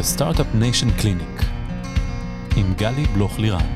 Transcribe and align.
Startup 0.00 0.60
Nation 0.60 1.02
Clinic 1.02 1.44
עם 2.56 2.74
גלי 2.76 3.04
בלוך 3.14 3.38
לירן. 3.38 3.66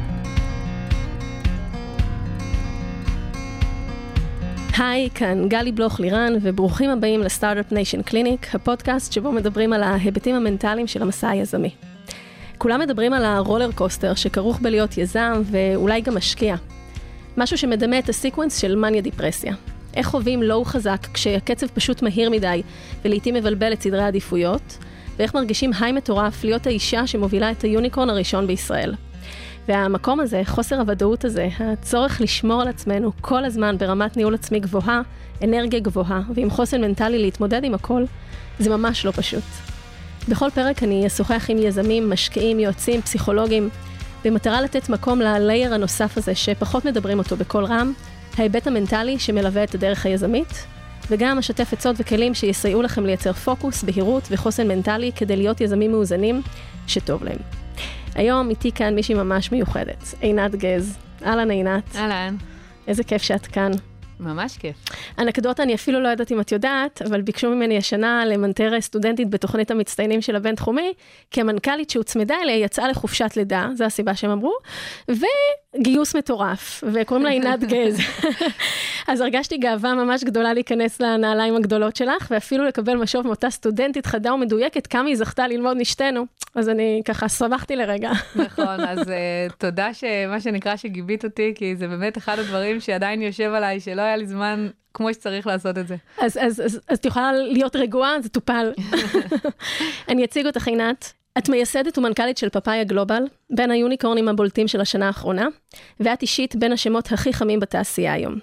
היי, 4.78 5.10
כאן 5.14 5.48
גלי 5.48 5.72
בלוך 5.72 6.00
לירן, 6.00 6.32
וברוכים 6.42 6.90
הבאים 6.90 7.20
ל 7.20 7.27
Startup 7.27 7.72
Nation 7.72 8.02
Clinic, 8.02 8.54
הפודקאסט 8.54 9.12
שבו 9.12 9.32
מדברים 9.32 9.72
על 9.72 9.82
ההיבטים 9.82 10.34
המנטליים 10.34 10.86
של 10.86 11.02
המסע 11.02 11.28
היזמי. 11.28 11.70
כולם 12.58 12.80
מדברים 12.80 13.12
על 13.12 13.24
ה 13.24 13.31
roller 13.31 13.72
coaster 13.72 14.14
שכרוך 14.14 14.60
בלהיות 14.60 14.98
יזם 14.98 15.42
ואולי 15.44 16.00
גם 16.00 16.16
משקיע. 16.16 16.56
משהו 17.36 17.58
שמדמה 17.58 17.98
את 17.98 18.08
ה 18.08 18.14
sequence 18.14 18.58
של 18.58 18.76
מאניה 18.76 19.00
דיפרסיה. 19.00 19.54
איך 19.94 20.06
חווים 20.06 20.42
low 20.42 20.64
חזק 20.64 21.06
כשהקצב 21.14 21.66
פשוט 21.66 22.02
מהיר 22.02 22.30
מדי 22.30 22.62
ולעיתים 23.04 23.34
מבלבל 23.34 23.72
את 23.72 23.82
סדרי 23.82 24.02
העדיפויות, 24.02 24.78
ואיך 25.18 25.34
מרגישים 25.34 25.70
היי 25.80 25.92
מטורף 25.92 26.44
להיות 26.44 26.66
האישה 26.66 27.06
שמובילה 27.06 27.50
את 27.50 27.62
היוניקורן 27.62 28.10
הראשון 28.10 28.46
בישראל. 28.46 28.94
והמקום 29.68 30.20
הזה, 30.20 30.42
חוסר 30.44 30.80
הוודאות 30.80 31.24
הזה, 31.24 31.48
הצורך 31.58 32.20
לשמור 32.20 32.62
על 32.62 32.68
עצמנו 32.68 33.12
כל 33.20 33.44
הזמן 33.44 33.78
ברמת 33.78 34.16
ניהול 34.16 34.34
עצמי 34.34 34.60
גבוהה, 34.60 35.02
אנרגיה 35.44 35.80
גבוהה, 35.80 36.20
ועם 36.34 36.50
חוסן 36.50 36.80
מנטלי 36.80 37.18
להתמודד 37.18 37.64
עם 37.64 37.74
הכל, 37.74 38.04
זה 38.58 38.70
ממש 38.70 39.04
לא 39.04 39.10
פשוט. 39.10 39.44
בכל 40.28 40.50
פרק 40.50 40.82
אני 40.82 41.06
אשוחח 41.06 41.46
עם 41.48 41.58
יזמים, 41.58 42.10
משקיעים, 42.10 42.60
יועצים, 42.60 43.02
פסיכולוגים, 43.02 43.68
במטרה 44.24 44.62
לתת 44.62 44.88
מקום 44.88 45.20
ללייר 45.20 45.74
הנוסף 45.74 46.18
הזה 46.18 46.34
שפחות 46.34 46.84
מדברים 46.84 47.18
אותו 47.18 47.36
בקול 47.36 47.64
רם, 47.64 47.92
ההיבט 48.38 48.66
המנטלי 48.66 49.18
שמלווה 49.18 49.64
את 49.64 49.74
הדרך 49.74 50.06
היזמית, 50.06 50.66
וגם 51.08 51.38
אשתף 51.38 51.72
עצות 51.72 51.96
וכלים 51.98 52.34
שיסייעו 52.34 52.82
לכם 52.82 53.06
לייצר 53.06 53.32
פוקוס, 53.32 53.82
בהירות 53.82 54.22
וחוסן 54.30 54.68
מנטלי 54.68 55.12
כדי 55.12 55.36
להיות 55.36 55.60
יזמים 55.60 55.92
מאוזנים 55.92 56.42
שטוב 56.86 57.24
להם. 57.24 57.38
היום 58.14 58.50
איתי 58.50 58.72
כאן 58.72 58.94
מישהי 58.94 59.14
ממש 59.14 59.52
מיוחדת, 59.52 60.14
עינת 60.20 60.54
גז. 60.54 60.98
אהלן 61.26 61.50
עינת. 61.50 61.96
אהלן. 61.96 62.36
איזה 62.88 63.04
כיף 63.04 63.22
שאת 63.22 63.46
כאן. 63.46 63.70
ממש 64.20 64.56
כיף. 64.56 64.76
אנקדוטה, 65.18 65.62
אני 65.62 65.74
אפילו 65.74 66.00
לא 66.00 66.08
יודעת 66.08 66.32
אם 66.32 66.40
את 66.40 66.52
יודעת, 66.52 67.02
אבל 67.02 67.20
ביקשו 67.20 67.50
ממני 67.50 67.78
השנה 67.78 68.24
למנטר 68.26 68.80
סטודנטית 68.80 69.30
בתוכנית 69.30 69.70
המצטיינים 69.70 70.22
של 70.22 70.36
הבינתחומי, 70.36 70.92
כי 71.30 71.40
המנכ"לית 71.40 71.90
שהוצמדה 71.90 72.34
אליה 72.42 72.56
יצאה 72.56 72.88
לחופשת 72.88 73.36
לידה, 73.36 73.68
זו 73.74 73.84
הסיבה 73.84 74.14
שהם 74.14 74.30
אמרו, 74.30 74.52
וגיוס 75.78 76.16
מטורף, 76.16 76.84
וקוראים 76.92 77.24
לה 77.24 77.30
עינת 77.30 77.64
גז. 77.72 77.98
אז 79.08 79.20
הרגשתי 79.20 79.58
גאווה 79.58 79.94
ממש 79.94 80.24
גדולה 80.24 80.54
להיכנס 80.54 81.00
לנעליים 81.00 81.56
הגדולות 81.56 81.96
שלך, 81.96 82.28
ואפילו 82.30 82.64
לקבל 82.64 82.94
משוב 82.94 83.26
מאותה 83.26 83.50
סטודנטית 83.50 84.06
חדה 84.06 84.34
ומדויקת, 84.34 84.86
כמה 84.86 85.08
היא 85.08 85.16
זכתה 85.16 85.48
ללמוד 85.48 85.76
משתנו. 85.76 86.26
אז 86.54 86.68
אני 86.68 87.02
ככה 87.04 87.28
שמחתי 87.28 87.76
לרגע. 87.76 88.10
נכון, 88.36 88.80
אז 88.80 88.98
uh, 88.98 89.52
תודה 89.58 89.94
שמה 89.94 90.40
שנקרא 90.40 90.76
שגיבית 90.76 91.24
אותי, 91.24 91.52
כי 91.56 91.76
זה 91.76 91.88
באמת 91.88 92.18
אחד 92.18 92.38
הדברים 92.38 92.80
שעדיין 92.80 93.22
יושב 93.22 93.52
עליי, 93.54 93.80
שלא 93.80 94.02
היה 94.02 94.16
לי 94.16 94.26
זמן 94.26 94.68
כמו 94.94 95.14
שצריך 95.14 95.46
לעשות 95.46 95.78
את 95.78 95.88
זה. 95.88 95.96
אז, 96.18 96.38
אז, 96.40 96.60
אז, 96.60 96.80
אז 96.88 96.98
את 96.98 97.04
יכולה 97.04 97.32
להיות 97.32 97.76
רגועה, 97.76 98.20
זה 98.20 98.28
טופל. 98.28 98.72
אני 100.08 100.24
אציג 100.24 100.46
אותך, 100.46 100.68
עינת. 100.68 101.12
את 101.38 101.48
מייסדת 101.48 101.98
ומנכ"לית 101.98 102.38
של 102.38 102.48
פאפאיה 102.48 102.84
גלובל, 102.84 103.22
בין 103.50 103.70
היוניקורנים 103.70 104.28
הבולטים 104.28 104.68
של 104.68 104.80
השנה 104.80 105.06
האחרונה, 105.06 105.46
ואת 106.00 106.22
אישית 106.22 106.56
בין 106.56 106.72
השמות 106.72 107.12
הכי 107.12 107.32
חמים 107.32 107.60
בתעשייה 107.60 108.12
היום. 108.12 108.34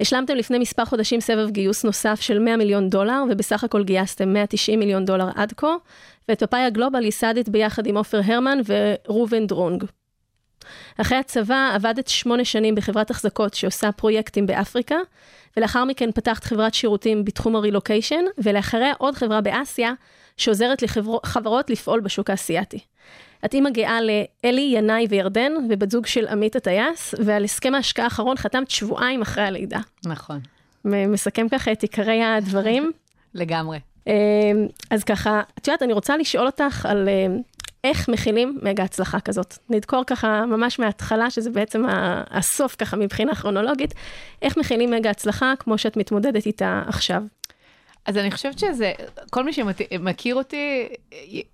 השלמתם 0.00 0.34
לפני 0.34 0.58
מספר 0.58 0.84
חודשים 0.84 1.20
סבב 1.20 1.50
גיוס 1.50 1.84
נוסף 1.84 2.20
של 2.20 2.38
100 2.38 2.56
מיליון 2.56 2.88
דולר, 2.88 3.22
ובסך 3.30 3.64
הכל 3.64 3.84
גייסתם 3.84 4.32
190 4.32 4.78
מיליון 4.78 5.04
דולר 5.04 5.28
עד 5.34 5.52
כה, 5.56 5.74
ואת 6.28 6.40
פאפאיה 6.40 6.70
גלובל 6.70 7.04
ייסדת 7.04 7.48
ביחד 7.48 7.86
עם 7.86 7.96
עופר 7.96 8.20
הרמן 8.24 8.58
וראובן 8.66 9.46
דרונג. 9.46 9.84
אחרי 10.98 11.18
הצבא 11.18 11.70
עבדת 11.74 12.08
שמונה 12.08 12.44
שנים 12.44 12.74
בחברת 12.74 13.10
החזקות 13.10 13.54
שעושה 13.54 13.92
פרויקטים 13.92 14.46
באפריקה, 14.46 14.96
ולאחר 15.56 15.84
מכן 15.84 16.12
פתחת 16.12 16.44
חברת 16.44 16.74
שירותים 16.74 17.24
בתחום 17.24 17.56
הרילוקיישן, 17.56 18.24
ולאחריה 18.38 18.92
עוד 18.98 19.14
חברה 19.14 19.40
באסיה, 19.40 19.92
שעוזרת 20.40 20.82
לחברות 20.82 21.70
לפעול 21.70 22.00
בשוק 22.00 22.30
האסייתי. 22.30 22.78
את 23.44 23.54
אימא 23.54 23.70
גאה 23.70 23.98
לאלי, 24.00 24.72
ינאי 24.74 25.06
וירדן, 25.10 25.52
ובת 25.70 25.90
זוג 25.90 26.06
של 26.06 26.26
עמית 26.28 26.56
הטייס, 26.56 27.14
ועל 27.24 27.44
הסכם 27.44 27.74
ההשקעה 27.74 28.04
האחרון 28.04 28.36
חתמת 28.36 28.70
שבועיים 28.70 29.22
אחרי 29.22 29.44
הלידה. 29.44 29.80
נכון. 30.06 30.40
מסכם 30.84 31.48
ככה 31.48 31.72
את 31.72 31.82
עיקרי 31.82 32.22
הדברים. 32.22 32.92
לגמרי. 33.34 33.78
אמ, 34.06 34.12
אז 34.90 35.04
ככה, 35.04 35.42
את 35.58 35.68
יודעת, 35.68 35.82
אני 35.82 35.92
רוצה 35.92 36.16
לשאול 36.16 36.46
אותך 36.46 36.86
על 36.86 37.08
אמ, 37.08 37.40
איך 37.84 38.08
מכילים 38.08 38.58
מגה 38.62 38.84
הצלחה 38.84 39.20
כזאת. 39.20 39.58
נדקור 39.70 40.04
ככה 40.06 40.46
ממש 40.46 40.78
מההתחלה, 40.78 41.30
שזה 41.30 41.50
בעצם 41.50 41.84
הסוף 42.30 42.76
ככה 42.78 42.96
מבחינה 42.96 43.34
כרונולוגית, 43.34 43.94
איך 44.42 44.56
מכילים 44.56 44.90
מגה 44.90 45.10
הצלחה 45.10 45.52
כמו 45.58 45.78
שאת 45.78 45.96
מתמודדת 45.96 46.46
איתה 46.46 46.82
עכשיו. 46.86 47.22
אז 48.06 48.16
אני 48.16 48.30
חושבת 48.30 48.58
שזה, 48.58 48.92
כל 49.30 49.44
מי 49.44 49.52
שמכיר 49.52 50.34
אותי 50.34 50.88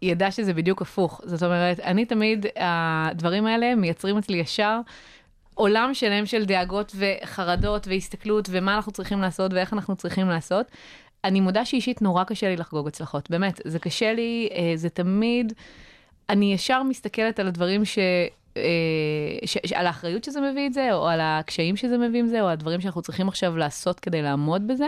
ידע 0.03 0.31
שזה 0.31 0.55
בדיוק 0.55 0.83
הפוך. 0.83 1.21
זאת 1.25 1.43
אומרת, 1.43 1.81
אני 1.81 2.05
תמיד, 2.05 2.47
הדברים 2.57 3.47
האלה 3.47 3.75
מייצרים 3.75 4.19
אצלי 4.19 4.37
ישר 4.37 4.81
עולם 5.55 5.95
שלם 5.95 6.27
של 6.27 6.45
דאגות 6.45 6.97
וחרדות 6.97 7.89
והסתכלות 7.89 8.49
ומה 8.51 8.77
אנחנו 8.77 8.93
צריכים 8.93 9.21
לעשות 9.21 9.53
ואיך 9.53 9.73
אנחנו 9.73 9.97
צריכים 9.97 10.29
לעשות. 10.29 10.67
אני 11.25 11.41
מודה 11.41 11.65
שאישית 11.65 12.03
נורא 12.03 12.25
קשה 12.25 12.49
לי 12.49 12.57
לחגוג 12.57 12.89
הצלחות, 12.89 13.31
באמת, 13.31 13.61
זה 13.65 13.79
קשה 13.79 14.13
לי, 14.13 14.49
אה, 14.53 14.73
זה 14.77 14.89
תמיד, 14.89 15.53
אני 16.31 16.55
ישר 16.55 16.83
מסתכלת 16.83 17.39
על 17.39 17.47
הדברים 17.47 17.85
ש... 17.85 17.99
אה, 18.57 19.47
ש, 19.47 19.57
על 19.75 19.87
האחריות 19.87 20.25
שזה 20.25 20.41
מביא 20.41 20.67
את 20.67 20.73
זה, 20.73 20.93
או 20.93 21.09
על 21.09 21.21
הקשיים 21.23 21.77
שזה 21.77 21.99
מביא 21.99 22.21
עם 22.21 22.27
זה, 22.27 22.43
או 22.43 22.49
הדברים 22.49 22.81
שאנחנו 22.81 23.03
צריכים 23.03 23.29
עכשיו 23.29 23.57
לעשות 23.57 24.01
כדי 24.01 24.23
לעמוד 24.23 24.67
בזה. 24.67 24.87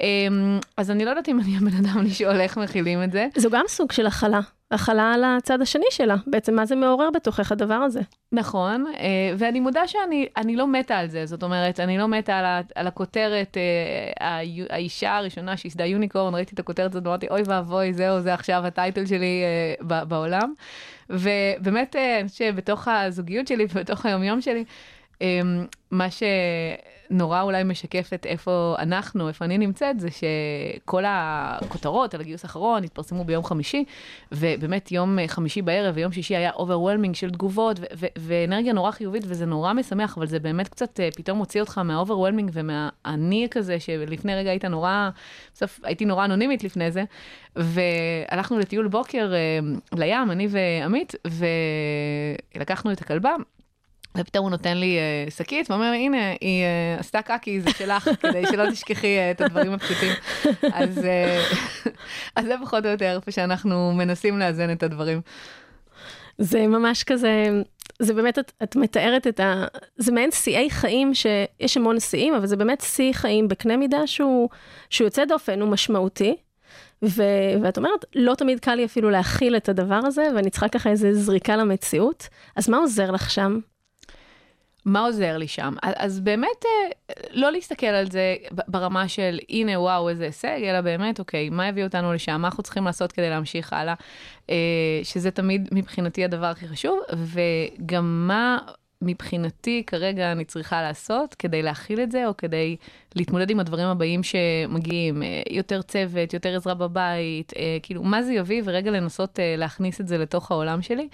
אמ, 0.00 0.58
אז 0.76 0.90
אני 0.90 1.04
לא 1.04 1.10
יודעת 1.10 1.28
אם 1.28 1.40
אני 1.40 1.56
הבן 1.56 1.76
אדם 1.84 2.04
לשאול 2.04 2.40
איך 2.40 2.58
מכילים 2.58 3.02
את 3.02 3.12
זה. 3.12 3.28
זו 3.36 3.50
גם 3.50 3.64
סוג 3.68 3.92
של 3.92 4.06
הכלה. 4.06 4.40
הכלה 4.70 5.12
על 5.12 5.24
הצד 5.24 5.62
השני 5.62 5.84
שלה, 5.90 6.16
בעצם 6.26 6.54
מה 6.54 6.66
זה 6.66 6.76
מעורר 6.76 7.10
בתוכך 7.10 7.52
הדבר 7.52 7.74
הזה. 7.74 8.00
נכון, 8.32 8.86
אה, 8.98 9.34
ואני 9.38 9.60
מודה 9.60 9.86
שאני 9.86 10.56
לא 10.56 10.66
מתה 10.66 10.98
על 10.98 11.06
זה, 11.08 11.26
זאת 11.26 11.42
אומרת, 11.42 11.80
אני 11.80 11.98
לא 11.98 12.08
מתה 12.08 12.38
על, 12.38 12.44
ה, 12.44 12.60
על 12.74 12.86
הכותרת, 12.86 13.56
אה, 14.20 14.40
האישה 14.70 15.16
הראשונה 15.16 15.56
שייסדה 15.56 15.84
יוניקורן, 15.84 16.34
ראיתי 16.34 16.54
את 16.54 16.58
הכותרת 16.58 16.90
הזאת, 16.90 17.06
אמרתי, 17.06 17.28
אוי 17.30 17.42
ואבוי, 17.46 17.92
זהו, 17.92 18.20
זה 18.20 18.34
עכשיו 18.34 18.66
הטייטל 18.66 19.06
שלי 19.06 19.42
בעולם. 19.80 20.54
ובאמת, 21.10 21.96
אני 21.96 22.28
חושבת 22.28 22.54
שבתוך 22.54 22.88
הזוגיות 22.88 23.46
שלי 23.46 23.66
ובתוך 23.70 24.06
היומיום 24.06 24.40
שלי, 24.40 24.64
מה 25.90 26.06
שנורא 26.10 27.42
אולי 27.42 27.64
משקף 27.64 28.10
את 28.14 28.26
איפה 28.26 28.74
אנחנו, 28.78 29.28
איפה 29.28 29.44
אני 29.44 29.58
נמצאת, 29.58 30.00
זה 30.00 30.08
שכל 30.10 31.04
הכותרות 31.06 32.14
על 32.14 32.20
הגיוס 32.20 32.44
האחרון 32.44 32.84
התפרסמו 32.84 33.24
ביום 33.24 33.44
חמישי, 33.44 33.84
ובאמת 34.32 34.92
יום 34.92 35.18
חמישי 35.26 35.62
בערב 35.62 35.94
ויום 35.96 36.12
שישי 36.12 36.36
היה 36.36 36.50
overwhelming 36.52 37.14
של 37.14 37.30
תגובות, 37.30 37.80
ואנרגיה 38.18 38.72
נורא 38.72 38.90
חיובית, 38.90 39.22
וזה 39.26 39.46
נורא 39.46 39.72
משמח, 39.72 40.16
אבל 40.16 40.26
זה 40.26 40.38
באמת 40.38 40.68
קצת 40.68 41.00
אה, 41.00 41.08
פתאום 41.16 41.38
מוציא 41.38 41.60
אותך 41.60 41.78
מה 41.78 41.88
overwhelming 41.88 42.50
ומהאני 42.52 43.48
כזה, 43.50 43.80
שלפני 43.80 44.34
רגע 44.34 44.50
היית 44.50 44.64
נורא, 44.64 45.10
בסוף 45.54 45.80
הייתי 45.82 46.04
נורא 46.04 46.24
אנונימית 46.24 46.64
לפני 46.64 46.90
זה, 46.90 47.04
והלכנו 47.56 48.58
לטיול 48.58 48.88
בוקר 48.88 49.32
אה, 49.34 49.58
לים, 49.98 50.30
אני 50.30 50.48
ועמית, 50.50 51.14
ולקחנו 52.56 52.92
את 52.92 53.00
הכלבה. 53.00 53.34
ופתאום 54.16 54.44
הוא 54.44 54.50
נותן 54.50 54.76
לי 54.76 54.98
uh, 54.98 55.30
שקית 55.30 55.70
ואומר, 55.70 55.92
הנה, 55.94 56.30
היא 56.40 56.64
uh, 56.96 57.00
עשתה 57.00 57.22
קקי, 57.22 57.60
זה 57.60 57.70
שלך, 57.70 58.08
כדי 58.22 58.42
שלא 58.50 58.70
תשכחי 58.70 59.16
uh, 59.18 59.36
את 59.36 59.40
הדברים 59.40 59.72
הפשוטים. 59.72 60.12
אז, 60.72 60.98
uh, 60.98 61.56
אז 62.36 62.46
זה 62.46 62.54
פחות 62.62 62.84
או 62.84 62.90
יותר 62.90 63.16
איפה 63.16 63.30
שאנחנו 63.30 63.92
מנסים 63.92 64.38
לאזן 64.38 64.72
את 64.72 64.82
הדברים. 64.82 65.20
זה 66.38 66.66
ממש 66.66 67.04
כזה, 67.04 67.62
זה 67.98 68.14
באמת, 68.14 68.38
את, 68.38 68.52
את 68.62 68.76
מתארת 68.76 69.26
את 69.26 69.40
ה... 69.40 69.64
זה 69.96 70.12
מעין 70.12 70.30
שיאי 70.30 70.70
חיים, 70.70 71.14
שיש 71.14 71.76
המון 71.76 72.00
שיאים, 72.00 72.34
אבל 72.34 72.46
זה 72.46 72.56
באמת 72.56 72.80
שיא 72.80 73.12
חיים 73.12 73.48
בקנה 73.48 73.76
מידה 73.76 74.06
שהוא, 74.06 74.48
שהוא 74.90 75.06
יוצא 75.06 75.24
דופן, 75.24 75.60
הוא 75.60 75.68
משמעותי. 75.68 76.36
ו, 77.04 77.22
ואת 77.62 77.76
אומרת, 77.76 78.04
לא 78.14 78.34
תמיד 78.34 78.60
קל 78.60 78.74
לי 78.74 78.84
אפילו 78.84 79.10
להכיל 79.10 79.56
את 79.56 79.68
הדבר 79.68 80.00
הזה, 80.04 80.22
ואני 80.36 80.50
צריכה 80.50 80.68
ככה 80.68 80.90
איזה 80.90 81.14
זריקה 81.14 81.56
למציאות. 81.56 82.28
אז 82.56 82.68
מה 82.68 82.76
עוזר 82.76 83.10
לך 83.10 83.30
שם? 83.30 83.58
מה 84.84 85.00
עוזר 85.00 85.36
לי 85.36 85.48
שם? 85.48 85.74
אז 85.82 86.20
באמת, 86.20 86.64
אה, 86.64 87.14
לא 87.30 87.52
להסתכל 87.52 87.86
על 87.86 88.10
זה 88.10 88.36
ברמה 88.68 89.08
של 89.08 89.38
הנה 89.48 89.80
וואו 89.80 90.08
איזה 90.08 90.24
הישג, 90.24 90.60
אלא 90.62 90.80
באמת, 90.80 91.18
אוקיי, 91.18 91.50
מה 91.50 91.66
הביא 91.66 91.84
אותנו 91.84 92.12
לשם, 92.12 92.40
מה 92.40 92.48
אנחנו 92.48 92.62
צריכים 92.62 92.84
לעשות 92.84 93.12
כדי 93.12 93.30
להמשיך 93.30 93.72
הלאה, 93.72 93.94
אה, 94.50 94.54
שזה 95.02 95.30
תמיד 95.30 95.68
מבחינתי 95.72 96.24
הדבר 96.24 96.46
הכי 96.46 96.68
חשוב, 96.68 97.00
וגם 97.12 98.26
מה 98.28 98.58
מבחינתי 99.02 99.82
כרגע 99.86 100.32
אני 100.32 100.44
צריכה 100.44 100.82
לעשות 100.82 101.34
כדי 101.34 101.62
להכיל 101.62 102.00
את 102.00 102.12
זה, 102.12 102.26
או 102.26 102.36
כדי 102.36 102.76
להתמודד 103.16 103.50
עם 103.50 103.60
הדברים 103.60 103.86
הבאים 103.86 104.22
שמגיעים, 104.22 105.22
אה, 105.22 105.42
יותר 105.50 105.82
צוות, 105.82 106.34
יותר 106.34 106.56
עזרה 106.56 106.74
בבית, 106.74 107.52
אה, 107.56 107.78
כאילו, 107.82 108.02
מה 108.02 108.22
זה 108.22 108.32
יביא, 108.32 108.62
ורגע 108.64 108.90
לנסות 108.90 109.40
אה, 109.40 109.54
להכניס 109.58 110.00
את 110.00 110.08
זה 110.08 110.18
לתוך 110.18 110.50
העולם 110.50 110.82
שלי, 110.82 111.08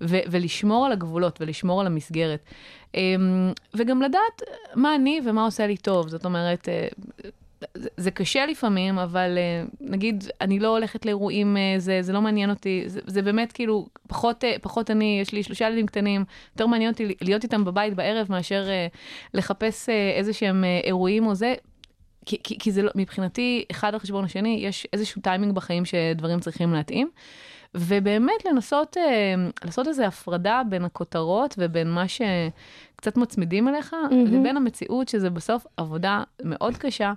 ו- 0.00 0.24
ולשמור 0.30 0.86
על 0.86 0.92
הגבולות 0.92 1.40
ולשמור 1.40 1.80
על 1.80 1.86
המסגרת. 1.86 2.44
אמ, 2.94 3.52
וגם 3.74 4.02
לדעת 4.02 4.42
מה 4.74 4.94
אני 4.94 5.20
ומה 5.24 5.44
עושה 5.44 5.66
לי 5.66 5.76
טוב, 5.76 6.08
זאת 6.08 6.24
אומרת, 6.24 6.68
זה, 7.96 8.10
קשה 8.10 8.46
לפעמים, 8.46 8.98
אבל 8.98 9.38
נגיד, 9.80 10.24
אני 10.40 10.58
לא 10.58 10.68
הולכת 10.68 11.06
לאירועים, 11.06 11.56
זה, 11.78 12.02
זה 12.02 12.12
לא 12.12 12.20
מעניין 12.20 12.50
אותי, 12.50 12.82
זה, 12.86 13.00
זה 13.06 13.22
באמת 13.22 13.52
כאילו, 13.52 13.86
פחות, 14.08 14.44
פחות 14.62 14.90
אני, 14.90 15.18
יש 15.22 15.32
לי 15.32 15.42
שלושה 15.42 15.66
ילדים 15.66 15.86
קטנים, 15.86 16.24
יותר 16.52 16.66
מעניין 16.66 16.90
אותי 16.90 17.14
להיות 17.20 17.42
איתם 17.42 17.64
בבית 17.64 17.94
בערב 17.94 18.26
מאשר 18.30 18.64
לחפש 19.34 19.88
איזה 19.88 20.32
שהם 20.32 20.64
אירועים 20.84 21.26
או 21.26 21.34
זה. 21.34 21.54
כי, 22.26 22.36
כי, 22.42 22.58
כי 22.58 22.72
זה 22.72 22.82
לא, 22.82 22.90
מבחינתי, 22.94 23.64
אחד 23.70 23.94
על 23.94 24.00
חשבון 24.00 24.24
השני, 24.24 24.58
יש 24.62 24.86
איזשהו 24.92 25.22
טיימינג 25.22 25.54
בחיים 25.54 25.84
שדברים 25.84 26.40
צריכים 26.40 26.72
להתאים. 26.72 27.10
ובאמת 27.74 28.44
לנסות 28.44 28.96
לעשות 29.64 29.88
איזו 29.88 30.04
הפרדה 30.04 30.62
בין 30.68 30.84
הכותרות 30.84 31.54
ובין 31.58 31.90
מה 31.90 32.04
שקצת 32.08 33.16
מצמידים 33.16 33.68
אליך, 33.68 33.92
mm-hmm. 33.92 34.14
לבין 34.14 34.56
המציאות, 34.56 35.08
שזה 35.08 35.30
בסוף 35.30 35.66
עבודה 35.76 36.22
מאוד 36.44 36.76
קשה. 36.76 37.12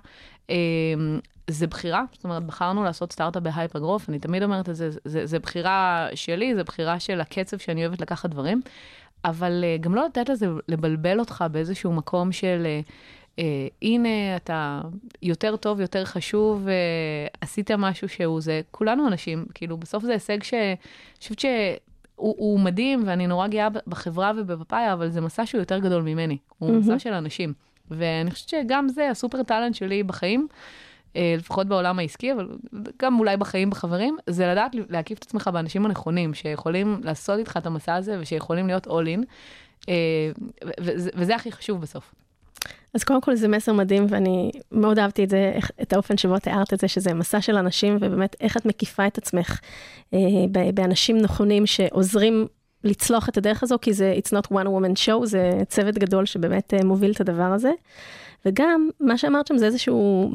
זה 1.50 1.66
בחירה, 1.66 2.04
זאת 2.12 2.24
אומרת, 2.24 2.44
בחרנו 2.44 2.84
לעשות 2.84 3.12
סטארט-אפ 3.12 3.42
בהייפרגרוף, 3.42 4.08
אני 4.08 4.18
תמיד 4.18 4.42
אומרת 4.42 4.68
את 4.68 4.76
זה, 4.76 4.90
זה, 4.90 4.98
זה, 5.04 5.26
זה 5.26 5.38
בחירה 5.38 6.08
שלי, 6.14 6.54
זה 6.54 6.64
בחירה 6.64 7.00
של 7.00 7.20
הקצב 7.20 7.58
שאני 7.58 7.86
אוהבת 7.86 8.00
לקחת 8.00 8.30
דברים, 8.30 8.60
אבל 9.24 9.64
גם 9.80 9.94
לא 9.94 10.04
לתת 10.06 10.28
לזה 10.28 10.46
לבלבל 10.68 11.20
אותך 11.20 11.44
באיזשהו 11.52 11.92
מקום 11.92 12.32
של... 12.32 12.66
אה, 13.38 13.68
הנה, 13.82 14.36
אתה 14.36 14.80
יותר 15.22 15.56
טוב, 15.56 15.80
יותר 15.80 16.04
חשוב, 16.04 16.68
אה, 16.68 16.74
עשית 17.40 17.70
משהו 17.70 18.08
שהוא 18.08 18.40
זה, 18.40 18.60
כולנו 18.70 19.08
אנשים, 19.08 19.46
כאילו, 19.54 19.76
בסוף 19.76 20.04
זה 20.04 20.12
הישג 20.12 20.42
שאני 20.42 20.76
חושבת 21.18 21.38
שהוא 21.38 22.60
מדהים, 22.60 23.02
ואני 23.06 23.26
נורא 23.26 23.46
גאה 23.46 23.68
בחברה 23.86 24.32
ובפאפאיה, 24.36 24.92
אבל 24.92 25.08
זה 25.08 25.20
מסע 25.20 25.46
שהוא 25.46 25.58
יותר 25.58 25.78
גדול 25.78 26.02
ממני, 26.02 26.38
הוא 26.58 26.70
mm-hmm. 26.70 26.72
מסע 26.72 26.98
של 26.98 27.12
אנשים. 27.12 27.52
ואני 27.90 28.30
חושבת 28.30 28.48
שגם 28.48 28.88
זה 28.88 29.10
הסופר 29.10 29.42
טאלנט 29.42 29.74
שלי 29.74 30.02
בחיים, 30.02 30.48
אה, 31.16 31.34
לפחות 31.38 31.66
בעולם 31.66 31.98
העסקי, 31.98 32.32
אבל 32.32 32.48
גם 33.02 33.18
אולי 33.18 33.36
בחיים 33.36 33.70
בחברים, 33.70 34.16
זה 34.26 34.46
לדעת 34.46 34.72
להקיף 34.88 35.18
את 35.18 35.24
עצמך 35.24 35.50
באנשים 35.52 35.86
הנכונים, 35.86 36.34
שיכולים 36.34 37.00
לעשות 37.02 37.38
איתך 37.38 37.56
את 37.56 37.66
המסע 37.66 37.94
הזה 37.94 38.16
ושיכולים 38.20 38.66
להיות 38.66 38.86
all 38.86 38.90
in, 38.90 39.24
אה, 39.88 39.94
וזה, 41.14 41.34
הכי 41.34 41.52
חשוב 41.52 41.80
בסוף. 41.80 42.14
אז 42.94 43.04
קודם 43.04 43.20
כל 43.20 43.34
זה 43.34 43.48
מסר 43.48 43.72
מדהים, 43.72 44.06
ואני 44.08 44.50
מאוד 44.72 44.98
אהבתי 44.98 45.24
את 45.24 45.30
זה, 45.30 45.58
את 45.82 45.92
האופן 45.92 46.16
שבו 46.16 46.38
תיארת 46.38 46.72
את 46.72 46.80
זה, 46.80 46.88
שזה 46.88 47.14
מסע 47.14 47.40
של 47.40 47.56
אנשים, 47.56 47.96
ובאמת 47.96 48.36
איך 48.40 48.56
את 48.56 48.66
מקיפה 48.66 49.06
את 49.06 49.18
עצמך 49.18 49.60
אה, 50.14 50.18
באנשים 50.74 51.18
נכונים 51.18 51.66
שעוזרים 51.66 52.46
לצלוח 52.84 53.28
את 53.28 53.36
הדרך 53.36 53.62
הזו, 53.62 53.76
כי 53.82 53.92
זה 53.92 54.14
It's 54.18 54.30
not 54.30 54.52
one 54.52 54.66
woman 54.66 55.06
show, 55.06 55.24
זה 55.24 55.50
צוות 55.68 55.94
גדול 55.94 56.26
שבאמת 56.26 56.74
אה, 56.74 56.84
מוביל 56.84 57.10
את 57.10 57.20
הדבר 57.20 57.42
הזה. 57.42 57.70
וגם, 58.46 58.88
מה 59.00 59.18
שאמרת 59.18 59.46
שם 59.46 59.58
זה 59.58 59.66
איזשהו 59.66 60.30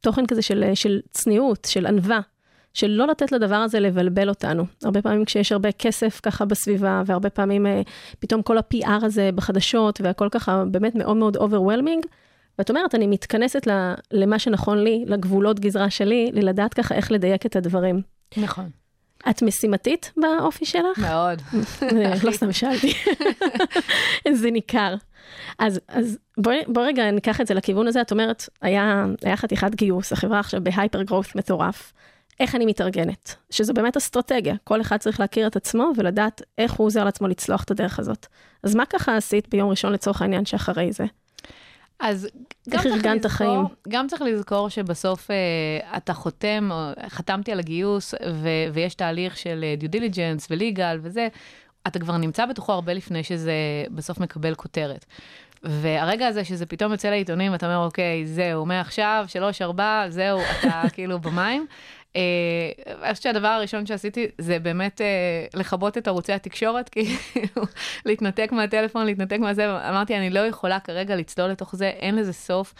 תוכן 0.00 0.26
כזה 0.26 0.42
של, 0.42 0.64
של 0.74 1.00
צניעות, 1.10 1.64
של 1.70 1.86
ענווה, 1.86 2.20
של 2.74 2.86
לא 2.86 3.06
לתת 3.06 3.32
לדבר 3.32 3.56
הזה 3.56 3.80
לבלבל 3.80 4.28
אותנו. 4.28 4.64
הרבה 4.84 5.02
פעמים 5.02 5.24
כשיש 5.24 5.52
הרבה 5.52 5.72
כסף 5.72 6.20
ככה 6.22 6.44
בסביבה, 6.44 7.02
והרבה 7.06 7.30
פעמים 7.30 7.66
אה, 7.66 7.82
פתאום 8.18 8.42
כל 8.42 8.58
ה-PR 8.58 9.04
הזה 9.04 9.30
בחדשות, 9.34 10.00
והכל 10.00 10.28
ככה 10.30 10.64
באמת 10.70 10.94
מאוד 10.94 11.16
מאוד 11.16 11.36
overwhelming, 11.36 12.06
ואת 12.58 12.70
אומרת, 12.70 12.94
אני 12.94 13.06
מתכנסת 13.06 13.68
למה 14.12 14.38
שנכון 14.38 14.78
לי, 14.78 15.04
לגבולות 15.06 15.60
גזרה 15.60 15.90
שלי, 15.90 16.30
ללדעת 16.32 16.74
ככה 16.74 16.94
איך 16.94 17.12
לדייק 17.12 17.46
את 17.46 17.56
הדברים. 17.56 18.02
נכון. 18.36 18.70
את 19.30 19.42
משימתית 19.42 20.12
באופי 20.16 20.64
שלך? 20.64 20.98
מאוד. 20.98 21.42
לא 22.24 22.32
סתם 22.32 22.52
שאלתי. 22.52 22.92
זה 24.32 24.50
ניכר. 24.50 24.94
אז, 25.58 25.80
אז 25.88 26.18
בואי 26.38 26.58
בוא 26.66 26.82
רגע 26.82 27.10
ניקח 27.10 27.40
את 27.40 27.46
זה 27.46 27.54
לכיוון 27.54 27.86
הזה. 27.86 28.00
את 28.00 28.12
אומרת, 28.12 28.48
היה, 28.62 29.04
היה 29.22 29.36
חתיכת 29.36 29.74
גיוס, 29.74 30.12
החברה 30.12 30.40
עכשיו 30.40 30.64
בהייפר 30.64 31.02
גרורת 31.02 31.36
מטורף. 31.36 31.92
איך 32.40 32.54
אני 32.54 32.66
מתארגנת, 32.66 33.34
שזו 33.50 33.74
באמת 33.74 33.96
אסטרטגיה, 33.96 34.54
כל 34.64 34.80
אחד 34.80 34.96
צריך 34.96 35.20
להכיר 35.20 35.46
את 35.46 35.56
עצמו 35.56 35.92
ולדעת 35.96 36.42
איך 36.58 36.72
הוא 36.72 36.86
עוזר 36.86 37.04
לעצמו 37.04 37.28
לצלוח 37.28 37.64
את 37.64 37.70
הדרך 37.70 37.98
הזאת. 37.98 38.26
אז 38.62 38.74
מה 38.74 38.86
ככה 38.86 39.16
עשית 39.16 39.48
ביום 39.48 39.70
ראשון 39.70 39.92
לצורך 39.92 40.22
העניין 40.22 40.44
שאחרי 40.44 40.92
זה? 40.92 41.04
אז 42.00 42.28
גם 42.70 42.82
צריך, 42.82 42.94
לזכור, 43.04 43.20
החיים. 43.24 43.60
גם 43.88 44.06
צריך 44.08 44.22
לזכור 44.22 44.68
שבסוף 44.68 45.30
uh, 45.30 45.96
אתה 45.96 46.14
חותם, 46.14 46.70
חתמתי 47.08 47.52
על 47.52 47.58
הגיוס, 47.58 48.14
ו, 48.32 48.48
ויש 48.72 48.94
תהליך 48.94 49.36
של 49.36 49.64
דיו 49.78 49.90
דיליג'נס 49.90 50.46
וליגל 50.50 50.98
וזה, 51.02 51.28
אתה 51.86 51.98
כבר 51.98 52.16
נמצא 52.16 52.46
בתוכו 52.46 52.72
הרבה 52.72 52.92
לפני 52.92 53.24
שזה 53.24 53.52
בסוף 53.90 54.20
מקבל 54.20 54.54
כותרת. 54.54 55.06
והרגע 55.62 56.26
הזה 56.26 56.44
שזה 56.44 56.66
פתאום 56.66 56.92
יוצא 56.92 57.10
לעיתונים, 57.10 57.54
אתה 57.54 57.66
אומר, 57.66 57.84
אוקיי, 57.84 58.26
זהו, 58.26 58.66
מעכשיו, 58.66 59.24
שלוש, 59.28 59.62
ארבע, 59.62 60.04
זהו, 60.08 60.40
אתה 60.60 60.82
כאילו 60.94 61.18
במים. 61.18 61.66
אה, 62.16 62.22
אני 62.86 63.14
חושבת 63.14 63.22
שהדבר 63.22 63.48
הראשון 63.48 63.86
שעשיתי 63.86 64.26
זה 64.38 64.58
באמת 64.58 65.00
אה, 65.00 65.06
לכבות 65.54 65.98
את 65.98 66.08
ערוצי 66.08 66.32
התקשורת, 66.32 66.88
כאילו 66.92 67.66
להתנתק 68.04 68.48
מהטלפון, 68.52 69.06
להתנתק 69.06 69.38
מהזה, 69.40 69.88
אמרתי, 69.88 70.16
אני 70.16 70.30
לא 70.30 70.40
יכולה 70.40 70.80
כרגע 70.80 71.16
לצלול 71.16 71.50
לתוך 71.50 71.76
זה, 71.76 71.86
אין 71.86 72.16
לזה 72.16 72.32
סוף. 72.32 72.74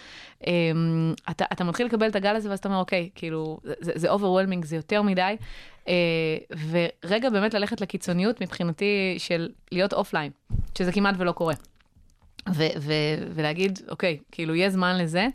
אמ, 0.46 1.14
אתה, 1.31 1.44
אתה 1.52 1.64
מתחיל 1.64 1.87
לקבל 1.87 2.08
את 2.08 2.17
הגל 2.17 2.37
הזה 2.37 2.50
ואז 2.50 2.58
אתה 2.58 2.69
אומר, 2.69 2.81
אוקיי, 2.81 3.11
כאילו, 3.14 3.58
זה, 3.81 4.12
overwhelming, 4.12 4.64
זה 4.67 4.76
יותר 4.76 5.02
מדי. 5.02 5.37
אה, 5.88 5.94
ורגע 6.70 7.31
באמת 7.31 7.55
ללכת 7.55 7.81
לקיצוניות 7.81 8.40
מבחינתי 8.40 9.14
של 9.19 9.49
להיות 9.72 9.93
אופליין, 9.93 10.32
שזה 10.79 10.93
כמעט 10.93 11.14
ולא 11.19 11.32
קורה. 11.32 11.55
ו- 12.54 12.76
ו- 12.81 13.26
ולהגיד, 13.34 13.78
אוקיי, 13.88 14.19
כאילו, 14.32 14.54
יהיה 14.54 14.70
זמן 14.70 14.98
לזה. 14.98 15.26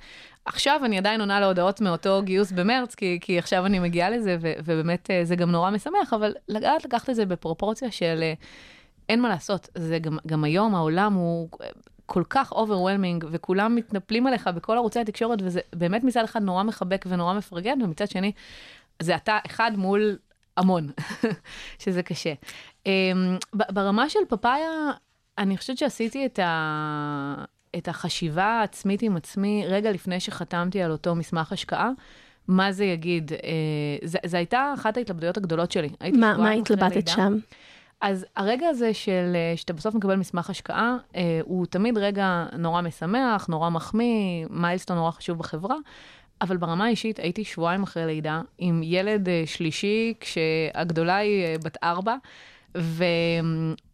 עכשיו 0.46 0.81
אני 0.86 0.98
עדיין 0.98 1.19
עונה 1.19 1.40
להודעות 1.40 1.81
מאותו 1.81 2.22
גיוס 2.24 2.52
במרץ, 2.52 2.96
כי, 2.96 3.19
כי 3.22 3.38
עכשיו 3.40 3.66
אני 3.66 3.80
מגיעה 3.80 4.10
לזה, 4.10 4.38
ו- 4.42 4.54
ובאמת 4.60 5.12
אה, 5.12 5.25
זה 5.25 5.36
גם 5.36 5.52
נורא 5.52 5.72
משמח, 5.72 6.13
אבל 6.13 6.34
לדעת 6.48 6.86
לקחת 6.86 7.10
את 7.10 7.16
זה 7.16 7.25
בפרופורציה 7.25 7.92
של 7.92 8.19
אה, 8.22 8.34
אין 9.10 9.22
מה 9.22 9.30
לעשות, 9.30 9.69
זה 9.78 10.00
גם, 10.00 10.18
גם 10.28 10.44
היום 10.44 10.75
העולם 10.75 11.13
הוא 11.13 11.50
אה, 11.62 11.68
כל 12.06 12.24
כך 12.30 12.52
overwhelming, 12.52 13.25
וכולם 13.31 13.75
מתנפלים 13.75 14.28
עליך 14.28 14.48
בכל 14.56 14.78
ערוצי 14.78 15.00
התקשורת, 15.00 15.40
וזה 15.42 15.60
באמת 15.75 16.04
מצד 16.04 16.24
אחד 16.24 16.42
נורא 16.42 16.63
מחבק 16.63 17.06
ונורא 17.10 17.34
מפרגן, 17.34 17.81
ומצד 17.81 18.10
שני, 18.10 18.31
זה 19.02 19.16
אתה 19.16 19.38
אחד 19.46 19.72
מול 19.75 20.18
המון, 20.58 20.90
שזה 21.84 22.04
קשה. 22.04 22.34
אמ, 22.86 23.38
ברמה 23.53 24.10
של 24.10 24.20
פאפאיה, 24.30 24.91
אני 25.38 25.58
חושבת 25.58 25.78
שעשיתי 25.78 26.26
את, 26.26 26.40
ה... 26.40 27.44
את 27.78 27.88
החשיבה 27.88 28.46
העצמית 28.46 29.02
עם 29.02 29.18
עצמי 29.18 29.64
רגע 29.68 29.92
לפני 29.92 30.20
שחתמתי 30.20 30.82
על 30.82 30.92
אותו 30.92 31.16
מסמך 31.16 31.54
השקעה. 31.54 31.90
מה 32.48 32.72
זה 32.72 32.86
יגיד? 32.86 33.32
אה, 33.34 34.08
זו 34.26 34.38
הייתה 34.38 34.74
אחת 34.74 34.98
ההתלבטויות 34.98 35.38
הגדולות 35.38 35.72
שלי. 35.72 35.90
מה, 36.14 36.38
מה 36.38 36.52
התלבטת 36.52 37.08
שם? 37.08 37.38
אז 38.02 38.26
הרגע 38.36 38.68
הזה 38.68 38.94
של 38.94 39.32
אה, 39.36 39.54
שאתה 39.58 39.74
בסוף 39.74 39.96
מקבל 39.96 40.16
מסמך 40.16 40.50
השקעה, 40.50 40.98
אה, 41.16 41.40
הוא 41.44 41.66
תמיד 41.66 41.98
רגע 41.98 42.46
נורא 42.58 42.82
משמח, 42.82 43.48
נורא 43.48 43.70
מחמיא, 43.70 44.46
מיילסטון 44.50 44.98
נורא 44.98 45.12
חשוב 45.12 45.38
בחברה, 45.38 45.76
אבל 46.42 46.58
ברמה 46.58 46.86
האישית 46.86 47.20
הייתי 47.20 47.44
שבועיים 47.44 47.84
אחרי 47.84 48.06
לידה 48.06 48.42
עם 48.58 48.82
ילד 48.84 49.30
אה, 49.30 49.44
שלישי, 49.46 50.14
כשהגדולה 50.20 51.16
היא 51.16 51.46
אה, 51.46 51.56
בת 51.64 51.78
ארבע. 51.84 52.16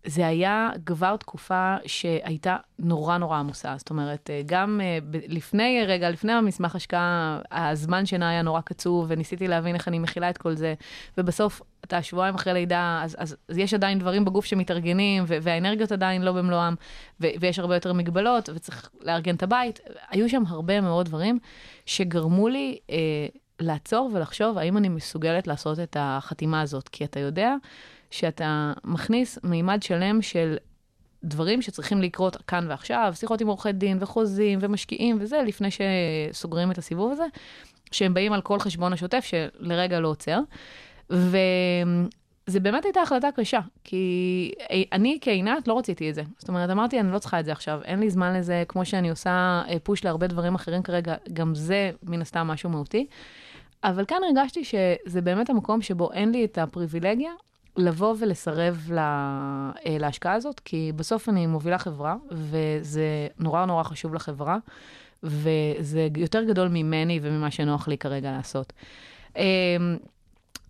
וזה 0.08 0.28
היה 0.28 0.70
כבר 0.86 1.16
תקופה 1.16 1.76
שהייתה 1.86 2.58
נורא 2.80 3.18
נורא 3.18 3.38
עמוסה. 3.38 3.76
זאת 3.78 3.90
אומרת, 3.90 4.30
גם 4.46 4.82
אה, 4.84 4.98
לפני, 5.28 5.84
רגע, 5.88 6.10
לפני 6.10 6.34
המסמך 6.34 6.76
השקעה, 6.76 7.40
הזמן 7.52 8.06
שינה 8.06 8.30
היה 8.30 8.42
נורא 8.42 8.62
קצוב, 8.62 9.06
וניסיתי 9.10 9.48
להבין 9.48 9.76
איך 9.76 9.88
אני 9.88 10.00
מכילה 10.00 10.30
את 10.30 10.38
כל 10.38 10.56
זה, 10.56 10.74
ובסוף, 11.18 11.62
אתה 11.84 12.02
שבועיים 12.02 12.36
אחרי 12.36 12.54
לידה, 12.54 13.02
אז, 13.04 13.16
אז, 13.20 13.36
אז 13.50 13.58
יש 13.58 13.74
עדיין 13.74 14.00
דברים 14.00 14.26
בגוף 14.26 14.46
שמתארגנים, 14.46 15.24
והאנרגיות 15.28 15.92
עדיין 15.92 16.22
לא 16.22 16.32
במלואם, 16.32 16.74
ויש 17.20 17.60
הרבה 17.60 17.76
יותר 17.76 17.94
מגבלות, 17.94 18.50
וצריך 18.56 18.90
לארגן 19.02 19.36
את 19.36 19.44
הבית. 19.44 19.80
היו 20.10 20.30
שם 20.30 20.44
הרבה 20.48 20.82
מאוד 20.82 21.06
דברים 21.06 21.40
שגרמו 21.86 22.48
לי... 22.48 22.78
אה, 22.90 23.28
לעצור 23.60 24.10
ולחשוב 24.14 24.58
האם 24.58 24.78
אני 24.78 24.90
מסוגלת 24.90 25.48
לעשות 25.48 25.80
את 25.80 25.98
החתימה 26.00 26.62
הזאת, 26.62 26.90
כי 26.90 27.04
אתה 27.06 27.20
יודע 27.20 27.56
שאתה 28.12 28.74
מכניס 28.84 29.40
מימד 29.44 29.84
שלם 29.84 30.22
של 30.22 30.58
דברים 31.24 31.62
שצריכים 31.62 32.02
לקרות 32.02 32.36
כאן 32.36 32.66
ועכשיו, 32.70 33.14
שיחות 33.16 33.42
עם 33.42 33.48
עורכי 33.48 33.72
דין 33.72 33.98
וחוזים 34.02 34.60
ומשקיעים 34.62 35.18
וזה, 35.22 35.42
לפני 35.48 35.68
שסוגרים 35.72 36.72
את 36.72 36.78
הסיבוב 36.78 37.12
הזה, 37.12 37.26
שהם 37.92 38.14
באים 38.14 38.34
על 38.34 38.42
כל 38.42 38.60
חשבון 38.60 38.94
השוטף 38.94 39.26
שלרגע 39.26 40.00
לא 40.00 40.08
עוצר. 40.08 40.40
ו... 41.12 41.38
זה 42.48 42.60
באמת 42.60 42.86
הייתה 42.86 43.02
החלטה 43.02 43.30
קשה, 43.36 43.60
כי 43.84 44.52
אני 44.92 45.18
כעינת 45.22 45.68
לא 45.68 45.78
רציתי 45.78 46.10
את 46.10 46.16
זה. 46.16 46.22
זאת 46.38 46.50
אומרת, 46.50 46.70
אמרתי, 46.70 47.00
אני 47.00 47.12
לא 47.12 47.20
צריכה 47.20 47.40
את 47.40 47.46
זה 47.46 47.52
עכשיו, 47.52 47.82
אין 47.84 48.00
לי 48.00 48.10
זמן 48.10 48.34
לזה, 48.34 48.64
כמו 48.68 48.86
שאני 48.86 49.10
עושה 49.10 49.62
פוש 49.84 50.06
להרבה 50.06 50.28
דברים 50.28 50.56
אחרים 50.56 50.84
כרגע, 50.84 51.16
גם 51.34 51.56
זה 51.56 51.92
מן 52.04 52.22
הסתם 52.22 52.48
משהו 52.48 52.70
מהותי. 52.70 53.08
אבל 53.84 54.06
כאן 54.06 54.18
הרגשתי 54.28 54.64
שזה 54.64 55.22
באמת 55.22 55.50
המקום 55.50 55.82
שבו 55.82 56.12
אין 56.14 56.32
לי 56.32 56.46
את 56.46 56.58
הפריבילגיה 56.58 57.32
לבוא 57.78 58.16
ולסרב 58.20 58.90
לה, 58.92 59.72
להשקעה 59.86 60.34
הזאת, 60.34 60.60
כי 60.60 60.92
בסוף 60.96 61.30
אני 61.30 61.48
מובילה 61.48 61.78
חברה, 61.78 62.16
וזה 62.32 63.28
נורא 63.40 63.66
נורא 63.66 63.84
חשוב 63.84 64.14
לחברה, 64.14 64.58
וזה 65.24 66.08
יותר 66.18 66.44
גדול 66.44 66.68
ממני 66.68 67.20
וממה 67.22 67.52
שנוח 67.52 67.88
לי 67.88 67.98
כרגע 67.98 68.32
לעשות. 68.32 68.74
אמ, 69.36 69.44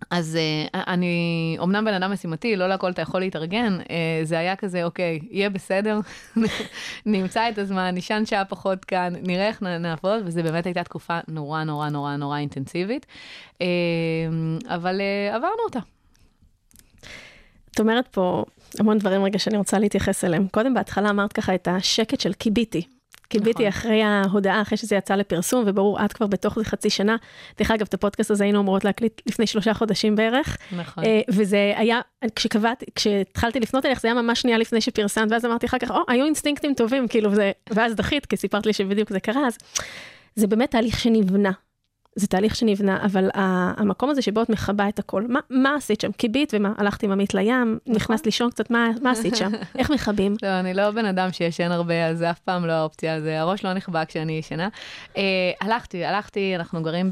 אז 0.09 0.37
uh, 0.37 0.77
אני 0.87 1.57
אמנם 1.63 1.85
בן 1.85 1.93
אדם 1.93 2.11
משימתי, 2.11 2.55
לא 2.55 2.69
לכל 2.69 2.91
אתה 2.91 3.01
יכול 3.01 3.19
להתארגן, 3.19 3.77
זה 4.23 4.39
היה 4.39 4.55
כזה, 4.55 4.83
אוקיי, 4.83 5.19
יהיה 5.31 5.49
בסדר, 5.49 5.99
נמצא 7.05 7.49
את 7.49 7.57
הזמן, 7.57 7.95
נשען 7.95 8.25
שעה 8.25 8.45
פחות 8.45 8.85
כאן, 8.85 9.13
נראה 9.21 9.47
איך 9.47 9.61
נעבוד, 9.61 10.21
וזו 10.25 10.43
באמת 10.43 10.65
הייתה 10.65 10.83
תקופה 10.83 11.19
נורא 11.27 11.63
נורא 11.63 11.89
נורא 11.89 12.15
נורא 12.15 12.37
אינטנסיבית, 12.37 13.05
אבל 14.67 15.01
עברנו 15.31 15.63
אותה. 15.65 15.79
את 17.77 17.81
אומרת 17.81 18.07
פה 18.07 18.43
המון 18.79 18.97
דברים 18.97 19.23
רגע 19.23 19.39
שאני 19.39 19.57
רוצה 19.57 19.79
להתייחס 19.79 20.23
אליהם. 20.23 20.47
קודם 20.47 20.73
בהתחלה 20.73 21.09
אמרת 21.09 21.33
ככה 21.33 21.55
את 21.55 21.67
השקט 21.71 22.19
של 22.19 22.33
קיביתי. 22.33 22.87
קיביתי 23.29 23.49
נכון. 23.49 23.65
אחרי 23.67 24.03
ההודעה, 24.03 24.61
אחרי 24.61 24.77
שזה 24.77 24.95
יצא 24.95 25.15
לפרסום, 25.15 25.63
וברור, 25.67 26.05
את 26.05 26.13
כבר 26.13 26.27
בתוך 26.27 26.59
זה 26.59 26.65
חצי 26.65 26.89
שנה. 26.89 27.15
דרך 27.57 27.71
אגב, 27.71 27.85
את 27.89 27.93
הפודקאסט 27.93 28.31
הזה 28.31 28.43
היינו 28.43 28.59
אמורות 28.59 28.85
להקליט 28.85 29.21
לפני 29.25 29.47
שלושה 29.47 29.73
חודשים 29.73 30.15
בערך. 30.15 30.57
נכון. 30.77 31.03
Uh, 31.03 31.07
וזה 31.29 31.73
היה, 31.75 32.01
כשקבעתי, 32.35 32.85
כשהתחלתי 32.95 33.59
לפנות 33.59 33.85
אליך, 33.85 34.01
זה 34.01 34.07
היה 34.07 34.21
ממש 34.21 34.41
שנייה 34.41 34.57
לפני 34.57 34.81
שפרסמת, 34.81 35.31
ואז 35.31 35.45
אמרתי 35.45 35.65
אחר 35.65 35.77
כך, 35.77 35.91
או, 35.91 36.01
היו 36.07 36.25
אינסטינקטים 36.25 36.73
טובים, 36.73 37.07
כאילו, 37.07 37.35
זה, 37.35 37.51
ואז 37.69 37.95
דחית, 37.95 38.25
כי 38.25 38.37
סיפרת 38.37 38.65
לי 38.65 38.73
שבדיוק 38.73 39.09
זה 39.09 39.19
קרה, 39.19 39.47
אז 39.47 39.57
זה 40.35 40.47
באמת 40.47 40.71
תהליך 40.71 40.99
שנבנה. 40.99 41.51
זה 42.17 42.27
תהליך 42.27 42.55
שנבנה, 42.55 43.05
אבל 43.05 43.29
המקום 43.33 44.09
הזה 44.09 44.21
שבו 44.21 44.41
את 44.41 44.49
מכבה 44.49 44.89
את 44.89 44.99
הכל, 44.99 45.23
מה, 45.29 45.39
מה 45.49 45.75
עשית 45.75 46.01
שם? 46.01 46.11
קיבית 46.11 46.53
ומה? 46.55 46.73
הלכת 46.77 47.03
עם 47.03 47.11
עמית 47.11 47.33
לים, 47.33 47.79
נכון. 47.85 47.95
נכנסת 47.95 48.25
לישון 48.25 48.49
קצת, 48.49 48.71
מה, 48.71 48.89
מה 49.01 49.11
עשית 49.11 49.35
שם? 49.35 49.51
איך 49.79 49.91
מכבים? 49.91 50.35
לא, 50.43 50.59
אני 50.59 50.73
לא 50.73 50.91
בן 50.91 51.05
אדם 51.05 51.31
שישן 51.31 51.71
הרבה, 51.71 52.05
אז 52.05 52.17
זה 52.17 52.31
אף 52.31 52.39
פעם 52.39 52.65
לא 52.65 52.71
האופציה, 52.71 53.21
זה 53.21 53.39
הראש 53.41 53.65
לא 53.65 53.73
נכבה 53.73 54.05
כשאני 54.05 54.33
ישנה. 54.33 54.67
אה, 55.17 55.23
הלכתי, 55.61 56.05
הלכתי, 56.05 56.55
אנחנו 56.55 56.83
גרים 56.83 57.11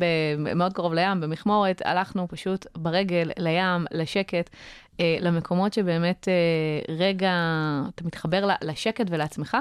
מאוד 0.56 0.74
קרוב 0.74 0.94
לים, 0.94 1.22
במכמורת, 1.22 1.82
הלכנו 1.86 2.28
פשוט 2.30 2.68
ברגל 2.78 3.32
לים, 3.40 3.86
לשקט. 3.92 4.50
אה, 5.00 5.18
למקומות 5.20 5.74
שבאמת 5.74 6.28
אה, 6.28 6.96
רגע 6.96 7.34
אתה 7.96 8.04
מתחבר 8.04 8.50
לשקט 8.62 9.06
ולעצמך, 9.10 9.58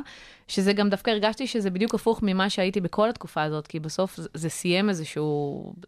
שזה 0.48 0.72
גם 0.72 0.90
דווקא 0.90 1.10
הרגשתי 1.10 1.46
שזה 1.46 1.70
בדיוק 1.70 1.94
הפוך 1.94 2.20
ממה 2.22 2.50
שהייתי 2.50 2.80
בכל 2.80 3.08
התקופה 3.08 3.42
הזאת, 3.42 3.66
כי 3.66 3.80
בסוף 3.80 4.16
זה, 4.16 4.28
זה 4.34 4.48
סיים 4.48 4.88
איזושהי 4.88 5.22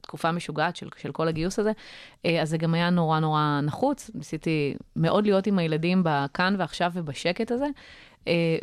תקופה 0.00 0.32
משוגעת 0.32 0.76
של, 0.76 0.88
של 0.96 1.12
כל 1.12 1.28
הגיוס 1.28 1.58
הזה, 1.58 1.72
אה, 2.26 2.42
אז 2.42 2.50
זה 2.50 2.58
גם 2.58 2.74
היה 2.74 2.90
נורא 2.90 3.18
נורא 3.18 3.60
נחוץ, 3.62 4.10
ניסיתי 4.14 4.74
מאוד 4.96 5.24
להיות 5.24 5.46
עם 5.46 5.58
הילדים 5.58 6.02
בכאן 6.04 6.54
ועכשיו 6.58 6.90
ובשקט 6.94 7.50
הזה. 7.50 7.66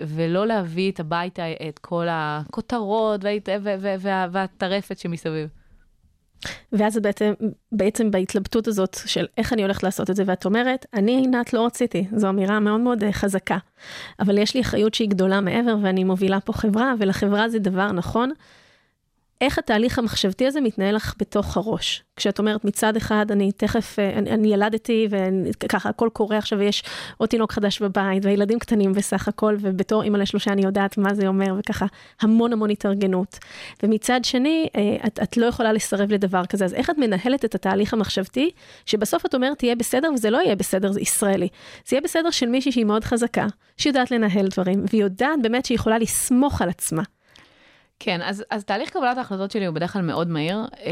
ולא 0.07 0.47
להביא 0.47 0.91
את 0.91 0.99
הביתה 0.99 1.43
את 1.69 1.79
כל 1.79 2.07
הכותרות 2.09 3.21
והטרפת 4.31 4.97
שמסביב. 4.97 5.49
ואז 6.71 6.97
בעצם, 6.97 7.33
בעצם 7.71 8.11
בהתלבטות 8.11 8.67
הזאת 8.67 8.97
של 9.05 9.25
איך 9.37 9.53
אני 9.53 9.61
הולכת 9.61 9.83
לעשות 9.83 10.09
את 10.09 10.15
זה, 10.15 10.23
ואת 10.25 10.45
אומרת, 10.45 10.85
אני 10.93 11.11
עינת 11.11 11.53
לא 11.53 11.65
רציתי, 11.65 12.07
זו 12.15 12.29
אמירה 12.29 12.59
מאוד 12.59 12.79
מאוד 12.79 13.03
אה, 13.03 13.13
חזקה, 13.13 13.57
אבל 14.19 14.37
יש 14.37 14.55
לי 14.55 14.61
אחריות 14.61 14.93
שהיא 14.93 15.09
גדולה 15.09 15.41
מעבר 15.41 15.75
ואני 15.81 16.03
מובילה 16.03 16.39
פה 16.39 16.53
חברה, 16.53 16.93
ולחברה 16.99 17.49
זה 17.49 17.59
דבר 17.59 17.91
נכון, 17.91 18.31
איך 19.43 19.59
התהליך 19.59 19.99
המחשבתי 19.99 20.47
הזה 20.47 20.61
מתנהל 20.61 20.95
לך 20.95 21.13
בתוך 21.19 21.57
הראש. 21.57 22.03
כשאת 22.15 22.39
אומרת 22.39 22.65
מצד 22.65 22.97
אחד, 22.97 23.25
אני 23.29 23.51
תכף, 23.51 23.99
אה, 23.99 24.09
אני, 24.09 24.31
אני 24.31 24.53
ילדתי 24.53 25.07
וככה 25.09 25.89
הכל 25.89 26.09
קורה 26.13 26.37
עכשיו 26.37 26.59
ויש 26.59 26.83
עוד 27.17 27.29
תינוק 27.29 27.51
חדש 27.51 27.81
בבית 27.81 28.25
והילדים 28.25 28.59
קטנים 28.59 28.93
בסך 28.93 29.27
הכל, 29.27 29.57
ובתור 29.59 30.03
אימא 30.03 30.17
לשלושה 30.17 30.51
אני 30.51 30.61
יודעת 30.61 30.97
מה 30.97 31.13
זה 31.13 31.27
אומר 31.27 31.55
וככה 31.59 31.85
המון 32.21 32.53
המון 32.53 32.69
התארגנות. 32.69 33.39
ומצד 33.83 34.19
שני, 34.23 34.67
אה, 34.75 35.07
את, 35.07 35.19
את 35.23 35.37
לא 35.37 35.45
יכולה 35.45 35.73
לסרב 35.73 36.11
לדבר 36.11 36.45
כזה, 36.45 36.65
אז 36.65 36.73
איך 36.73 36.89
את 36.89 36.97
מנהלת 36.97 37.45
את 37.45 37.55
התהליך 37.55 37.93
המחשבתי, 37.93 38.51
שבסוף 38.85 39.25
את 39.25 39.35
אומרת 39.35 39.57
תהיה 39.57 39.75
בסדר 39.75 40.09
וזה 40.13 40.29
לא 40.29 40.37
יהיה 40.37 40.55
בסדר, 40.55 40.91
זה 40.91 41.01
ישראלי. 41.01 41.47
זה 41.87 41.95
יהיה 41.95 42.01
בסדר 42.01 42.29
של 42.29 42.49
מישהי 42.49 42.71
שהיא 42.71 42.85
מאוד 42.85 43.03
חזקה, 43.03 43.47
שיודעת 43.77 44.11
לנהל 44.11 44.47
דברים, 44.47 44.85
והיא 44.89 45.03
יודעת 45.03 45.41
באמת 45.41 45.65
שהיא 45.65 45.75
יכולה 45.75 45.97
לסמוך 45.97 46.61
על 46.61 46.69
עצמה. 46.69 47.03
כן, 47.99 48.21
אז, 48.21 48.43
אז 48.49 48.63
תהליך 48.63 48.89
קבלת 48.89 49.17
ההחלטות 49.17 49.51
שלי 49.51 49.65
הוא 49.65 49.75
בדרך 49.75 49.93
כלל 49.93 50.01
מאוד 50.01 50.27
מהיר, 50.27 50.57
אה, 50.85 50.91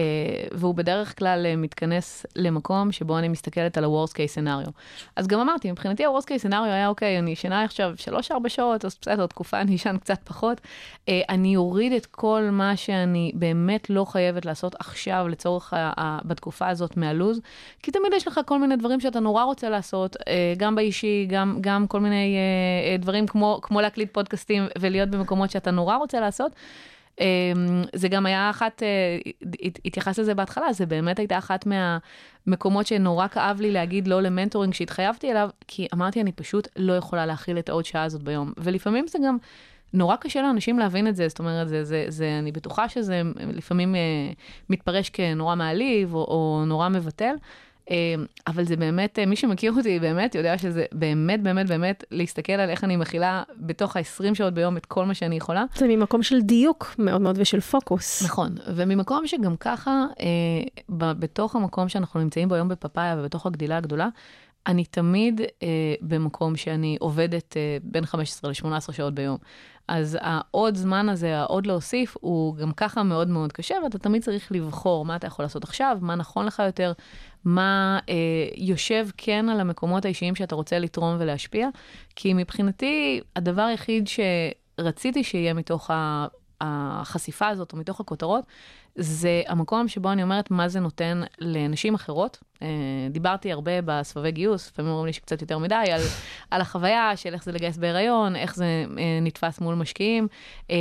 והוא 0.52 0.76
בדרך 0.76 1.20
כלל 1.20 1.46
אה, 1.46 1.56
מתכנס 1.56 2.26
למקום 2.36 2.92
שבו 2.92 3.18
אני 3.18 3.28
מסתכלת 3.28 3.78
על 3.78 3.84
ה-Worst 3.84 4.12
case 4.12 4.38
scenario. 4.38 4.72
אז 5.16 5.28
גם 5.28 5.40
אמרתי, 5.40 5.72
מבחינתי 5.72 6.06
ה-Worst 6.06 6.24
case 6.26 6.48
scenario 6.48 6.64
היה, 6.64 6.88
אוקיי, 6.88 7.20
אני 7.20 7.32
ישנה 7.32 7.64
עכשיו 7.64 7.94
3-4 8.30 8.34
שעות, 8.48 8.86
אז 8.86 8.98
בסדר, 9.02 9.28
תקופה 9.28 9.62
אני 9.62 9.76
אשן 9.76 9.98
קצת 9.98 10.20
פחות. 10.24 10.62
אה, 11.10 11.22
אני 11.30 11.56
אוריד 11.56 11.94
את 11.94 12.06
כל 12.06 12.50
מה 12.52 12.76
שאני 12.76 13.32
באמת 13.36 13.90
לא 13.90 14.06
חייבת 14.06 14.46
לעשות 14.46 14.76
עכשיו 14.80 15.28
לצורך 15.30 15.74
ה- 15.74 15.92
ה- 15.98 16.20
בתקופה 16.26 16.68
הזאת 16.68 16.98
מהלוז, 16.98 17.40
כי 17.84 17.92
תמיד 17.92 18.14
יש 18.16 18.28
לך 18.28 18.40
כל 18.46 18.60
מיני 18.60 18.76
דברים 18.76 19.00
שאתה 19.00 19.20
נורא 19.20 19.44
רוצה 19.44 19.70
לעשות, 19.70 20.16
אה, 20.28 20.54
גם 20.58 20.76
באישי, 20.76 21.26
גם, 21.30 21.58
גם 21.62 21.88
כל 21.88 22.00
מיני 22.00 22.36
אה, 22.36 22.92
אה, 22.92 22.98
דברים 22.98 23.28
כמו, 23.28 23.60
כמו 23.62 23.82
להקליט 23.82 24.14
פודקאסטים 24.14 24.64
ולהיות 24.80 25.10
במקומות 25.10 25.52
שאתה 25.52 25.72
נורא 25.72 25.96
רוצה 25.96 26.20
לעשות. 26.20 26.52
אמ, 27.22 27.84
זה 27.96 28.08
גם 28.08 28.26
היה 28.26 28.50
אחת, 28.50 28.84
אה, 28.84 28.88
התייחסת 29.86 30.20
לזה 30.20 30.36
בהתחלה, 30.36 30.74
זה 30.74 30.86
באמת 30.86 31.20
הייתה 31.20 31.38
אחת 31.38 31.66
מהמקומות 31.66 32.88
שנורא 32.88 33.28
כאב 33.28 33.62
לי 33.62 33.72
להגיד 33.72 34.08
לא 34.08 34.22
ל 34.22 34.27
mentoring 34.27 34.74
שהתחייבתי 34.74 35.32
אליו, 35.32 35.50
כי 35.68 35.88
אמרתי, 35.94 36.22
אני 36.22 36.32
פשוט 36.32 36.68
לא 36.76 36.94
יכולה 36.94 37.26
להכיל 37.26 37.60
את 37.60 37.70
העוד 37.70 37.86
שעה 37.86 38.04
הזאת 38.04 38.24
ביום. 38.24 38.54
ולפעמים 38.58 39.08
זה 39.08 39.20
גם... 39.26 39.38
נורא 39.94 40.16
קשה 40.16 40.42
לאנשים 40.42 40.80
להבין 40.80 41.08
את 41.08 41.16
זה, 41.16 41.28
זאת 41.28 41.40
אומרת, 41.40 41.70
זה, 41.70 41.84
זה, 41.84 42.06
זה, 42.08 42.38
אני 42.40 42.52
בטוחה 42.52 42.90
שזה 42.90 43.22
לפעמים 43.36 43.96
אה, 43.96 44.00
מתפרש 44.70 45.10
כנורא 45.10 45.56
מעליב 45.56 46.14
או, 46.14 46.20
או 46.20 46.64
נורא 46.66 46.90
מבטל, 46.90 47.36
אבל 48.48 48.64
זה 48.64 48.76
באמת, 48.76 49.20
מי 49.28 49.36
שמכיר 49.36 49.74
אותי 49.78 50.00
באמת 50.00 50.36
יודע 50.36 50.58
שזה 50.58 50.86
באמת, 50.92 51.44
באמת, 51.44 51.68
באמת 51.68 52.04
להסתכל 52.12 52.54
על 52.54 52.70
איך 52.70 52.84
אני 52.84 52.96
מכילה 52.96 53.44
בתוך 53.58 53.98
ה-20 53.98 54.36
שעות 54.36 54.54
ביום 54.54 54.78
את 54.78 54.86
כל 54.86 55.06
מה 55.06 55.14
שאני 55.14 55.36
יכולה. 55.36 55.64
זה 55.76 55.88
ממקום 55.88 56.24
של 56.24 56.42
דיוק 56.42 56.96
מאוד 56.98 57.22
מאוד 57.22 57.38
ושל 57.40 57.60
פוקוס. 57.60 58.24
נכון, 58.24 58.56
וממקום 58.76 59.28
שגם 59.28 59.56
ככה, 59.58 60.06
אה, 60.20 61.14
בתוך 61.14 61.56
המקום 61.56 61.90
שאנחנו 61.90 62.20
נמצאים 62.20 62.50
בו 62.50 62.56
היום 62.56 62.68
בפאפאיה 62.68 63.16
ובתוך 63.20 63.46
הגדילה 63.46 63.78
הגדולה, 63.78 64.10
אני 64.68 64.86
תמיד 64.86 65.42
אה, 65.64 65.68
במקום 66.02 66.56
שאני 66.56 66.98
עובדת 67.00 67.58
אה, 67.58 67.78
בין 67.84 68.06
15 68.06 68.52
ל-18 68.52 68.92
שעות 68.92 69.14
ביום. 69.14 69.38
אז 69.88 70.18
העוד 70.22 70.76
זמן 70.76 71.10
הזה, 71.10 71.38
העוד 71.38 71.68
להוסיף, 71.68 72.18
הוא 72.22 72.56
גם 72.56 72.72
ככה 72.72 73.04
מאוד 73.04 73.28
מאוד 73.28 73.52
קשה, 73.52 73.76
ואתה 73.84 74.00
תמיד 74.00 74.22
צריך 74.24 74.52
לבחור 74.52 75.06
מה 75.06 75.16
אתה 75.16 75.28
יכול 75.28 75.46
לעשות 75.46 75.64
עכשיו, 75.64 75.98
מה 76.02 76.16
נכון 76.16 76.46
לך 76.46 76.62
יותר, 76.66 76.94
מה 77.46 78.00
אה, 78.10 78.16
יושב 78.58 79.08
כן 79.18 79.50
על 79.50 79.60
המקומות 79.60 80.06
האישיים 80.06 80.36
שאתה 80.36 80.56
רוצה 80.56 80.80
לתרום 80.80 81.16
ולהשפיע. 81.20 81.70
כי 82.16 82.34
מבחינתי, 82.34 83.22
הדבר 83.36 83.62
היחיד 83.62 84.10
שרציתי 84.78 85.24
שיהיה 85.24 85.54
מתוך 85.54 85.92
החשיפה 86.62 87.48
הזאת, 87.48 87.74
או 87.74 87.78
מתוך 87.78 88.00
הכותרות, 88.00 88.46
זה 88.96 89.42
המקום 89.48 89.88
שבו 89.88 90.12
אני 90.12 90.24
אומרת 90.24 90.52
מה 90.52 90.68
זה 90.68 90.80
נותן 90.80 91.22
לנשים 91.40 91.96
אחרות. 91.96 92.40
אה, 92.62 92.68
דיברתי 93.10 93.52
הרבה 93.52 93.72
בסבבי 93.86 94.32
גיוס, 94.32 94.72
לפעמים 94.72 94.92
אומרים 94.92 95.06
לי 95.06 95.14
שקצת 95.14 95.42
יותר 95.42 95.58
מדי, 95.58 95.76
על, 95.76 96.02
על 96.52 96.62
החוויה 96.62 97.12
של 97.16 97.34
איך 97.34 97.44
זה 97.44 97.52
לגייס 97.52 97.78
בהיריון, 97.78 98.36
איך 98.36 98.56
זה 98.56 98.86
אה, 98.98 99.20
נתפס 99.22 99.60
מול 99.60 99.76
משקיעים, 99.76 100.28
אה, 100.72 100.76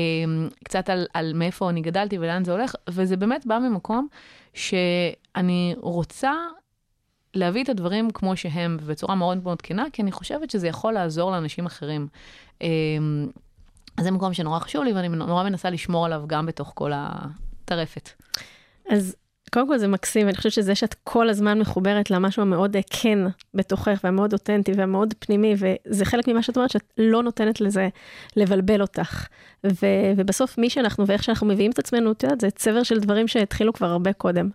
קצת 0.65 0.91
על, 0.91 1.07
על 1.15 1.33
מאיפה 1.35 1.71
אני 1.71 1.81
גדלתי 1.81 2.19
ולאן 2.19 2.45
זה 2.45 2.53
הולך, 2.53 2.75
וזה 2.89 3.17
באמת 3.17 3.47
בא 3.47 3.59
ממקום 3.59 4.09
שאני 4.55 5.75
רוצה 5.81 6.33
להביא 7.35 7.65
את 7.65 7.69
הדברים 7.69 8.11
כמו 8.11 8.37
שהם, 8.37 8.77
ובצורה 8.81 9.15
מאוד 9.15 9.43
מאוד 9.43 9.63
כנה, 9.63 9.85
כי 9.93 10.03
אני 10.03 10.13
חושבת 10.13 10.51
שזה 10.51 10.69
יכול 10.69 10.93
לעזור 10.93 11.31
לאנשים 11.31 11.67
אחרים. 11.67 12.09
זה 14.01 14.11
מקום 14.11 14.35
שנורא 14.35 14.59
חשוב 14.59 14.85
לי, 14.85 14.93
ואני 14.93 15.09
נורא 15.09 15.45
מנסה 15.45 15.71
לשמור 15.71 16.07
עליו 16.07 16.23
גם 16.27 16.47
בתוך 16.47 16.73
כל 16.75 16.93
הטרפת. 16.95 18.11
אז 18.91 19.17
קודם 19.51 19.69
כל 19.69 19.79
זה 19.79 19.89
מקסים, 19.89 20.27
ואני 20.27 20.37
חושבת 20.37 20.53
שזה 20.53 20.75
שאת 20.75 20.95
כל 21.05 21.29
הזמן 21.29 21.59
מחוברת 21.59 22.11
למשהו 22.11 22.43
המאוד 22.43 22.77
כן 22.91 23.19
בתוכך, 23.55 24.01
והמאוד 24.05 24.33
אותנטי 24.33 24.73
והמאוד 24.77 25.15
פנימי, 25.19 25.55
וזה 25.59 26.05
חלק 26.05 26.29
ממה 26.29 26.43
שאת 26.43 26.57
אומרת, 26.57 26.71
שאת 26.71 26.93
לא 26.99 27.23
נותנת 27.23 27.61
לזה 27.61 27.89
לבלבל 28.37 28.81
אותך. 28.81 29.27
ו- 29.67 30.13
ובסוף 30.17 30.59
מי 30.59 30.71
שאנחנו 30.71 31.07
ואיך 31.07 31.23
שאנחנו 31.25 31.47
מביאים 31.47 31.71
את 31.71 31.79
עצמנו, 31.79 32.13
את 32.13 32.23
יודעת, 32.23 32.41
זה 32.41 32.51
צבר 32.51 32.83
של 32.83 33.01
דברים 33.01 33.29
שהתחילו 33.29 33.73
כבר 33.73 33.87
הרבה 33.87 34.13
קודם. 34.13 34.51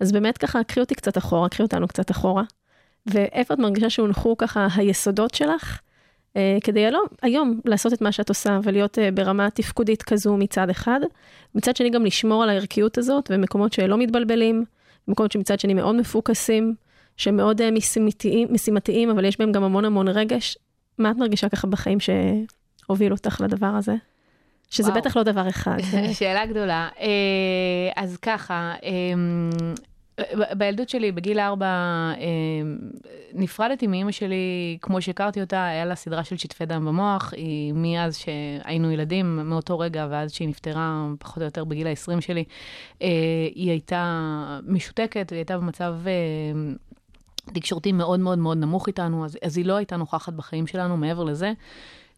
אז 0.00 0.12
באמת 0.12 0.38
ככה, 0.38 0.64
קחי 0.64 0.80
אותי 0.80 0.94
קצת 0.94 1.18
אחורה, 1.18 1.48
קחי 1.48 1.62
אותנו 1.62 1.88
קצת 1.88 2.10
אחורה. 2.10 2.42
ואיפה 3.06 3.54
את 3.54 3.58
מרגישה 3.58 3.90
שהונחו 3.90 4.36
ככה 4.36 4.66
היסודות 4.76 5.34
שלך, 5.34 5.80
כדי 6.64 6.80
היום, 6.80 7.06
היום 7.22 7.60
לעשות 7.64 7.92
את 7.92 8.00
מה 8.00 8.12
שאת 8.12 8.28
עושה 8.28 8.58
ולהיות 8.62 8.98
אה, 8.98 9.10
ברמה 9.10 9.50
תפקודית 9.50 10.02
כזו 10.02 10.36
מצד 10.36 10.70
אחד, 10.70 11.00
מצד 11.54 11.76
שני 11.76 11.90
גם 11.90 12.04
לשמור 12.04 12.42
על 12.42 12.48
הערכיות 12.48 12.98
הזאת 12.98 13.30
ומקומות 13.32 13.72
שלא 13.72 13.98
מתבלבלים, 13.98 14.64
מקומות 15.08 15.32
שמצד 15.32 15.60
שני 15.60 15.74
מאוד 15.74 15.94
מפוקסים, 15.94 16.74
שמאוד 17.16 17.60
אה, 17.60 17.70
משימתיים, 17.70 18.48
משימתיים, 18.50 19.10
אבל 19.10 19.24
יש 19.24 19.38
בהם 19.38 19.52
גם 19.52 19.64
המון 19.64 19.84
המון 19.84 20.08
רגש. 20.08 20.58
מה 20.98 21.10
את 21.10 21.16
מרגישה 21.16 21.48
ככה 21.48 21.66
בחיים 21.66 21.98
שהוביל 22.00 23.12
אותך 23.12 23.40
לדבר 23.44 23.66
הזה? 23.66 23.94
שזה 24.70 24.90
וואו. 24.90 25.00
בטח 25.00 25.16
לא 25.16 25.22
דבר 25.22 25.48
אחד. 25.48 25.76
שאלה 26.18 26.46
גדולה. 26.46 26.88
אז 27.96 28.16
ככה, 28.16 28.74
בילדות 30.58 30.88
שלי, 30.88 31.12
בגיל 31.12 31.38
ארבע, 31.38 31.66
נפרדתי 33.34 33.86
מאימא 33.86 34.12
שלי, 34.12 34.78
כמו 34.82 35.02
שהכרתי 35.02 35.40
אותה, 35.40 35.64
היה 35.66 35.84
לה 35.84 35.94
סדרה 35.94 36.24
של 36.24 36.36
שטפי 36.36 36.66
דם 36.66 36.84
במוח, 36.84 37.32
היא 37.36 37.72
מאז 37.76 38.16
שהיינו 38.16 38.90
ילדים, 38.90 39.36
מאותו 39.36 39.78
רגע 39.78 40.06
ועד 40.10 40.28
שהיא 40.28 40.48
נפטרה, 40.48 41.06
פחות 41.18 41.38
או 41.38 41.44
יותר 41.44 41.64
בגיל 41.64 41.86
ה-20 41.86 42.20
שלי, 42.20 42.44
היא 43.54 43.70
הייתה 43.70 44.60
משותקת, 44.66 45.30
היא 45.30 45.36
הייתה 45.36 45.58
במצב... 45.58 45.96
תקשורתי 47.54 47.92
מאוד 47.92 48.20
מאוד 48.20 48.38
מאוד 48.38 48.58
נמוך 48.58 48.86
איתנו, 48.86 49.24
אז, 49.24 49.38
אז 49.44 49.56
היא 49.56 49.66
לא 49.66 49.76
הייתה 49.76 49.96
נוכחת 49.96 50.32
בחיים 50.32 50.66
שלנו 50.66 50.96
מעבר 50.96 51.24
לזה. 51.24 51.52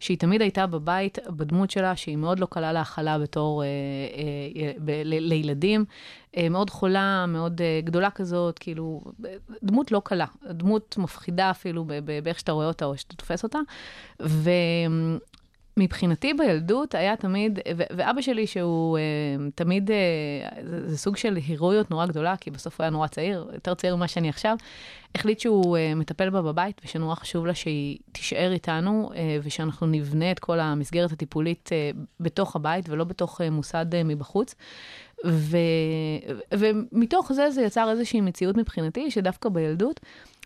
שהיא 0.05 0.17
תמיד 0.17 0.41
הייתה 0.41 0.67
בבית, 0.67 1.17
בדמות 1.29 1.71
שלה, 1.71 1.95
שהיא 1.95 2.17
מאוד 2.17 2.39
לא 2.39 2.45
קלה 2.45 2.73
להכלה 2.73 3.19
בתור 3.19 3.63
אה, 3.63 3.67
אה, 3.67 4.71
ב, 4.77 4.89
ל, 4.89 5.27
לילדים. 5.27 5.85
אה, 6.37 6.49
מאוד 6.49 6.69
חולה, 6.69 7.25
מאוד 7.27 7.61
אה, 7.61 7.79
גדולה 7.83 8.11
כזאת, 8.11 8.59
כאילו, 8.59 9.01
דמות 9.63 9.91
לא 9.91 10.01
קלה, 10.05 10.25
דמות 10.49 10.97
מפחידה 10.97 11.51
אפילו 11.51 11.85
באיך 12.23 12.39
שאתה 12.39 12.51
רואה 12.51 12.67
אותה 12.67 12.85
או 12.85 12.97
שאתה 12.97 13.15
תופס 13.15 13.43
אותה. 13.43 13.59
ו... 14.21 14.49
מבחינתי 15.77 16.33
בילדות 16.33 16.95
היה 16.95 17.15
תמיד, 17.15 17.59
ו- 17.77 17.83
ואבא 17.97 18.21
שלי 18.21 18.47
שהוא 18.47 18.97
uh, 18.97 19.51
תמיד, 19.55 19.89
uh, 19.89 19.93
זה, 20.63 20.89
זה 20.89 20.97
סוג 20.97 21.17
של 21.17 21.35
הירואיות 21.35 21.91
נורא 21.91 22.05
גדולה, 22.05 22.37
כי 22.37 22.51
בסוף 22.51 22.79
הוא 22.79 22.83
היה 22.83 22.89
נורא 22.89 23.07
צעיר, 23.07 23.49
יותר 23.53 23.73
צעיר 23.73 23.95
ממה 23.95 24.07
שאני 24.07 24.29
עכשיו, 24.29 24.57
החליט 25.15 25.39
שהוא 25.39 25.77
uh, 25.77 25.95
מטפל 25.95 26.29
בה 26.29 26.41
בבית, 26.41 26.81
ושנורא 26.85 27.15
חשוב 27.15 27.45
לה 27.45 27.55
שהיא 27.55 27.97
תישאר 28.11 28.51
איתנו, 28.51 29.09
uh, 29.13 29.15
ושאנחנו 29.43 29.87
נבנה 29.87 30.31
את 30.31 30.39
כל 30.39 30.59
המסגרת 30.59 31.11
הטיפולית 31.11 31.69
uh, 31.69 31.97
בתוך 32.19 32.55
הבית, 32.55 32.89
ולא 32.89 33.03
בתוך 33.03 33.41
uh, 33.41 33.49
מוסד 33.49 33.85
uh, 33.93 33.97
מבחוץ. 34.05 34.55
ו, 35.25 35.57
ומתוך 36.53 37.31
זה 37.33 37.49
זה 37.49 37.61
יצר 37.61 37.89
איזושהי 37.89 38.21
מציאות 38.21 38.57
מבחינתי, 38.57 39.11
שדווקא 39.11 39.49
בילדות, 39.49 39.99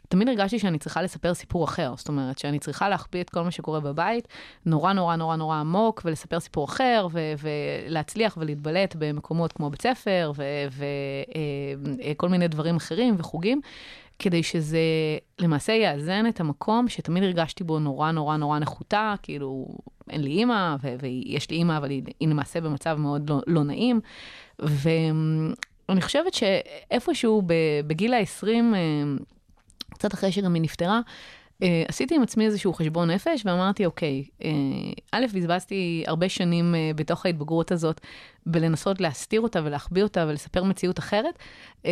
תמיד 0.09 0.29
הרגשתי 0.29 0.59
שאני 0.59 0.79
צריכה 0.79 1.01
לספר 1.01 1.33
סיפור 1.33 1.65
אחר, 1.65 1.93
זאת 1.97 2.07
אומרת 2.07 2.37
שאני 2.39 2.59
צריכה 2.59 2.89
להחביא 2.89 3.21
את 3.21 3.29
כל 3.29 3.41
מה 3.41 3.51
שקורה 3.51 3.79
בבית, 3.79 4.27
נורא 4.65 4.93
נורא 4.93 5.15
נורא 5.15 5.35
נורא 5.35 5.55
עמוק, 5.55 6.01
ולספר 6.05 6.39
סיפור 6.39 6.65
אחר, 6.65 7.07
ו- 7.11 7.33
ולהצליח 7.87 8.37
ולהתבלט 8.41 8.95
במקומות 8.99 9.53
כמו 9.53 9.69
בית 9.69 9.81
ספר, 9.81 10.31
וכל 12.01 12.27
אה, 12.27 12.31
מיני 12.31 12.47
דברים 12.47 12.75
אחרים 12.75 13.15
וחוגים, 13.17 13.61
כדי 14.19 14.43
שזה 14.43 14.79
למעשה 15.39 15.73
יאזן 15.73 16.27
את 16.27 16.39
המקום 16.39 16.87
שתמיד 16.87 17.23
הרגשתי 17.23 17.63
בו 17.63 17.79
נורא 17.79 18.11
נורא 18.11 18.37
נורא 18.37 18.59
נחותה, 18.59 19.13
כאילו 19.23 19.67
אין 20.09 20.21
לי 20.21 20.29
אימא, 20.29 20.75
ו- 20.81 20.95
ויש 20.99 21.49
לי 21.49 21.57
אימא, 21.57 21.77
אבל 21.77 21.89
היא, 21.89 22.03
היא 22.19 22.27
למעשה 22.27 22.61
במצב 22.61 22.95
מאוד 22.95 23.29
לא, 23.29 23.41
לא 23.47 23.63
נעים. 23.63 23.99
ואני 24.59 26.01
חושבת 26.01 26.33
שאיפשהו 26.33 27.41
בגיל 27.87 28.13
ה-20, 28.13 28.47
קצת 29.93 30.13
אחרי 30.13 30.31
שגם 30.31 30.53
היא 30.53 30.61
נפטרה, 30.61 31.01
Uh, 31.59 31.61
עשיתי 31.87 32.15
עם 32.15 32.23
עצמי 32.23 32.45
איזשהו 32.45 32.73
חשבון 32.73 33.11
נפש 33.11 33.45
ואמרתי, 33.45 33.85
אוקיי, 33.85 34.23
uh, 34.39 34.43
א', 35.11 35.25
בזבזתי 35.33 36.03
הרבה 36.07 36.29
שנים 36.29 36.75
uh, 36.75 36.97
בתוך 36.97 37.25
ההתבגרות 37.25 37.71
הזאת 37.71 38.01
בלנסות 38.45 39.01
להסתיר 39.01 39.41
אותה 39.41 39.59
ולהחביא 39.63 40.03
אותה 40.03 40.25
ולספר 40.27 40.63
מציאות 40.63 40.99
אחרת, 40.99 41.39
uh, 41.83 41.87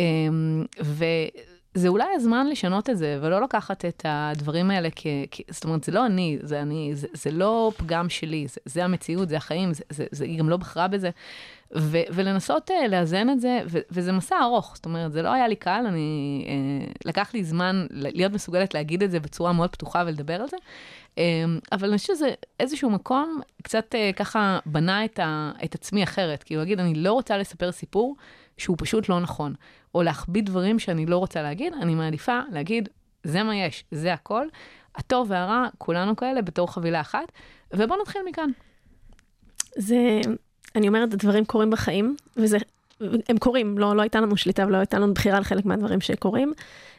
וזה 1.78 1.88
אולי 1.88 2.06
הזמן 2.14 2.46
לשנות 2.46 2.90
את 2.90 2.98
זה 2.98 3.18
ולא 3.22 3.42
לקחת 3.42 3.84
את 3.84 4.02
הדברים 4.08 4.70
האלה 4.70 4.88
כ... 4.96 5.06
כ 5.30 5.40
זאת 5.50 5.64
אומרת, 5.64 5.84
זה 5.84 5.92
לא 5.92 6.06
אני, 6.06 6.38
זה 6.42 6.62
אני, 6.62 6.90
זה, 6.94 7.06
זה 7.12 7.30
לא 7.30 7.72
פגם 7.76 8.08
שלי, 8.08 8.46
זה, 8.48 8.60
זה 8.64 8.84
המציאות, 8.84 9.28
זה 9.28 9.36
החיים, 9.36 9.72
זה, 9.72 9.82
זה, 9.90 10.06
זה, 10.10 10.24
היא 10.24 10.38
גם 10.38 10.48
לא 10.48 10.56
בחרה 10.56 10.88
בזה. 10.88 11.10
ו- 11.76 12.08
ולנסות 12.10 12.70
uh, 12.70 12.88
לאזן 12.88 13.30
את 13.30 13.40
זה, 13.40 13.60
ו- 13.66 13.78
וזה 13.90 14.12
מסע 14.12 14.36
ארוך, 14.42 14.72
זאת 14.74 14.84
אומרת, 14.84 15.12
זה 15.12 15.22
לא 15.22 15.32
היה 15.32 15.48
לי 15.48 15.56
קל, 15.56 15.84
אני, 15.88 16.44
uh, 16.46 16.92
לקח 17.04 17.34
לי 17.34 17.44
זמן 17.44 17.86
להיות 17.90 18.32
מסוגלת 18.32 18.74
להגיד 18.74 19.02
את 19.02 19.10
זה 19.10 19.20
בצורה 19.20 19.52
מאוד 19.52 19.70
פתוחה 19.70 20.02
ולדבר 20.06 20.34
על 20.34 20.48
זה, 20.48 20.56
um, 21.16 21.20
אבל 21.72 21.88
אני 21.88 21.98
חושבת 21.98 22.16
שזה 22.16 22.30
איזשהו 22.60 22.90
מקום 22.90 23.40
קצת 23.62 23.94
uh, 23.94 24.16
ככה 24.16 24.58
בנה 24.66 25.04
את, 25.04 25.18
ה- 25.18 25.52
את 25.64 25.74
עצמי 25.74 26.02
אחרת, 26.02 26.42
כאילו 26.42 26.60
להגיד, 26.60 26.80
אני 26.80 26.94
לא 26.94 27.12
רוצה 27.12 27.38
לספר 27.38 27.72
סיפור 27.72 28.16
שהוא 28.58 28.76
פשוט 28.78 29.08
לא 29.08 29.20
נכון, 29.20 29.54
או 29.94 30.02
להחביא 30.02 30.42
דברים 30.42 30.78
שאני 30.78 31.06
לא 31.06 31.16
רוצה 31.16 31.42
להגיד, 31.42 31.72
אני 31.82 31.94
מעדיפה 31.94 32.40
להגיד, 32.52 32.88
זה 33.24 33.42
מה 33.42 33.56
יש, 33.56 33.84
זה 33.90 34.12
הכל, 34.12 34.46
הטוב 34.96 35.30
והרע, 35.30 35.66
כולנו 35.78 36.16
כאלה 36.16 36.42
בתור 36.42 36.72
חבילה 36.72 37.00
אחת, 37.00 37.32
ובואו 37.74 38.00
נתחיל 38.00 38.20
מכאן. 38.28 38.50
זה 39.76 40.20
אני 40.76 40.88
אומרת, 40.88 41.12
הדברים 41.12 41.44
קורים 41.44 41.70
בחיים, 41.70 42.16
וזה, 42.36 42.58
הם 43.28 43.38
קורים, 43.38 43.78
לא, 43.78 43.96
לא 43.96 44.02
הייתה 44.02 44.20
לנו 44.20 44.36
שליטה 44.36 44.66
ולא 44.66 44.76
הייתה 44.76 44.98
לנו 44.98 45.14
בחירה 45.14 45.36
על 45.36 45.44
חלק 45.44 45.64
מהדברים 45.64 46.00
שקורים, 46.00 46.52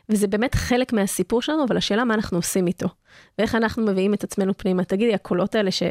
וזה 0.09 0.27
באמת 0.27 0.55
חלק 0.55 0.93
מהסיפור 0.93 1.41
שלנו, 1.41 1.63
אבל 1.63 1.77
השאלה 1.77 2.03
מה 2.03 2.13
אנחנו 2.13 2.37
עושים 2.37 2.67
איתו, 2.67 2.87
ואיך 3.37 3.55
אנחנו 3.55 3.85
מביאים 3.85 4.13
את 4.13 4.23
עצמנו 4.23 4.57
פנימה. 4.57 4.83
תגידי, 4.83 5.13
הקולות 5.13 5.55
האלה 5.55 5.71
ש, 5.71 5.83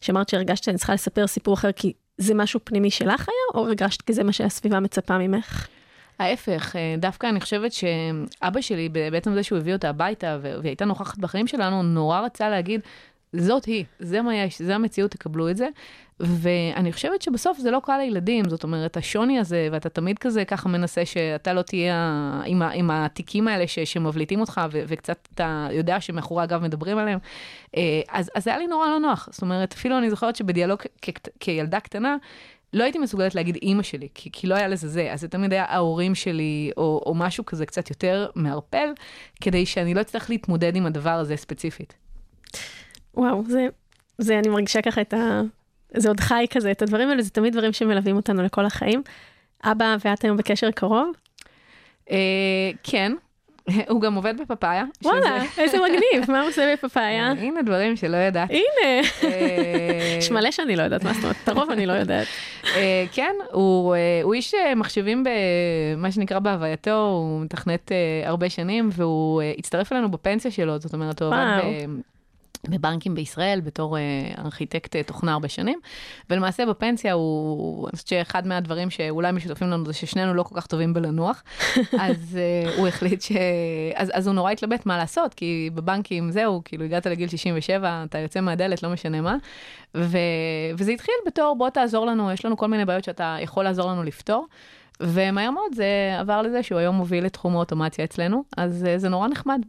שאמרת 0.00 0.28
שהרגשת 0.28 0.64
שאני 0.64 0.78
צריכה 0.78 0.94
לספר 0.94 1.26
סיפור 1.26 1.54
אחר, 1.54 1.72
כי 1.72 1.92
זה 2.18 2.34
משהו 2.34 2.60
פנימי 2.64 2.90
שלך 2.90 3.28
היה, 3.28 3.60
או 3.62 3.66
הרגשת 3.66 4.02
כי 4.02 4.12
זה 4.12 4.24
מה 4.24 4.32
שהסביבה 4.32 4.80
מצפה 4.80 5.18
ממך? 5.18 5.68
ההפך, 6.18 6.76
אה, 6.76 6.94
דווקא 6.98 7.26
אני 7.26 7.40
חושבת 7.40 7.72
שאבא 7.72 8.60
שלי, 8.60 8.88
בעצם 8.88 9.34
זה 9.34 9.42
שהוא 9.42 9.58
הביא 9.58 9.72
אותה 9.72 9.88
הביתה 9.88 10.38
והיא 10.42 10.60
הייתה 10.64 10.84
נוכחת 10.84 11.18
בחיים 11.18 11.46
שלנו, 11.46 11.82
נורא 11.82 12.20
רצה 12.20 12.48
להגיד, 12.48 12.80
זאת 13.36 13.64
היא, 13.64 13.84
זה 13.98 14.22
מה 14.22 14.36
יש, 14.36 14.62
זה 14.62 14.74
המציאות, 14.74 15.10
תקבלו 15.10 15.50
את 15.50 15.56
זה. 15.56 15.68
ואני 16.20 16.92
חושבת 16.92 17.22
שבסוף 17.22 17.58
זה 17.58 17.70
לא 17.70 17.80
קל 17.84 17.96
לילדים, 17.98 18.44
זאת 18.48 18.64
אומרת, 18.64 18.96
השוני 18.96 19.38
הזה, 19.38 19.68
ואתה 19.72 19.88
תמיד 19.88 20.18
כזה 20.18 20.44
ככה 20.44 20.68
מנסה 20.68 21.04
שאתה 21.04 21.52
לא 21.52 21.62
תהיה 21.62 21.96
עם, 22.46 22.62
עם 22.62 22.90
התיקים 22.90 23.48
האלה 23.48 23.66
ש, 23.66 23.78
שמבליטים 23.78 24.40
אותך, 24.40 24.60
ו, 24.72 24.82
וקצת 24.88 25.28
אתה 25.34 25.68
יודע 25.70 26.00
שמאחורי 26.00 26.42
הגב 26.42 26.62
מדברים 26.62 26.98
עליהם, 26.98 27.18
אה, 27.76 28.00
אז, 28.08 28.30
אז 28.34 28.44
זה 28.44 28.50
היה 28.50 28.58
לי 28.58 28.66
נורא 28.66 28.88
לא 28.88 28.98
נוח. 28.98 29.28
זאת 29.32 29.42
אומרת, 29.42 29.72
אפילו 29.72 29.98
אני 29.98 30.10
זוכרת 30.10 30.36
שבדיאלוג 30.36 30.80
כ, 31.02 31.10
כילדה 31.40 31.80
קטנה, 31.80 32.16
לא 32.74 32.84
הייתי 32.84 32.98
מסוגלת 32.98 33.34
להגיד 33.34 33.56
אימא 33.62 33.82
שלי, 33.82 34.08
כי, 34.14 34.30
כי 34.32 34.46
לא 34.46 34.54
היה 34.54 34.68
לזה 34.68 34.88
זה, 34.88 35.12
אז 35.12 35.20
זה 35.20 35.28
תמיד 35.28 35.52
היה 35.52 35.64
ההורים 35.68 36.14
שלי, 36.14 36.70
או, 36.76 37.02
או 37.06 37.14
משהו 37.14 37.44
כזה 37.46 37.66
קצת 37.66 37.90
יותר 37.90 38.26
מערפל, 38.34 38.88
כדי 39.40 39.66
שאני 39.66 39.94
לא 39.94 40.00
אצטרך 40.00 40.30
להתמודד 40.30 40.76
עם 40.76 40.86
הדבר 40.86 41.10
הזה 41.10 41.36
ספציפית. 41.36 41.94
וואו, 43.14 43.42
זה, 43.48 43.66
זה, 44.18 44.38
אני 44.38 44.48
מרגישה 44.48 44.82
ככה 44.82 45.00
את 45.00 45.14
ה... 45.14 45.40
זה 45.96 46.08
עוד 46.08 46.20
חי 46.20 46.46
כזה, 46.50 46.70
את 46.70 46.82
הדברים 46.82 47.08
האלה, 47.08 47.22
זה 47.22 47.30
תמיד 47.30 47.52
דברים 47.52 47.72
שמלווים 47.72 48.16
אותנו 48.16 48.42
לכל 48.42 48.66
החיים. 48.66 49.02
אבא 49.64 49.96
ואת 50.04 50.24
היום 50.24 50.36
בקשר 50.36 50.70
קרוב? 50.70 51.12
אה, 52.10 52.70
כן, 52.82 53.12
הוא 53.90 54.00
גם 54.00 54.14
עובד 54.14 54.40
בפאפאיה. 54.40 54.84
וואלה, 55.02 55.42
איזה 55.58 55.76
מגניב, 55.78 56.30
מה 56.30 56.40
הוא 56.40 56.48
עושה 56.48 56.72
בפאפאיה? 56.72 57.30
הנה 57.42 57.62
דברים 57.62 57.96
שלא 57.96 58.16
ידעת. 58.16 58.50
הנה, 58.50 59.08
אה, 59.24 60.16
יש 60.18 60.30
מלא 60.30 60.50
שאני 60.50 60.76
לא 60.76 60.82
יודעת, 60.82 61.04
מה 61.04 61.12
זאת 61.12 61.22
אומרת, 61.22 61.36
את 61.44 61.48
הרוב 61.48 61.70
אני 61.70 61.86
לא 61.86 61.92
יודעת. 61.92 62.26
אה, 62.64 63.04
כן, 63.12 63.34
הוא 63.52 64.34
איש 64.34 64.54
מחשבים 64.76 65.24
במה 65.96 66.12
שנקרא 66.12 66.38
בהווייתו, 66.38 67.06
הוא 67.06 67.40
מתכנת 67.40 67.92
הרבה 68.24 68.50
שנים, 68.50 68.88
והוא 68.92 69.42
הצטרף 69.58 69.92
אלינו 69.92 70.10
בפנסיה 70.10 70.50
שלו, 70.50 70.78
זאת 70.78 70.94
אומרת, 70.94 71.22
הוא 71.22 71.28
עובד 71.28 71.62
בבנקים 72.68 73.14
בישראל 73.14 73.60
בתור 73.60 73.96
uh, 73.96 74.40
ארכיטקט 74.40 74.96
uh, 74.96 74.98
תוכנה 75.06 75.32
הרבה 75.32 75.48
שנים, 75.48 75.78
ולמעשה 76.30 76.66
בפנסיה 76.66 77.12
הוא, 77.12 77.88
אני 77.88 77.96
חושבת 77.96 78.08
שאחד 78.08 78.46
מהדברים 78.46 78.90
שאולי 78.90 79.32
משותפים 79.32 79.70
לנו 79.70 79.86
זה 79.86 79.92
ששנינו 79.92 80.34
לא 80.34 80.42
כל 80.42 80.60
כך 80.60 80.66
טובים 80.66 80.94
בלנוח, 80.94 81.42
אז 82.00 82.38
uh, 82.38 82.78
הוא 82.78 82.88
החליט 82.88 83.22
ש... 83.22 83.32
אז, 83.94 84.10
אז 84.14 84.26
הוא 84.26 84.34
נורא 84.34 84.50
התלבט 84.50 84.86
מה 84.86 84.98
לעשות, 84.98 85.34
כי 85.34 85.70
בבנקים 85.74 86.30
זהו, 86.30 86.62
כאילו 86.64 86.84
הגעת 86.84 87.06
לגיל 87.06 87.28
67, 87.28 88.04
אתה 88.08 88.18
יוצא 88.18 88.40
מהדלת, 88.40 88.82
לא 88.82 88.90
משנה 88.90 89.20
מה, 89.20 89.36
ו... 89.96 90.18
וזה 90.78 90.92
התחיל 90.92 91.14
בתור 91.26 91.56
בוא 91.58 91.70
תעזור 91.70 92.06
לנו, 92.06 92.32
יש 92.32 92.44
לנו 92.44 92.56
כל 92.56 92.66
מיני 92.66 92.84
בעיות 92.84 93.04
שאתה 93.04 93.36
יכול 93.40 93.64
לעזור 93.64 93.90
לנו 93.90 94.02
לפתור. 94.02 94.46
ומהר 95.00 95.50
מאוד 95.50 95.74
זה 95.74 96.16
עבר 96.18 96.42
לזה 96.42 96.62
שהוא 96.62 96.78
היום 96.78 96.94
מוביל 96.94 97.26
את 97.26 97.32
תחום 97.32 97.56
האוטומציה 97.56 98.04
אצלנו, 98.04 98.44
אז 98.56 98.84
אה, 98.88 98.98
זה 98.98 99.08
נורא 99.08 99.28
נחמד. 99.28 99.60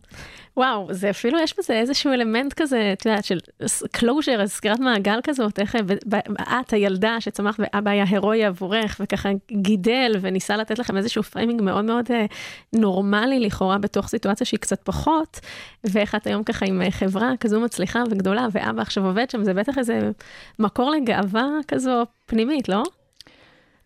וואו, 0.58 0.88
זה 0.92 1.10
אפילו 1.10 1.40
יש 1.40 1.60
בזה 1.60 1.74
איזשהו 1.74 2.14
אלמנט 2.14 2.54
כזה, 2.54 2.94
את 2.94 3.06
יודעת, 3.06 3.26
של 3.26 3.38
closure, 3.98 4.46
סגירת 4.46 4.80
מעגל 4.80 5.20
כזאת, 5.24 5.60
איך 5.60 5.76
ב- 6.10 6.16
את 6.40 6.74
הילדה 6.74 7.18
שצמח 7.20 7.60
ואבא 7.60 7.92
היה 7.92 8.06
הירואי 8.10 8.44
עבורך, 8.44 8.98
וככה 9.00 9.30
גידל 9.52 10.12
וניסה 10.22 10.58
לתת 10.58 10.80
לכם 10.80 10.98
איזשהו 10.98 11.24
framing 11.24 11.62
מאוד 11.62 11.86
מאוד 11.86 12.06
אה, 12.12 12.26
נורמלי 12.74 13.40
לכאורה 13.40 13.78
בתוך 13.78 14.08
סיטואציה 14.08 14.46
שהיא 14.46 14.60
קצת 14.60 14.82
פחות, 14.84 15.40
ואיך 15.84 16.16
את 16.16 16.28
היום 16.28 16.44
ככה 16.44 16.66
עם 16.66 16.82
אה, 16.82 16.92
חברה 16.92 17.32
כזו 17.40 17.62
מצליחה 17.62 18.04
וגדולה, 18.12 18.48
ואבא 18.52 18.82
עכשיו 18.82 19.06
עובד 19.06 19.30
שם, 19.30 19.44
זה 19.44 19.54
בטח 19.54 19.78
איזה 19.78 20.12
מקור 20.60 20.90
לגאווה 20.90 21.46
כזו 21.68 22.04
פנימית, 22.26 22.70
לא? 22.70 22.84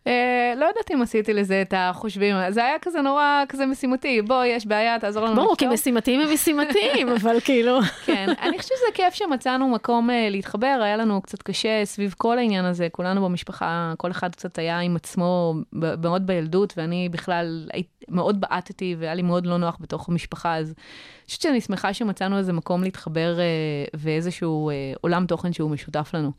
אה, 0.08 0.54
לא 0.58 0.66
יודעת 0.66 0.92
אם 0.94 1.02
עשיתי 1.02 1.34
לזה 1.34 1.62
את 1.62 1.74
החושבים, 1.78 2.36
זה 2.50 2.66
היה 2.66 2.80
כזה 2.82 3.02
נורא 3.02 3.44
כזה 3.50 3.66
משימתי, 3.66 4.22
בוא, 4.22 4.44
יש 4.46 4.66
בעיה, 4.66 5.00
תעזור 5.00 5.26
לנו 5.26 5.36
ברור, 5.36 5.56
כי. 5.56 5.68
משימתיים 5.68 6.22
הם 6.22 6.34
משימתיים, 6.34 7.10
אבל 7.22 7.40
כאילו... 7.40 7.80
כן, 8.06 8.30
אני 8.42 8.60
חושבת 8.60 8.78
שזה 8.78 8.92
כיף 8.94 9.14
שמצאנו 9.14 9.70
מקום 9.70 10.10
אה, 10.10 10.28
להתחבר, 10.30 10.80
היה 10.84 10.98
לנו 10.98 11.22
קצת 11.22 11.42
קשה 11.42 11.86
סביב 11.86 12.16
כל 12.18 12.38
העניין 12.38 12.66
הזה, 12.66 12.88
כולנו 12.92 13.24
במשפחה, 13.26 13.94
כל 13.98 14.12
אחד 14.12 14.32
קצת 14.32 14.58
היה 14.58 14.80
עם 14.80 14.96
עצמו 14.96 15.54
מאוד 15.74 16.28
בילדות, 16.28 16.74
ואני 16.78 17.10
בכלל 17.10 17.68
מאוד 18.10 18.42
בעטתי, 18.42 18.96
והיה 19.00 19.14
לי 19.14 19.22
מאוד 19.22 19.46
לא 19.46 19.58
נוח 19.58 19.78
בתוך 19.80 20.10
המשפחה, 20.10 20.56
אז 20.58 20.68
אני 20.68 21.26
חושבת 21.26 21.42
שאני 21.42 21.62
שמחה 21.62 21.94
שמצאנו 21.94 22.38
איזה 22.38 22.54
מקום 22.54 22.84
להתחבר 22.84 23.40
אה, 23.40 23.46
ואיזשהו 23.94 24.70
אה, 24.70 24.94
עולם 25.02 25.26
תוכן 25.26 25.54
שהוא 25.54 25.72
משותף 25.72 26.12
לנו. 26.14 26.32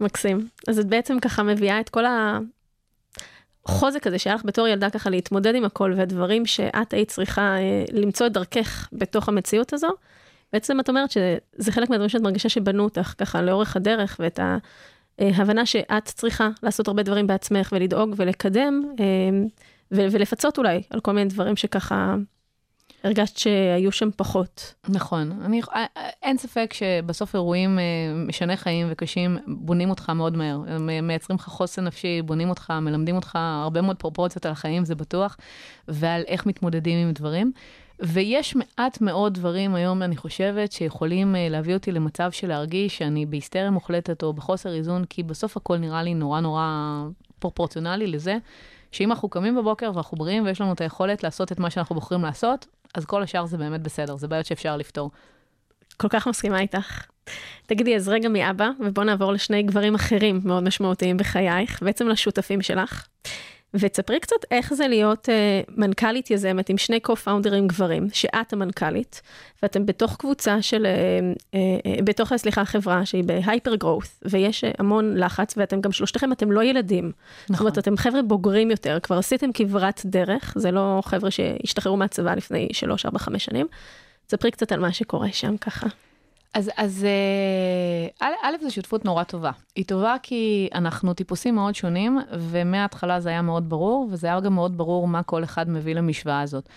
מקסים. 0.00 0.48
אז 0.68 0.78
את 0.78 0.86
בעצם 0.86 1.20
ככה 1.20 1.42
מביאה 1.42 1.80
את 1.80 1.88
כל 1.88 2.04
החוזק 3.66 4.06
הזה 4.06 4.18
שהיה 4.18 4.36
לך 4.36 4.44
בתור 4.44 4.68
ילדה 4.68 4.90
ככה 4.90 5.10
להתמודד 5.10 5.54
עם 5.54 5.64
הכל 5.64 5.94
והדברים 5.96 6.46
שאת 6.46 6.92
היית 6.92 7.08
צריכה 7.08 7.56
אה, 7.56 7.84
למצוא 7.92 8.26
את 8.26 8.32
דרכך 8.32 8.88
בתוך 8.92 9.28
המציאות 9.28 9.72
הזו. 9.72 9.88
בעצם 10.52 10.80
את 10.80 10.88
אומרת 10.88 11.10
שזה 11.10 11.72
חלק 11.72 11.90
מהדברים 11.90 12.08
שאת 12.08 12.20
מרגישה 12.20 12.48
שבנו 12.48 12.84
אותך 12.84 13.14
ככה 13.18 13.42
לאורך 13.42 13.76
הדרך 13.76 14.16
ואת 14.20 14.40
ההבנה 15.18 15.66
שאת 15.66 16.04
צריכה 16.04 16.48
לעשות 16.62 16.88
הרבה 16.88 17.02
דברים 17.02 17.26
בעצמך 17.26 17.72
ולדאוג 17.72 18.14
ולקדם 18.16 18.82
אה, 19.00 19.04
ולפצות 19.90 20.58
אולי 20.58 20.82
על 20.90 21.00
כל 21.00 21.12
מיני 21.12 21.30
דברים 21.30 21.56
שככה 21.56 22.14
הרגשת 23.04 23.36
שהיו 23.36 23.92
שם 23.92 24.08
פחות. 24.16 24.74
נכון, 24.88 25.32
אני, 25.44 25.60
אה, 25.74 25.84
אה, 25.96 26.08
אין 26.22 26.38
ספק 26.38 26.72
שבסוף 26.72 27.34
אירועים 27.34 27.78
אה, 27.78 27.84
משני 28.26 28.56
חיים 28.56 28.86
וקשים 28.90 29.38
בונים 29.46 29.90
אותך 29.90 30.10
מאוד 30.10 30.36
מהר. 30.36 30.60
הם 30.68 31.06
מייצרים 31.06 31.38
לך 31.38 31.42
חוסן 31.42 31.84
נפשי, 31.84 32.22
בונים 32.22 32.48
אותך, 32.48 32.70
מלמדים 32.70 33.16
אותך 33.16 33.36
הרבה 33.36 33.80
מאוד 33.80 33.96
פרופורציות 33.96 34.46
על 34.46 34.52
החיים, 34.52 34.84
זה 34.84 34.94
בטוח, 34.94 35.36
ועל 35.88 36.22
איך 36.26 36.46
מתמודדים 36.46 36.98
עם 36.98 37.12
דברים. 37.12 37.52
ויש 38.00 38.56
מעט 38.56 39.00
מאוד 39.00 39.34
דברים 39.34 39.74
היום, 39.74 40.02
אני 40.02 40.16
חושבת, 40.16 40.72
שיכולים 40.72 41.34
להביא 41.50 41.74
אותי 41.74 41.92
למצב 41.92 42.30
של 42.30 42.48
להרגיש 42.48 42.98
שאני 42.98 43.26
בהיסטריה 43.26 43.70
מוחלטת 43.70 44.22
או 44.22 44.32
בחוסר 44.32 44.74
איזון, 44.74 45.04
כי 45.04 45.22
בסוף 45.22 45.56
הכל 45.56 45.76
נראה 45.76 46.02
לי 46.02 46.14
נורא 46.14 46.40
נורא 46.40 46.66
פרופורציונלי 47.38 48.06
לזה, 48.06 48.36
שאם 48.92 49.10
אנחנו 49.10 49.28
קמים 49.28 49.56
בבוקר 49.56 49.90
ואנחנו 49.94 50.18
בריאים 50.18 50.44
ויש 50.44 50.60
לנו 50.60 50.72
את 50.72 50.80
היכולת 50.80 51.22
לעשות 51.24 51.52
את 51.52 51.58
מה 51.58 51.70
שאנחנו 51.70 51.94
בוחרים 51.94 52.22
לעשות, 52.22 52.66
אז 52.94 53.04
כל 53.04 53.22
השאר 53.22 53.46
זה 53.46 53.58
באמת 53.58 53.80
בסדר, 53.80 54.16
זה 54.16 54.28
בעיות 54.28 54.46
שאפשר 54.46 54.76
לפתור. 54.76 55.10
כל 55.96 56.08
כך 56.08 56.28
מסכימה 56.28 56.60
איתך. 56.60 57.06
תגידי, 57.66 57.96
אז 57.96 58.08
רגע 58.08 58.28
מאבא, 58.28 58.70
ובוא 58.80 59.04
נעבור 59.04 59.32
לשני 59.32 59.62
גברים 59.62 59.94
אחרים 59.94 60.40
מאוד 60.44 60.62
משמעותיים 60.62 61.16
בחייך, 61.16 61.82
בעצם 61.82 62.08
לשותפים 62.08 62.62
שלך. 62.62 63.06
ותספרי 63.74 64.20
קצת 64.20 64.36
איך 64.50 64.74
זה 64.74 64.88
להיות 64.88 65.28
אה, 65.28 65.60
מנכ"לית 65.68 66.30
יזמת 66.30 66.68
עם 66.68 66.78
שני 66.78 66.98
co-founders 67.08 67.66
גברים, 67.66 68.08
שאת 68.12 68.52
המנכ"לית, 68.52 69.22
ואתם 69.62 69.86
בתוך 69.86 70.16
קבוצה 70.16 70.62
של, 70.62 70.86
אה, 70.86 70.92
אה, 71.54 71.58
אה, 71.86 72.02
בתוך, 72.04 72.36
סליחה, 72.36 72.64
חברה 72.64 73.06
שהיא 73.06 73.24
בהייפר 73.24 73.74
growth, 73.74 74.28
ויש 74.30 74.64
אה, 74.64 74.70
המון 74.78 75.16
לחץ, 75.16 75.54
ואתם 75.56 75.80
גם 75.80 75.92
שלושתכם, 75.92 76.32
אתם 76.32 76.52
לא 76.52 76.64
ילדים. 76.64 77.04
זאת 77.04 77.50
נכון. 77.50 77.66
אומרת, 77.66 77.78
אתם 77.78 77.96
חבר'ה 77.96 78.22
בוגרים 78.22 78.70
יותר, 78.70 78.98
כבר 79.02 79.18
עשיתם 79.18 79.52
כברת 79.52 80.00
דרך, 80.04 80.54
זה 80.56 80.70
לא 80.70 81.02
חבר'ה 81.04 81.30
שהשתחררו 81.30 81.96
מהצבא 81.96 82.34
לפני 82.34 82.68
3, 82.72 83.06
4, 83.06 83.18
5 83.18 83.44
שנים. 83.44 83.66
תספרי 84.26 84.50
קצת 84.50 84.72
על 84.72 84.80
מה 84.80 84.92
שקורה 84.92 85.32
שם 85.32 85.56
ככה. 85.56 85.86
אז, 86.54 86.70
אז 86.76 87.04
אה, 87.04 88.28
א', 88.28 88.32
א', 88.42 88.54
זו 88.62 88.74
שותפות 88.74 89.04
נורא 89.04 89.22
טובה. 89.24 89.50
היא 89.76 89.84
טובה 89.84 90.16
כי 90.22 90.68
אנחנו 90.74 91.14
טיפוסים 91.14 91.54
מאוד 91.54 91.74
שונים, 91.74 92.18
ומההתחלה 92.32 93.20
זה 93.20 93.28
היה 93.28 93.42
מאוד 93.42 93.68
ברור, 93.68 94.08
וזה 94.10 94.26
היה 94.26 94.40
גם 94.40 94.54
מאוד 94.54 94.76
ברור 94.76 95.08
מה 95.08 95.22
כל 95.22 95.44
אחד 95.44 95.70
מביא 95.70 95.94
למשוואה 95.94 96.40
הזאת. 96.40 96.68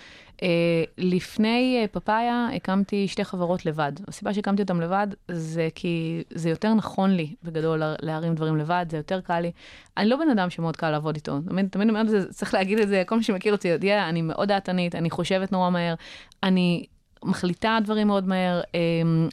אה, 0.44 0.84
לפני 0.98 1.80
אה, 1.82 1.88
פפאיה 1.88 2.48
הקמתי 2.56 3.08
שתי 3.08 3.24
חברות 3.24 3.66
לבד. 3.66 3.92
הסיבה 4.08 4.34
שהקמתי 4.34 4.62
אותן 4.62 4.78
לבד 4.78 5.08
זה 5.32 5.68
כי 5.76 6.24
זה 6.30 6.50
יותר 6.50 6.74
נכון 6.74 7.10
לי, 7.10 7.36
בגדול, 7.44 7.80
לה- 7.80 7.96
להרים 8.02 8.36
דברים 8.36 8.58
לבד, 8.58 8.86
זה 8.90 8.98
יותר 8.98 9.22
קל 9.22 9.40
לי. 9.40 9.52
אני 9.98 10.10
לא 10.10 10.18
בן 10.18 10.30
אדם 10.30 10.50
שמאוד 10.50 10.78
קל 10.78 10.90
לעבוד 10.92 11.16
איתו. 11.16 11.40
תמיד, 11.50 11.68
תמיד 11.72 11.90
אומרת, 11.90 12.08
צריך 12.30 12.54
להגיד 12.54 12.80
את 12.80 12.88
זה, 12.88 13.04
כל 13.06 13.18
מי 13.18 13.24
שמכיר 13.24 13.54
אותי 13.54 13.68
יודע, 13.68 14.10
אני 14.10 14.22
מאוד 14.22 14.48
דעתנית, 14.48 14.96
אני 14.96 15.10
חושבת 15.10 15.52
נורא 15.52 15.70
מהר, 15.70 15.96
אני 16.44 16.86
מחליטה 17.28 17.78
דברים 17.84 18.08
מאוד 18.08 18.28
מהר. 18.28 18.62
אמ, 18.74 19.30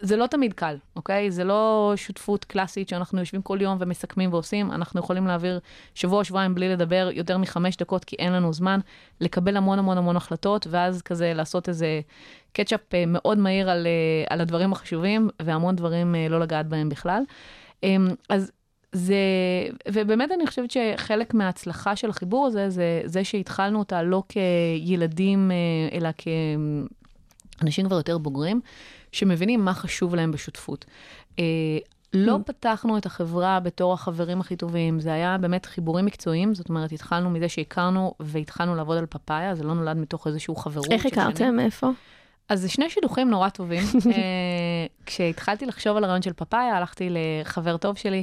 זה 0.00 0.16
לא 0.16 0.26
תמיד 0.26 0.52
קל, 0.52 0.76
אוקיי? 0.96 1.30
זה 1.30 1.44
לא 1.44 1.92
שותפות 1.96 2.44
קלאסית 2.44 2.88
שאנחנו 2.88 3.18
יושבים 3.18 3.42
כל 3.42 3.58
יום 3.60 3.76
ומסכמים 3.80 4.32
ועושים. 4.32 4.72
אנחנו 4.72 5.00
יכולים 5.00 5.26
להעביר 5.26 5.60
שבוע, 5.94 6.24
שבועיים 6.24 6.54
בלי 6.54 6.68
לדבר 6.68 7.10
יותר 7.12 7.38
מחמש 7.38 7.76
דקות, 7.76 8.04
כי 8.04 8.16
אין 8.18 8.32
לנו 8.32 8.52
זמן, 8.52 8.80
לקבל 9.20 9.56
המון 9.56 9.78
המון 9.78 9.98
המון 9.98 10.16
החלטות, 10.16 10.66
ואז 10.70 11.02
כזה 11.02 11.32
לעשות 11.34 11.68
איזה 11.68 12.00
קצ'אפ 12.52 12.94
אה, 12.94 13.04
מאוד 13.06 13.38
מהיר 13.38 13.70
על, 13.70 13.86
אה, 13.86 14.24
על 14.30 14.40
הדברים 14.40 14.72
החשובים, 14.72 15.28
והמון 15.42 15.76
דברים 15.76 16.14
אה, 16.14 16.28
לא 16.28 16.40
לגעת 16.40 16.66
בהם 16.68 16.88
בכלל. 16.88 17.22
אמ, 17.82 18.08
אז 18.28 18.52
זה, 18.92 19.14
ובאמת 19.88 20.32
אני 20.32 20.46
חושבת 20.46 20.70
שחלק 20.70 21.34
מההצלחה 21.34 21.96
של 21.96 22.10
החיבור 22.10 22.46
הזה, 22.46 22.70
זה 22.70 23.00
זה 23.04 23.24
שהתחלנו 23.24 23.78
אותה 23.78 24.02
לא 24.02 24.22
כילדים, 24.28 25.50
אלא 25.92 26.08
כאנשים 27.58 27.86
כבר 27.86 27.96
יותר 27.96 28.18
בוגרים, 28.18 28.60
שמבינים 29.12 29.64
מה 29.64 29.74
חשוב 29.74 30.14
להם 30.14 30.32
בשותפות. 30.32 30.84
אה, 31.38 31.44
לא 32.14 32.36
Mm. 32.36 32.42
פתחנו 32.42 32.98
את 32.98 33.06
החברה 33.06 33.60
בתור 33.60 33.92
החברים 33.92 34.40
הכי 34.40 34.56
טובים, 34.56 35.00
זה 35.00 35.12
היה 35.12 35.38
באמת 35.38 35.66
חיבורים 35.66 36.04
מקצועיים, 36.04 36.54
זאת 36.54 36.68
אומרת, 36.68 36.92
התחלנו 36.92 37.30
מזה 37.30 37.48
שהכרנו 37.48 38.14
והתחלנו 38.20 38.74
לעבוד 38.74 38.98
על 38.98 39.06
פפאיה, 39.06 39.54
זה 39.54 39.64
לא 39.64 39.74
נולד 39.74 39.96
מתוך 39.96 40.26
איזשהו 40.26 40.56
חברות. 40.56 40.92
איך. 40.92 41.06
הכרתם? 41.06 41.56
מאיפה? 41.56 41.90
אז 42.48 42.60
זה 42.60 42.68
שני 42.68 42.90
שידוכים 42.90 43.30
נורא 43.30 43.48
טובים. 43.48 43.82
אה, 44.14 44.86
כשהתחלתי 45.06 45.66
לחשוב 45.66 45.96
על 45.96 46.04
הרעיון 46.04 46.22
של 46.22 46.32
פפאיה, 46.32 46.76
הלכתי 46.76 47.08
לחבר 47.10 47.76
טוב 47.76 47.96
שלי, 47.96 48.22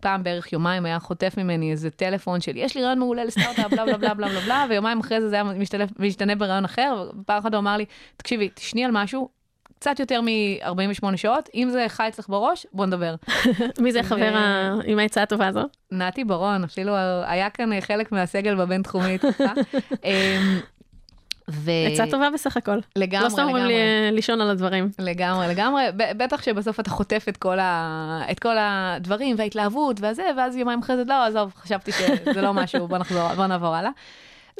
שפעם 0.00 0.22
בערך 0.22 0.52
יומיים 0.52 0.86
היה 0.86 0.98
חוטף 1.00 1.34
ממני 1.38 1.70
איזה 1.72 1.90
טלפון 1.90 2.40
של, 2.40 2.56
יש 2.56 2.76
לי 2.76 2.82
רעיון 2.82 2.98
מעולה 2.98 3.24
לסטארט-אפ, 3.24 3.70
בלה 3.72 3.84
בלה 3.84 3.96
בלה 3.98 4.14
בלה 4.14 4.28
בלה 4.28 4.40
בלה, 4.40 4.66
ויומיים 4.70 5.00
אחרי 5.00 5.20
זה 5.20 5.28
זה 5.28 5.34
היה 5.34 5.44
משתלף, 5.44 5.90
משתנה 5.98 6.34
ברעיון 6.34 6.64
אחר, 6.64 7.10
ופעם 7.20 7.38
אחת 7.38 7.52
הוא 7.54 7.58
אמר 7.58 7.76
לי, 7.76 7.84
תקשיבי, 8.16 8.48
תשני 8.54 8.84
על 8.84 8.90
משהו. 8.90 9.28
קצת 9.78 10.00
יותר 10.00 10.20
מ-48 10.20 11.16
שעות, 11.16 11.48
אם 11.54 11.68
זה 11.70 11.84
חי 11.88 12.08
אצלך 12.08 12.28
בראש, 12.28 12.66
בוא 12.72 12.86
נדבר. 12.86 13.14
מי 13.82 13.92
זה 13.92 14.00
החבר 14.00 14.36
ה- 14.36 14.74
עם 14.84 14.98
העצה 14.98 15.22
הטובה 15.22 15.46
הזו? 15.46 15.62
נתי 15.92 16.24
ברון, 16.24 16.64
אפילו 16.64 16.92
היה 17.24 17.50
כאן 17.50 17.80
חלק 17.80 18.12
מהסגל 18.12 18.54
בבינתחומי 18.54 19.18
תקופה. 19.18 19.44
אמ, 20.04 20.60
ו- 21.52 21.70
עצה 21.92 22.04
טובה 22.10 22.28
בסך 22.34 22.56
הכל. 22.56 22.78
לגמרי, 22.96 23.24
לא 23.24 23.28
סתם 23.28 23.42
אומרים 23.42 23.64
לי. 23.64 23.74
אה, 23.74 24.10
לישון 24.12 24.40
על 24.40 24.50
הדברים. 24.50 24.90
לגמרי, 24.98 25.48
לגמרי. 25.48 25.82
בטח 25.96 26.42
שבסוף 26.42 26.80
אתה 26.80 26.90
חוטף 26.90 27.24
את 27.28 27.36
כל, 27.36 27.58
ה... 27.58 28.22
את 28.30 28.38
כל 28.38 28.56
הדברים 28.58 29.36
וההתלהבות 29.38 30.00
והזה, 30.00 30.22
ואז 30.36 30.56
יומיים 30.56 30.78
אחרי 30.78 30.96
זה, 30.96 31.02
לא, 31.06 31.24
עזוב, 31.24 31.52
חשבתי 31.56 31.92
שזה 31.92 32.42
לא 32.42 32.54
משהו, 32.54 32.88
בוא 32.88 32.98
נחזור, 32.98 33.34
בוא 33.34 33.46
נעבור 33.46 33.74
הלאה. 33.74 33.90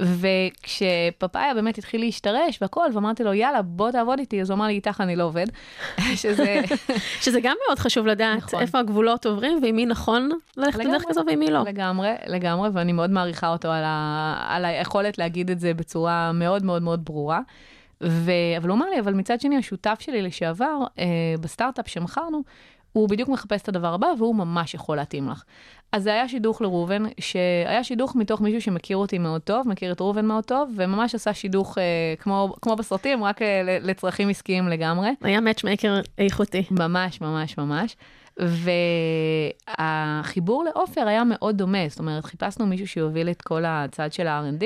וכשפפאיה 0.00 1.54
באמת 1.54 1.78
התחיל 1.78 2.00
להשתרש 2.00 2.58
והכל, 2.62 2.86
ואמרתי 2.94 3.24
לו, 3.24 3.34
יאללה, 3.34 3.62
בוא 3.62 3.90
תעבוד 3.90 4.18
איתי, 4.18 4.40
אז 4.40 4.50
הוא 4.50 4.56
אמר 4.56 4.66
לי, 4.66 4.72
איתך 4.72 5.00
אני 5.00 5.16
לא 5.16 5.24
עובד. 5.24 5.46
שזה... 6.22 6.60
שזה 7.24 7.40
גם 7.40 7.56
מאוד 7.66 7.78
חשוב 7.78 8.06
לדעת 8.06 8.38
נכון. 8.38 8.60
איפה 8.60 8.78
הגבולות 8.78 9.26
עוברים 9.26 9.58
ועם 9.62 9.76
מי 9.76 9.86
נכון 9.86 10.30
ללכת 10.56 10.78
לגמרי. 10.78 10.94
לדרך 10.94 11.08
כזו 11.08 11.20
ועם 11.26 11.38
מי 11.38 11.50
לא. 11.50 11.62
לגמרי, 11.66 12.10
לגמרי, 12.26 12.68
ואני 12.72 12.92
מאוד 12.92 13.10
מעריכה 13.10 13.48
אותו 13.48 13.68
על, 13.68 13.82
ה... 13.86 14.46
על 14.48 14.64
היכולת 14.64 15.18
להגיד 15.18 15.50
את 15.50 15.60
זה 15.60 15.74
בצורה 15.74 16.32
מאוד 16.32 16.64
מאוד 16.64 16.82
מאוד 16.82 17.04
ברורה. 17.04 17.40
ו... 18.02 18.30
אבל 18.58 18.68
הוא 18.68 18.76
אמר 18.76 18.90
לי, 18.90 19.00
אבל 19.00 19.14
מצד 19.14 19.40
שני, 19.40 19.56
השותף 19.56 19.98
שלי 20.00 20.22
לשעבר, 20.22 20.78
אה, 20.98 21.04
בסטארט-אפ 21.40 21.88
שמכרנו, 21.88 22.42
הוא 22.92 23.08
בדיוק 23.08 23.28
מחפש 23.28 23.62
את 23.62 23.68
הדבר 23.68 23.94
הבא, 23.94 24.08
והוא 24.18 24.34
ממש 24.34 24.74
יכול 24.74 24.96
להתאים 24.96 25.28
לך. 25.28 25.42
אז 25.92 26.02
זה 26.02 26.10
היה 26.10 26.28
שידוך 26.28 26.62
לראובן, 26.62 27.02
שהיה 27.20 27.84
שידוך 27.84 28.16
מתוך 28.16 28.40
מישהו 28.40 28.60
שמכיר 28.60 28.96
אותי 28.96 29.18
מאוד 29.18 29.40
טוב, 29.40 29.68
מכיר 29.68 29.92
את 29.92 30.00
ראובן 30.00 30.26
מאוד 30.26 30.44
טוב, 30.44 30.70
וממש 30.76 31.14
עשה 31.14 31.34
שידוך 31.34 31.78
אה, 31.78 31.82
כמו, 32.18 32.54
כמו 32.62 32.76
בסרטים, 32.76 33.24
רק 33.24 33.42
אה, 33.42 33.78
לצרכים 33.82 34.28
עסקיים 34.28 34.68
לגמרי. 34.68 35.10
היה 35.22 35.40
מאצ'מייקר 35.40 36.00
איכותי. 36.18 36.64
ממש, 36.70 37.20
ממש, 37.20 37.58
ממש. 37.58 37.96
והחיבור 39.78 40.64
לעופר 40.64 41.08
היה 41.08 41.24
מאוד 41.24 41.56
דומה, 41.56 41.88
זאת 41.88 41.98
אומרת, 41.98 42.24
חיפשנו 42.24 42.66
מישהו 42.66 42.86
שיוביל 42.86 43.30
את 43.30 43.42
כל 43.42 43.62
הצד 43.66 44.12
של 44.12 44.26
ה-R&D. 44.26 44.64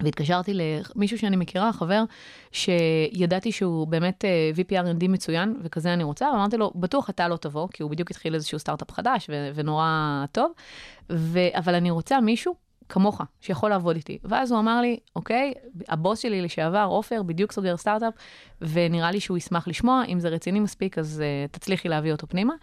והתקשרתי 0.00 0.52
למישהו 0.54 1.18
שאני 1.18 1.36
מכירה, 1.36 1.72
חבר, 1.72 2.04
שידעתי 2.52 3.52
שהוא 3.52 3.86
באמת 3.86 4.24
אה, 4.24 4.50
VP 4.54 4.84
R&D 4.84 5.08
מצוין, 5.08 5.56
וכזה 5.62 5.92
אני 5.92 6.04
רוצה, 6.04 6.28
ואמרתי 6.32 6.56
לו, 6.56 6.72
בטוח 6.74 7.10
אתה 7.10 7.28
לא 7.28 7.36
תבוא, 7.36 7.68
כי 7.72 7.82
הוא 7.82 7.90
בדיוק 7.90 8.10
התחיל 8.10 8.34
איזשהו 8.34 8.58
סטארט-אפ 8.58 8.90
חדש 8.90 9.26
ו- 9.30 9.50
ונורא 9.54 10.24
טוב, 10.32 10.52
ו- 11.10 11.58
אבל 11.58 11.74
אני 11.74 11.90
רוצה 11.90 12.20
מישהו 12.20 12.66
כמוך, 12.88 13.20
שיכול 13.40 13.70
לעבוד 13.70 13.96
איתי. 13.96 14.18
ואז 14.24 14.52
הוא 14.52 14.60
אמר 14.60 14.80
לי, 14.80 14.98
אוקיי, 15.16 15.52
הבוס 15.88 16.18
שלי 16.18 16.42
לשעבר, 16.42 16.86
עופר, 16.90 17.22
בדיוק 17.22 17.52
סוגר 17.52 17.76
סטארט-אפ, 17.76 18.14
ונראה 18.60 19.10
לי 19.10 19.20
שהוא 19.20 19.36
ישמח 19.36 19.68
לשמוע, 19.68 20.02
אם 20.08 20.20
זה 20.20 20.28
רציני 20.28 20.60
מספיק, 20.60 20.98
אז 20.98 21.22
uh, 21.22 21.52
תצליחי 21.52 21.88
להביא 21.88 22.12
אותו 22.12 22.26
פנימה. 22.26 22.54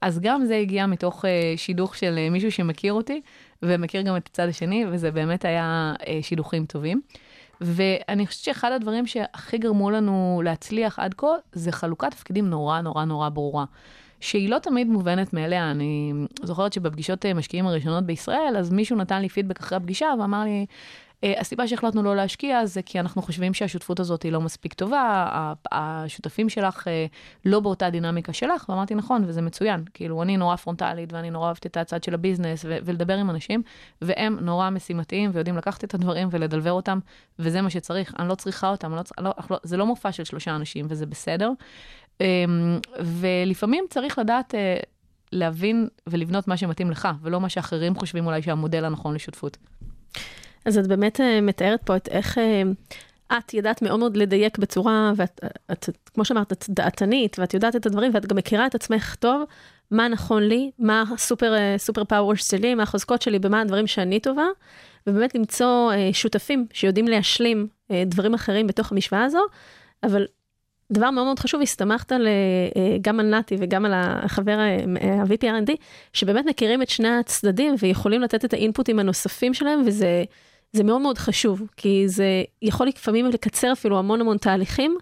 אז 0.00 0.20
גם 0.20 0.44
זה 0.44 0.56
הגיע 0.56 0.86
מתוך 0.86 1.24
uh, 1.24 1.28
שידוך 1.56 1.96
של 1.96 2.18
uh, 2.28 2.32
מישהו 2.32 2.52
שמכיר 2.52 2.92
אותי, 2.92 3.20
ומכיר 3.62 4.02
גם 4.02 4.16
את 4.16 4.26
הצד 4.26 4.48
השני, 4.48 4.84
וזה 4.90 5.10
באמת 5.10 5.44
היה 5.44 5.92
uh, 5.98 6.04
שידוכים 6.22 6.66
טובים. 6.66 7.00
ואני 7.60 8.26
חושבת 8.26 8.44
שאחד 8.44 8.72
הדברים 8.72 9.06
שהכי 9.06 9.58
גרמו 9.58 9.90
לנו 9.90 10.42
להצליח 10.44 10.98
עד 10.98 11.14
כה, 11.14 11.26
זה 11.52 11.72
חלוקת 11.72 12.10
תפקידים 12.10 12.50
נורא 12.50 12.80
נורא 12.80 13.04
נורא 13.04 13.28
ברורה. 13.28 13.64
שהיא 14.22 14.48
לא 14.48 14.58
תמיד 14.58 14.88
מובנת 14.88 15.32
מאליה. 15.32 15.70
אני 15.70 16.12
זוכרת 16.42 16.72
שבפגישות 16.72 17.26
אה, 17.26 17.34
משקיעים 17.34 17.66
הראשונות 17.66 18.04
בישראל, 18.04 18.54
אז 18.58 18.70
מישהו 18.70 18.96
נתן 18.96 19.22
לי 19.22 19.28
פידבק 19.28 19.60
אחרי 19.60 19.76
הפגישה 19.76 20.06
ואמר 20.20 20.44
לי, 20.44 20.50
אה, 20.50 20.64
הסיבה 21.22 21.68
שהחלטנו 21.68 22.02
לא 22.02 22.16
להשקיע 22.16 22.66
זה 22.66 22.82
כי 22.82 23.00
אנחנו 23.00 23.22
חושבים 23.22 23.54
שהשותפות 23.54 24.00
הזאת 24.00 24.22
היא 24.22 24.32
לא 24.32 24.40
מספיק 24.40 24.74
טובה, 24.74 25.54
השותפים 25.72 26.48
שלך 26.48 26.88
אה, 26.88 27.06
לא 27.44 27.60
באותה 27.60 27.90
דינמיקה 27.90 28.32
שלך, 28.32 28.68
ואמרתי 28.68 28.94
נכון, 28.94 29.24
וזה 29.26 29.42
מצוין. 29.42 29.84
כאילו, 29.94 30.22
אני 30.22 30.36
נורא 30.36 30.56
פרונטלית 30.56 31.12
ואני 31.12 31.30
נורא 31.30 31.46
אוהבת 31.46 31.66
את 31.66 31.76
הצד 31.76 32.04
של 32.04 32.14
הביזנס 32.14 32.64
ו- 32.64 32.78
ולדבר 32.84 33.16
עם 33.16 33.30
אנשים, 33.30 33.62
והם 34.02 34.38
נורא 34.40 34.70
משימתיים 34.70 35.30
ויודעים 35.32 35.56
לקחת 35.56 35.84
את 35.84 35.94
הדברים 35.94 36.28
ולדלבר 36.30 36.72
אותם, 36.72 36.98
וזה 37.38 37.62
מה 37.62 37.70
שצריך. 37.70 38.14
אני 38.18 38.28
לא 38.28 38.34
צריכה 38.34 38.70
אותם, 38.70 38.94
לא, 38.94 39.02
לא, 39.18 39.32
לא, 39.50 39.58
זה 39.62 39.76
לא 39.76 39.86
מופע 39.86 40.12
של 40.12 40.24
שלושה 40.24 40.56
אנשים 40.56 40.86
וזה 40.88 41.06
בסדר. 41.06 41.50
אמ, 42.20 42.78
ולפעמים 43.00 43.84
צריך 43.90 44.18
לדעת 44.18 44.54
אה, 44.54 44.76
להבין 45.32 45.88
ולבנות 46.06 46.48
מה 46.48 46.56
שמתאים 46.56 46.90
לך, 46.90 47.08
ולא 47.22 47.40
מה 47.40 47.48
שאחרים 47.48 47.94
חושבים 47.94 48.26
אולי 48.26 48.42
שהמודל 48.42 48.84
הנכון 48.84 49.14
לשותפות. 49.14 49.56
אז 50.64 50.78
את 50.78 50.86
באמת 50.86 51.20
אה, 51.20 51.40
מתארת 51.40 51.82
פה 51.82 51.96
את 51.96 52.08
איך 52.08 52.38
אה, 52.38 52.62
את 53.38 53.54
ידעת 53.54 53.82
מאוד 53.82 53.98
מאוד 53.98 54.16
לדייק 54.16 54.58
בצורה, 54.58 55.12
ואת, 55.16 55.40
את, 55.72 55.88
כמו 56.14 56.24
שאמרת, 56.24 56.52
את 56.52 56.64
דעתנית, 56.68 57.38
ואת 57.38 57.54
יודעת 57.54 57.76
את 57.76 57.86
הדברים, 57.86 58.10
ואת 58.14 58.26
גם 58.26 58.36
מכירה 58.36 58.66
את 58.66 58.74
עצמך 58.74 59.14
טוב, 59.14 59.42
מה 59.90 60.08
נכון 60.08 60.42
לי, 60.42 60.70
מה 60.78 61.04
הסופר 61.14 61.54
סופר 61.76 62.04
פאוור 62.04 62.34
שלי, 62.34 62.74
מה 62.74 62.82
החוזקות 62.82 63.22
שלי, 63.22 63.38
במה 63.38 63.60
הדברים 63.60 63.86
שאני 63.86 64.20
טובה, 64.20 64.46
ובאמת 65.06 65.34
למצוא 65.34 65.92
שותפים 66.12 66.66
שיודעים 66.72 67.08
להשלים 67.08 67.66
דברים 68.06 68.34
אחרים 68.34 68.66
בתוך 68.66 68.92
המשוואה 68.92 69.24
הזו, 69.24 69.40
אבל 70.02 70.26
דבר 70.92 71.10
מאוד 71.10 71.24
מאוד 71.24 71.38
חשוב, 71.38 71.62
הסתמכת 71.62 72.12
על, 72.12 72.26
אה, 72.26 72.96
גם 73.00 73.20
על 73.20 73.26
נתי 73.26 73.56
וגם 73.58 73.84
על 73.84 73.92
החבר 73.94 74.58
ה-VP 74.58 75.42
R&D, 75.42 75.72
שבאמת 76.12 76.46
מכירים 76.46 76.82
את 76.82 76.88
שני 76.88 77.08
הצדדים 77.08 77.74
ויכולים 77.78 78.22
לתת 78.22 78.44
את 78.44 78.52
האינפוטים 78.52 78.98
הנוספים 78.98 79.54
שלהם, 79.54 79.82
וזה 79.86 80.24
מאוד 80.84 81.00
מאוד 81.00 81.18
חשוב, 81.18 81.62
כי 81.76 82.04
זה 82.06 82.26
יכול 82.62 82.86
לפעמים 82.86 83.26
לקצר 83.26 83.72
אפילו 83.72 83.98
המון 83.98 84.20
המון 84.20 84.36
תהליכים, 84.36 84.96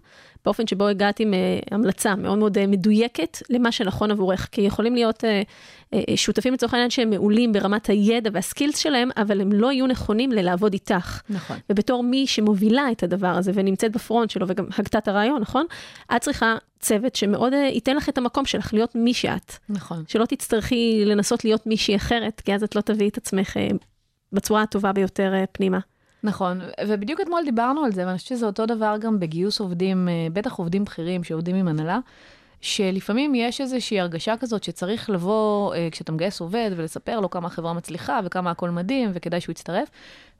באופן 0.45 0.67
שבו 0.67 0.87
הגעת 0.87 1.19
עם 1.19 1.33
uh, 1.33 1.67
המלצה 1.71 2.15
מאוד 2.15 2.37
מאוד 2.37 2.57
uh, 2.57 2.61
מדויקת 2.67 3.37
למה 3.49 3.71
שנכון 3.71 4.11
עבורך, 4.11 4.49
כי 4.51 4.61
יכולים 4.61 4.95
להיות 4.95 5.23
uh, 5.23 5.95
שותפים 6.15 6.53
לצורך 6.53 6.73
העניין 6.73 6.89
שהם 6.89 7.09
מעולים 7.09 7.53
ברמת 7.53 7.89
הידע 7.89 8.29
והסקילס 8.33 8.77
שלהם, 8.77 9.09
אבל 9.17 9.41
הם 9.41 9.51
לא 9.51 9.71
יהיו 9.71 9.87
נכונים 9.87 10.31
ללעבוד 10.31 10.73
איתך. 10.73 11.21
נכון. 11.29 11.57
ובתור 11.69 12.03
מי 12.03 12.27
שמובילה 12.27 12.91
את 12.91 13.03
הדבר 13.03 13.27
הזה 13.27 13.51
ונמצאת 13.55 13.91
בפרונט 13.91 14.29
שלו 14.29 14.45
וגם 14.49 14.65
הגתה 14.77 14.97
את 14.97 15.07
הרעיון, 15.07 15.41
נכון? 15.41 15.65
את 16.15 16.21
צריכה 16.21 16.55
צוות 16.79 17.15
שמאוד 17.15 17.53
ייתן 17.53 17.95
לך 17.95 18.09
את 18.09 18.17
המקום 18.17 18.45
שלך 18.45 18.73
להיות 18.73 18.95
מי 18.95 19.13
שאת. 19.13 19.53
נכון. 19.69 20.03
שלא 20.07 20.25
תצטרכי 20.25 21.03
לנסות 21.05 21.45
להיות 21.45 21.67
מישהי 21.67 21.95
אחרת, 21.95 22.41
כי 22.45 22.55
אז 22.55 22.63
את 22.63 22.75
לא 22.75 22.81
תביאי 22.81 23.09
את 23.09 23.17
עצמך 23.17 23.57
בצורה 24.33 24.61
הטובה 24.61 24.91
ביותר 24.93 25.33
uh, 25.43 25.47
פנימה. 25.51 25.79
נכון, 26.23 26.61
ובדיוק 26.87 27.21
אתמול 27.21 27.41
דיברנו 27.45 27.83
על 27.83 27.91
זה, 27.91 28.05
ואני 28.05 28.17
חושבת 28.17 28.37
שזה 28.37 28.45
אותו 28.45 28.65
דבר 28.65 28.95
גם 28.99 29.19
בגיוס 29.19 29.59
עובדים, 29.59 30.09
אה, 30.09 30.27
בטח 30.33 30.53
עובדים 30.53 30.83
בכירים 30.83 31.23
שעובדים 31.23 31.55
עם 31.55 31.67
הנהלה, 31.67 31.99
שלפעמים 32.61 33.35
יש 33.35 33.61
איזושהי 33.61 33.99
הרגשה 33.99 34.37
כזאת 34.37 34.63
שצריך 34.63 35.09
לבוא, 35.09 35.75
אה, 35.75 35.87
כשאתה 35.91 36.11
מגייס 36.11 36.41
עובד, 36.41 36.71
ולספר 36.75 37.19
לו 37.19 37.29
כמה 37.29 37.47
החברה 37.47 37.73
מצליחה 37.73 38.19
וכמה 38.23 38.51
הכל 38.51 38.69
מדהים 38.69 39.11
וכדאי 39.13 39.41
שהוא 39.41 39.53
יצטרף. 39.53 39.89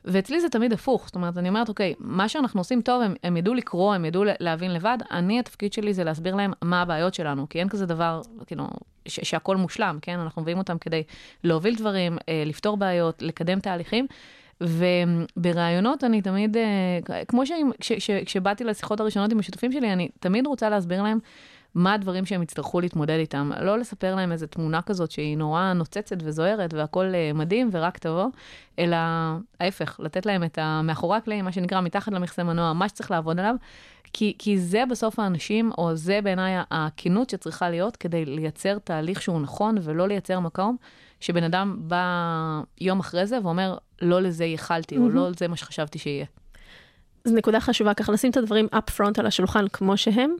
ואצלי 0.05 0.41
זה 0.41 0.49
תמיד 0.49 0.73
הפוך, 0.73 1.05
זאת 1.05 1.15
אומרת, 1.15 1.37
אני 1.37 1.49
אומרת, 1.49 1.69
אוקיי, 1.69 1.93
מה 1.99 2.29
שאנחנו 2.29 2.59
עושים 2.59 2.81
טוב, 2.81 3.01
הם, 3.01 3.15
הם 3.23 3.37
ידעו 3.37 3.53
לקרוא, 3.53 3.93
הם 3.93 4.05
ידעו 4.05 4.23
להבין 4.39 4.73
לבד, 4.73 4.97
אני, 5.11 5.39
התפקיד 5.39 5.73
שלי 5.73 5.93
זה 5.93 6.03
להסביר 6.03 6.35
להם 6.35 6.51
מה 6.61 6.81
הבעיות 6.81 7.13
שלנו, 7.13 7.49
כי 7.49 7.59
אין 7.59 7.69
כזה 7.69 7.85
דבר, 7.85 8.21
כאילו, 8.45 8.67
ש- 9.05 9.29
שהכל 9.29 9.57
מושלם, 9.57 9.97
כן? 10.01 10.19
אנחנו 10.19 10.41
מביאים 10.41 10.57
אותם 10.57 10.77
כדי 10.77 11.03
להוביל 11.43 11.75
דברים, 11.75 12.17
אה, 12.29 12.43
לפתור 12.45 12.77
בעיות, 12.77 13.21
לקדם 13.21 13.59
תהליכים. 13.59 14.07
ובראיונות 14.61 16.03
אני 16.03 16.21
תמיד, 16.21 16.57
אה, 16.57 17.23
כמו 17.27 17.43
שכשבאתי 17.79 18.63
לשיחות 18.63 18.99
הראשונות 18.99 19.31
עם 19.31 19.39
השותפים 19.39 19.71
שלי, 19.71 19.93
אני 19.93 20.09
תמיד 20.19 20.47
רוצה 20.47 20.69
להסביר 20.69 21.01
להם 21.01 21.19
מה 21.75 21.93
הדברים 21.93 22.25
שהם 22.25 22.41
יצטרכו 22.43 22.81
להתמודד 22.81 23.17
איתם. 23.19 23.51
לא 23.61 23.79
לספר 23.79 24.15
להם 24.15 24.31
איזו 24.31 24.47
תמונה 24.47 24.81
כזאת 24.81 25.11
שהיא 25.11 25.37
נורא 25.37 25.73
נוצצת 25.73 26.17
וזוהרת 26.23 26.73
והכול 26.73 27.15
אה, 27.15 27.31
מדהים 27.33 27.69
ורק 27.71 27.97
תבוא, 27.97 28.27
אלא 28.79 28.97
ההפך, 29.59 29.99
לתת 29.99 30.25
להם 30.25 30.43
את 30.43 30.57
המאחורי 30.61 31.17
הקלעים, 31.17 31.45
מה 31.45 31.51
שנקרא 31.51 31.81
מתחת 31.81 32.11
למכסה 32.11 32.43
מנוע, 32.43 32.73
מה 32.73 32.89
שצריך 32.89 33.11
לעבוד 33.11 33.39
עליו, 33.39 33.55
כי, 34.13 34.35
כי 34.39 34.59
זה 34.59 34.83
בסוף 34.89 35.19
האנשים, 35.19 35.71
או 35.77 35.95
זה 35.95 36.19
בעיניי 36.23 36.53
הכנות 36.71 37.29
שצריכה 37.29 37.69
להיות 37.69 37.97
כדי 37.97 38.25
לייצר 38.25 38.77
תהליך 38.79 39.21
שהוא 39.21 39.41
נכון 39.41 39.77
ולא 39.81 40.07
לייצר 40.07 40.39
מקום 40.39 40.77
שבן 41.19 41.43
אדם 41.43 41.75
בא 41.79 42.61
יום 42.81 42.99
אחרי 42.99 43.25
זה 43.25 43.39
ואומר, 43.43 43.77
לא 44.01 44.21
לזה 44.21 44.45
ייחלתי, 44.45 44.95
mm-hmm. 44.95 44.99
או 44.99 45.09
לא 45.09 45.29
לזה 45.29 45.47
מה 45.47 45.55
שחשבתי 45.55 45.99
שיהיה. 45.99 46.25
זו 47.25 47.35
נקודה 47.35 47.59
חשובה, 47.59 47.93
ככה 47.93 48.11
לשים 48.11 48.31
את 48.31 48.37
הדברים 48.37 48.67
up 48.75 48.91
front 48.97 49.13
על 49.17 49.25
השולחן 49.25 49.67
כמו 49.67 49.97
שהם, 49.97 50.35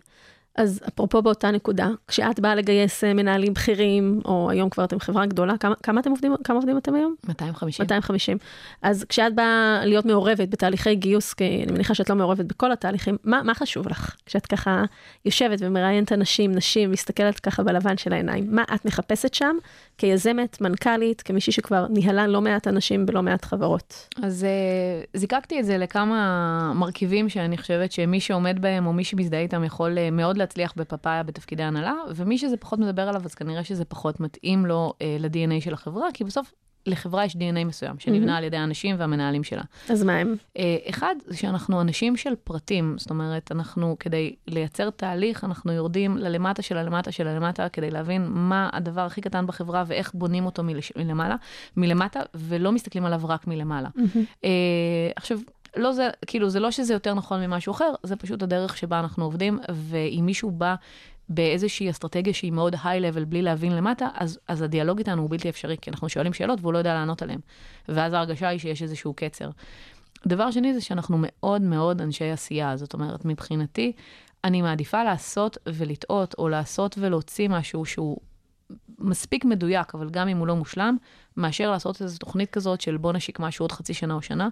אז 0.55 0.81
אפרופו 0.87 1.21
באותה 1.21 1.51
נקודה, 1.51 1.89
כשאת 2.07 2.39
באה 2.39 2.55
לגייס 2.55 3.03
אה, 3.03 3.13
מנהלים 3.13 3.53
בכירים, 3.53 4.21
או 4.25 4.49
היום 4.49 4.69
כבר 4.69 4.83
אתם 4.83 4.99
חברה 4.99 5.25
גדולה, 5.25 5.57
כמה, 5.57 5.75
כמה 5.83 6.01
אתם 6.01 6.09
עובדים, 6.09 6.35
כמה 6.43 6.55
עובדים 6.55 6.77
אתם 6.77 6.95
היום? 6.95 7.15
250. 7.27 7.83
250. 7.83 8.37
אז 8.81 9.05
כשאת 9.09 9.35
באה 9.35 9.81
להיות 9.85 10.05
מעורבת 10.05 10.49
בתהליכי 10.49 10.95
גיוס, 10.95 11.33
כי 11.33 11.63
אני 11.63 11.71
מניחה 11.71 11.95
שאת 11.95 12.09
לא 12.09 12.15
מעורבת 12.15 12.45
בכל 12.45 12.71
התהליכים, 12.71 13.17
מה, 13.23 13.43
מה 13.43 13.53
חשוב 13.53 13.87
לך? 13.87 14.15
כשאת 14.25 14.45
ככה 14.45 14.83
יושבת 15.25 15.59
ומראיינת 15.61 16.11
אנשים, 16.11 16.51
נשים, 16.51 16.91
מסתכלת 16.91 17.39
ככה 17.39 17.63
בלבן 17.63 17.97
של 17.97 18.13
העיניים, 18.13 18.47
מה 18.49 18.63
את 18.75 18.85
מחפשת 18.85 19.33
שם 19.33 19.55
כיזמת, 19.97 20.61
מנכ"לית, 20.61 21.21
כמישהי 21.21 21.53
שכבר 21.53 21.87
ניהלה 21.89 22.27
לא 22.27 22.41
מעט 22.41 22.67
אנשים 22.67 23.05
בלא 23.05 23.23
מעט 23.23 23.45
חברות? 23.45 24.07
אז 24.23 24.45
uh, 25.13 25.17
זיקקתי 25.17 25.59
את 25.59 25.65
זה 25.65 25.77
לכמה 25.77 26.73
מרכיבים 26.75 27.29
שאני 27.29 27.57
חושבת 27.57 27.91
שמי 27.91 28.19
שעומד 28.19 28.61
בהם, 28.61 28.87
או 28.87 28.93
מי 28.93 29.03
שמזדהה 29.03 29.39
איתם, 29.39 29.63
יכול 29.63 29.97
uh, 29.97 30.11
מאוד 30.11 30.40
להצליח 30.41 30.73
בפאפאיה 30.75 31.23
בתפקידי 31.23 31.63
הנהלה, 31.63 31.95
ומי 32.15 32.37
שזה 32.37 32.57
פחות 32.57 32.79
מדבר 32.79 33.01
עליו, 33.01 33.21
אז 33.25 33.35
כנראה 33.35 33.63
שזה 33.63 33.85
פחות 33.85 34.19
מתאים 34.19 34.65
לו 34.65 34.93
אה, 35.01 35.17
ל-DNA 35.19 35.61
של 35.63 35.73
החברה, 35.73 36.07
כי 36.13 36.23
בסוף 36.23 36.53
לחברה 36.85 37.25
יש 37.25 37.35
DNA 37.35 37.65
מסוים, 37.65 37.99
שנבנה 37.99 38.33
mm-hmm. 38.33 38.37
על 38.37 38.43
ידי 38.43 38.57
האנשים 38.57 38.95
והמנהלים 38.99 39.43
שלה. 39.43 39.61
אז 39.89 40.03
מה 40.03 40.17
הם? 40.17 40.35
אה, 40.57 40.77
אחד, 40.89 41.15
זה 41.25 41.37
שאנחנו 41.37 41.81
אנשים 41.81 42.17
של 42.17 42.35
פרטים, 42.43 42.95
זאת 42.97 43.09
אומרת, 43.09 43.51
אנחנו, 43.51 43.95
כדי 43.99 44.35
לייצר 44.47 44.89
תהליך, 44.89 45.43
אנחנו 45.43 45.71
יורדים 45.71 46.17
ללמטה 46.17 46.61
של 46.61 46.77
הלמטה 46.77 47.11
של 47.11 47.27
הלמטה, 47.27 47.69
כדי 47.69 47.91
להבין 47.91 48.27
מה 48.29 48.69
הדבר 48.73 49.01
הכי 49.01 49.21
קטן 49.21 49.47
בחברה 49.47 49.83
ואיך 49.87 50.11
בונים 50.13 50.45
אותו 50.45 50.63
מלמעלה, 50.95 51.35
מלמטה, 51.77 52.19
ולא 52.33 52.71
מסתכלים 52.71 53.05
עליו 53.05 53.21
רק 53.23 53.47
מלמעלה. 53.47 53.89
Mm-hmm. 53.97 54.19
אה, 54.43 54.49
עכשיו, 55.15 55.39
לא 55.75 55.91
זה, 55.91 56.09
כאילו, 56.27 56.49
זה 56.49 56.59
לא 56.59 56.71
שזה 56.71 56.93
יותר 56.93 57.13
נכון 57.13 57.41
ממשהו 57.41 57.71
אחר, 57.71 57.93
זה 58.03 58.15
פשוט 58.15 58.43
הדרך 58.43 58.77
שבה 58.77 58.99
אנחנו 58.99 59.23
עובדים, 59.23 59.59
ואם 59.69 60.23
מישהו 60.25 60.51
בא 60.51 60.75
באיזושהי 61.29 61.89
אסטרטגיה 61.89 62.33
שהיא 62.33 62.51
מאוד 62.51 62.75
היי-לבל 62.83 63.23
בלי 63.25 63.41
להבין 63.41 63.75
למטה, 63.75 64.07
אז, 64.13 64.39
אז 64.47 64.61
הדיאלוג 64.61 64.97
איתנו 64.97 65.21
הוא 65.21 65.29
בלתי 65.29 65.49
אפשרי, 65.49 65.77
כי 65.81 65.89
אנחנו 65.89 66.09
שואלים 66.09 66.33
שאלות 66.33 66.59
והוא 66.61 66.73
לא 66.73 66.77
יודע 66.77 66.93
לענות 66.93 67.21
עליהן. 67.21 67.39
ואז 67.89 68.13
ההרגשה 68.13 68.47
היא 68.47 68.59
שיש 68.59 68.83
איזשהו 68.83 69.13
קצר. 69.13 69.49
דבר 70.27 70.51
שני 70.51 70.73
זה 70.73 70.81
שאנחנו 70.81 71.17
מאוד 71.21 71.61
מאוד 71.61 72.01
אנשי 72.01 72.31
עשייה, 72.31 72.77
זאת 72.77 72.93
אומרת, 72.93 73.25
מבחינתי, 73.25 73.91
אני 74.43 74.61
מעדיפה 74.61 75.03
לעשות 75.03 75.57
ולטעות, 75.65 76.35
או 76.37 76.49
לעשות 76.49 76.95
ולהוציא 76.97 77.49
משהו 77.49 77.85
שהוא 77.85 78.17
מספיק 79.01 79.45
מדויק, 79.45 79.95
אבל 79.95 80.09
גם 80.09 80.27
אם 80.27 80.37
הוא 80.37 80.47
לא 80.47 80.55
מושלם, 80.55 80.97
מאשר 81.37 81.71
לעשות 81.71 82.01
איזו 82.01 82.17
תוכנית 82.17 82.49
כזאת 82.49 82.81
של 82.81 82.97
בוא 82.97 83.13
נשיק 83.13 83.39
משהו 83.39 83.63
עוד 83.63 83.71
חצי 83.71 83.93
שנה 83.93 84.13
או 84.13 84.21
שנה, 84.21 84.49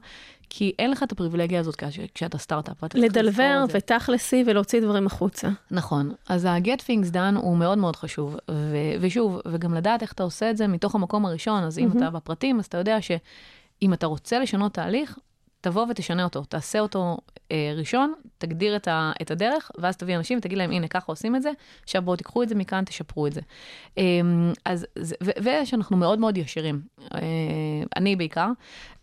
כי 0.50 0.72
אין 0.80 0.92
לך 0.92 1.04
את 1.04 1.12
הפריבילגיה 1.12 1.60
הזאת 1.60 1.76
כש- 1.76 2.00
כשאתה 2.16 2.38
סטארט-אפ. 2.38 2.84
לדלבר. 2.96 3.66
ותכלסי 3.74 4.44
ולהוציא 4.48 4.82
דברים 4.82 5.08
החוצה. 5.08 5.50
נכון, 5.72 6.12
אז 6.30 6.46
ה-get 6.46 6.80
things 6.80 7.14
done 7.14 7.38
הוא 7.38 7.58
מאוד 7.58 7.78
מאוד 7.78 7.96
חשוב, 7.96 8.36
ו- 8.52 8.76
ושוב, 9.02 9.40
וגם 9.48 9.74
לדעת 9.74 10.02
איך 10.02 10.12
אתה 10.14 10.24
עושה 10.24 10.50
את 10.50 10.58
זה 10.58 10.68
מתוך 10.68 10.96
המקום 10.96 11.26
הראשון, 11.26 11.64
אז 11.64 11.80
אם 11.80 11.88
מהמם. 11.88 11.98
אתה 11.98 12.10
בפרטים, 12.10 12.60
אז 12.60 12.66
אתה 12.66 12.78
יודע 12.78 12.98
שאם 13.02 13.94
אתה 13.94 14.08
רוצה 14.08 14.40
לשנות 14.40 14.74
תהליך, 14.74 15.18
תבוא 15.62 15.86
ותשנה 15.90 16.24
אותו, 16.24 16.44
תעשה 16.44 16.80
אותו 16.80 17.18
אה, 17.52 17.74
ראשון, 17.78 18.14
תגדיר 18.38 18.76
את, 18.76 18.88
ה- 18.88 19.12
את 19.22 19.32
הדרך, 19.32 19.72
ואז 19.78 19.98
תביא 19.98 20.16
אנשים 20.16 20.38
ותגיד 20.38 20.58
להם, 20.58 20.72
הנה, 20.72 20.88
ככה 20.88 21.06
עושים 21.12 21.36
את 21.36 21.42
זה, 21.42 21.52
עכשיו 21.84 22.02
בואו 22.02 22.16
תיקחו 22.16 22.44
את 22.44 22.50
זה 22.50 22.56
מכאן, 22.56 22.84
תשפרו 22.86 23.28
את 23.28 23.34
זה. 23.34 23.42
אה, 23.98 24.04
אז, 24.66 24.86
זה- 24.96 25.16
ו- 25.24 25.32
ושאנחנו 25.64 25.98
מאוד 25.98 26.20
מאוד 26.20 26.38
ישירים, 26.38 26.82
אה, 27.16 27.20
אני 27.96 28.16
בעיקר, 28.16 28.48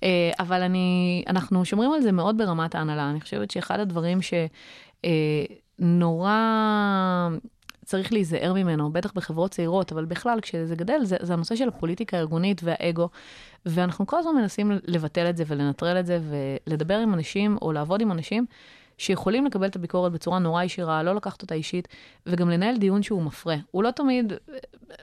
אה, 0.03 0.31
אבל 0.39 0.63
אני, 0.63 1.25
אנחנו 1.29 1.65
שומרים 1.65 1.93
על 1.93 2.01
זה 2.01 2.13
מאוד 2.13 2.39
ברמת 2.39 2.75
ההנהלה. 2.75 3.11
אני 3.11 3.21
חושבת 3.21 3.51
שאחד 3.51 3.81
הדברים 3.81 4.23
ש... 4.23 4.35
אה, 5.05 5.45
צריך 7.87 8.13
להיזהר 8.13 8.53
ממנו, 8.53 8.93
בטח 8.93 9.13
בחברות 9.13 9.51
צעירות, 9.51 9.93
אבל 9.93 10.05
בכלל, 10.05 10.39
כשזה 10.43 10.77
גדל, 10.77 11.05
זה, 11.05 11.17
זה 11.21 11.33
הנושא 11.33 11.57
של 11.57 11.69
הפוליטיקה 11.69 12.17
הארגונית 12.17 12.61
והאגו. 12.65 13.09
ואנחנו 13.67 14.07
כל 14.07 14.19
הזמן 14.19 14.35
מנסים 14.35 14.73
לבטל 14.87 15.31
את 15.31 15.37
זה 15.37 15.45
ולנטרל 15.47 16.01
את 16.01 16.07
זה, 16.07 16.21
ולדבר 16.67 16.99
עם 16.99 17.15
אנשים, 17.15 17.57
או 17.63 17.73
לעבוד 17.73 18.01
עם 18.01 18.13
אנשים, 18.13 18.47
שיכולים 18.99 19.47
לקבל 19.47 19.67
את 19.67 19.77
הביקורת 19.77 20.13
בצורה 20.13 20.39
נורא 20.39 20.63
ישירה, 20.63 21.03
לא 21.03 21.15
לקחת 21.15 21.43
אותה 21.43 21.55
אישית, 21.55 21.89
וגם 22.27 22.51
לנהל 22.51 22.77
דיון 22.77 23.03
שהוא 23.03 23.23
מפרה. 23.23 23.57
הוא 23.71 23.83
לא 23.83 23.91
תמיד 23.91 24.33
אה, 24.33 24.59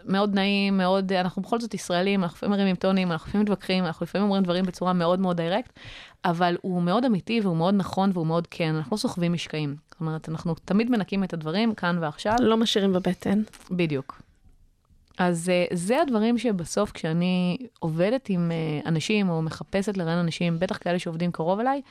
מאוד 0.06 0.36
נעים, 0.36 0.78
מאוד, 0.78 1.14
אנחנו 1.14 1.42
בכל 1.42 1.60
זאת 1.60 1.74
ישראלים, 1.74 2.24
אנחנו 2.24 2.36
לפעמים 2.36 2.52
מרימים 2.52 2.76
טונים, 2.76 3.12
אנחנו 3.12 3.30
לפעמים 3.30 3.46
מתווכחים, 3.46 3.86
אנחנו 3.86 4.04
לפעמים 4.04 4.26
אומרים 4.26 4.44
דברים 4.44 4.66
בצורה 4.66 4.94
מאוד 4.94 5.20
מאוד 5.20 5.38
דיירקט, 5.38 5.80
אבל 6.26 6.58
הוא 6.62 6.82
מאוד 6.82 7.06
אמיתי 7.06 7.42
והוא 7.42 7.58
מאוד 7.58 7.74
נכון 7.74 8.10
והוא 8.14 8.28
מאוד 8.28 8.48
כן, 8.48 8.76
אנחנו 8.76 8.96
לא 8.96 8.98
סוחבים 8.98 9.34
משקעים. 9.34 9.76
אומרת, 10.08 10.30
אנחנו 10.30 10.56
תמיד 10.66 10.92
מנקים 10.92 11.24
את 11.24 11.34
הדברים 11.34 11.76
כאן 11.76 11.98
ועכשיו. 12.02 12.36
לא 12.40 12.58
משאירים 12.58 12.94
בבטן. 12.94 13.42
בדיוק. 13.72 14.22
אז 15.18 15.52
uh, 15.72 15.76
זה 15.76 16.02
הדברים 16.02 16.38
שבסוף 16.38 16.92
כשאני 16.92 17.58
עובדת 17.80 18.30
עם 18.30 18.52
uh, 18.52 18.88
אנשים 18.88 19.30
או 19.30 19.42
מחפשת 19.42 19.98
לראיין 19.98 20.20
אנשים, 20.20 20.60
בטח 20.60 20.78
כאלה 20.78 21.00
שעובדים 21.00 21.32
קרוב 21.32 21.60
אליי, 21.60 21.82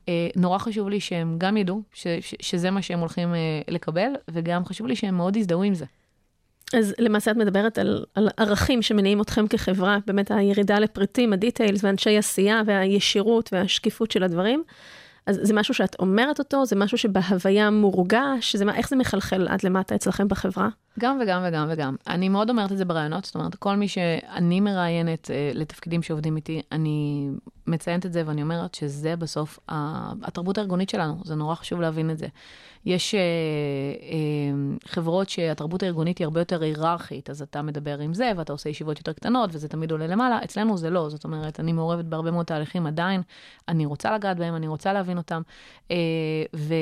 uh, 0.00 0.08
נורא 0.36 0.58
חשוב 0.58 0.88
לי 0.88 1.00
שהם 1.00 1.34
גם 1.38 1.56
ידעו 1.56 1.82
ש- 1.92 2.06
ש- 2.20 2.34
שזה 2.40 2.70
מה 2.70 2.82
שהם 2.82 2.98
הולכים 2.98 3.34
לקבל, 3.68 4.10
וגם 4.30 4.64
חשוב 4.64 4.86
לי 4.86 4.96
שהם 4.96 5.14
מאוד 5.14 5.36
יזדהו 5.36 5.62
עם 5.62 5.74
זה. 5.74 5.84
אז 6.74 6.94
למעשה 6.98 7.30
את 7.30 7.36
מדברת 7.36 7.78
על, 7.78 8.04
על 8.14 8.28
ערכים 8.36 8.82
שמניעים 8.82 9.20
אתכם 9.20 9.46
כחברה, 9.46 9.98
באמת 10.06 10.30
הירידה 10.30 10.78
לפריטים, 10.78 11.32
הדיטיילס 11.32 11.84
ואנשי 11.84 12.18
עשייה 12.18 12.62
והישירות 12.66 13.52
והשקיפות 13.52 14.10
של 14.10 14.22
הדברים. 14.22 14.62
אז 15.26 15.38
זה 15.42 15.54
משהו 15.54 15.74
שאת 15.74 15.96
אומרת 15.98 16.38
אותו, 16.38 16.66
זה 16.66 16.76
משהו 16.76 16.98
שבהוויה 16.98 17.70
מורגש, 17.70 18.56
זה, 18.56 18.64
איך 18.74 18.88
זה 18.88 18.96
מחלחל? 18.96 19.48
עד 19.48 19.64
למטה 19.64 19.94
אצלכם 19.94 20.28
בחברה? 20.28 20.68
גם 20.98 21.18
וגם 21.22 21.42
וגם 21.46 21.66
וגם. 21.70 21.96
אני 22.06 22.28
מאוד 22.28 22.50
אומרת 22.50 22.72
את 22.72 22.78
זה 22.78 22.84
ברעיונות, 22.84 23.24
זאת 23.24 23.34
אומרת, 23.34 23.54
כל 23.54 23.76
מי 23.76 23.88
שאני 23.88 24.60
מראיינת 24.60 25.30
אה, 25.30 25.50
לתפקידים 25.54 26.02
שעובדים 26.02 26.36
איתי, 26.36 26.62
אני 26.72 27.28
מציינת 27.66 28.06
את 28.06 28.12
זה 28.12 28.22
ואני 28.26 28.42
אומרת 28.42 28.74
שזה 28.74 29.16
בסוף 29.16 29.58
ה- 29.68 30.12
התרבות 30.22 30.58
הארגונית 30.58 30.88
שלנו, 30.88 31.16
זה 31.24 31.34
נורא 31.34 31.54
חשוב 31.54 31.80
להבין 31.80 32.10
את 32.10 32.18
זה. 32.18 32.26
יש 32.86 33.14
אה, 33.14 33.20
אה, 33.20 34.78
חברות 34.86 35.28
שהתרבות 35.28 35.82
הארגונית 35.82 36.18
היא 36.18 36.24
הרבה 36.24 36.40
יותר 36.40 36.62
היררכית, 36.62 37.30
אז 37.30 37.42
אתה 37.42 37.62
מדבר 37.62 37.98
עם 37.98 38.14
זה 38.14 38.32
ואתה 38.36 38.52
עושה 38.52 38.68
ישיבות 38.68 38.98
יותר 38.98 39.12
קטנות 39.12 39.50
וזה 39.52 39.68
תמיד 39.68 39.90
עולה 39.90 40.06
למעלה, 40.06 40.38
אצלנו 40.44 40.78
זה 40.78 40.90
לא, 40.90 41.08
זאת 41.08 41.24
אומרת, 41.24 41.60
אני 41.60 41.72
מעורבת 41.72 42.04
בהרבה 42.04 42.30
מאוד 42.30 42.46
תהליכים 42.46 42.86
עדיין, 42.86 43.22
אני 43.68 43.86
רוצה 43.86 44.14
לגעת 44.14 44.36
בהם, 44.36 44.56
אני 44.56 44.68
רוצה 44.68 44.92
להבין 44.92 45.18
אותם, 45.18 45.42
אה, 45.90 45.96
ו- 46.56 46.74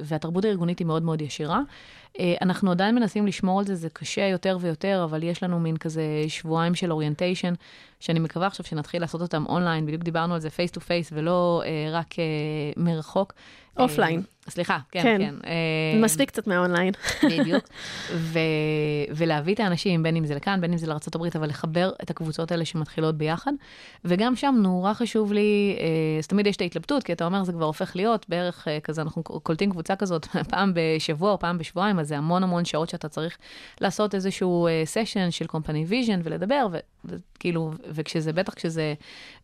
והתרבות 0.00 0.44
הארגונית 0.44 0.78
היא 0.78 0.86
מאוד 0.86 1.02
מאוד 1.02 1.22
ישירה. 1.22 1.60
אה, 2.20 2.34
אנחנו 2.42 2.70
עדיין 2.70 2.94
מנסים 2.94 3.26
לשמור 3.26 3.58
על 3.58 3.66
זה, 3.66 3.74
זה 3.74 3.88
קשה 3.88 4.26
יותר 4.26 4.58
ויותר, 4.60 5.02
אבל 5.04 5.22
יש 5.22 5.42
לנו 5.42 5.60
מין 5.60 5.76
כזה 5.76 6.02
שבועיים 6.28 6.74
של 6.74 6.92
orientation, 6.92 7.54
שאני 8.00 8.20
מקווה 8.20 8.46
עכשיו 8.46 8.66
שנתחיל 8.66 9.00
לעשות 9.00 9.20
אותם 9.20 9.44
אונליין, 9.48 9.86
בדיוק 9.86 10.02
דיברנו 10.02 10.34
על 10.34 10.40
זה 10.40 10.50
face 10.50 10.70
to 10.70 10.80
face 10.80 11.10
ולא 11.12 11.62
אה, 11.64 11.98
רק 11.98 12.18
אה, 12.18 12.24
מרחוק. 12.76 13.32
Offline. 13.78 14.20
אה, 14.20 14.50
סליחה, 14.50 14.78
כן, 14.90 15.02
כן. 15.02 15.18
כן. 15.18 15.34
אה, 15.46 16.00
מספיק 16.02 16.28
קצת 16.28 16.46
מהאונליין. 16.46 16.92
בדיוק. 17.24 17.64
ו- 18.32 18.38
ולהביא 19.10 19.54
את 19.54 19.60
האנשים, 19.60 20.02
בין 20.02 20.16
אם 20.16 20.26
זה 20.26 20.34
לכאן, 20.34 20.60
בין 20.60 20.72
אם 20.72 20.78
זה 20.78 20.86
לארה"ב, 20.86 21.26
אבל 21.36 21.48
לחבר 21.48 21.92
את 22.02 22.10
הקבוצות 22.10 22.52
האלה 22.52 22.64
שמתחילות 22.64 23.14
ביחד. 23.14 23.52
וגם 24.04 24.36
שם 24.36 24.54
נורא 24.58 24.92
חשוב 24.92 25.32
לי, 25.32 25.76
אה, 25.80 26.18
אז 26.18 26.26
תמיד 26.26 26.46
יש 26.46 26.56
את 26.56 26.60
ההתלבטות, 26.60 27.02
כי 27.02 27.12
אתה 27.12 27.24
אומר, 27.24 27.44
זה 27.44 27.52
כבר 27.52 27.64
הופך 27.64 27.96
להיות 27.96 28.26
בערך 28.28 28.68
אה, 28.68 28.78
כזה, 28.80 29.02
אנחנו 29.02 29.22
קולטים 29.22 29.70
קבוצה 29.70 29.96
כזאת 29.96 30.26
פעם 30.50 30.72
בשבוע 30.74 31.32
או 31.32 31.38
פעם 31.38 31.58
בשבועיים, 31.58 31.98
אז 31.98 32.08
זה 32.08 32.18
המון 32.18 32.42
המון 32.42 32.64
שעות 32.64 32.88
שאתה 32.88 33.08
צריך 33.08 33.38
לעשות 33.80 34.14
איזשהו 34.14 34.68
session 34.84 35.30
של 35.30 35.46
company 35.46 35.84
vision 35.84 36.20
ולדבר, 36.24 36.66
ו- 36.72 36.78
וכאילו, 37.08 37.70
וכשזה, 37.88 38.32
בטח 38.32 38.54
כשזה 38.54 38.94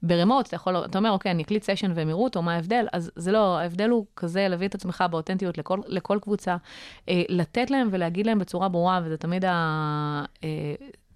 ב 0.03 0.08
remote, 0.08 0.47
אתה 0.47 0.57
יכול, 0.57 0.77
אתה 0.77 0.99
אומר, 0.99 1.11
אוקיי, 1.11 1.31
אני 1.31 1.43
אקליט 1.43 1.63
session 1.63 1.93
והם 1.95 2.09
יראו 2.09 2.25
אותו, 2.25 2.43
מה 2.43 2.55
ההבדל? 2.55 2.87
אז 2.93 3.11
זה 3.17 3.33
לא, 3.33 3.59
ההבדל 3.59 3.91
הוא 3.91 4.07
כזה, 4.17 4.49
להביא 4.49 4.69
את 4.69 4.75
עצמך 4.75 5.05
באותנטיות 5.11 5.59
לכל, 5.59 5.79
לכל 5.87 6.19
קבוצה, 6.23 6.57
אה, 7.09 7.23
לתת 7.29 7.71
להם 7.71 7.89
ולהגיד 7.91 8.27
להם 8.27 8.39
בצורה 8.39 8.69
ברורה, 8.69 9.01
וזה 9.05 9.17
תמיד 9.17 9.45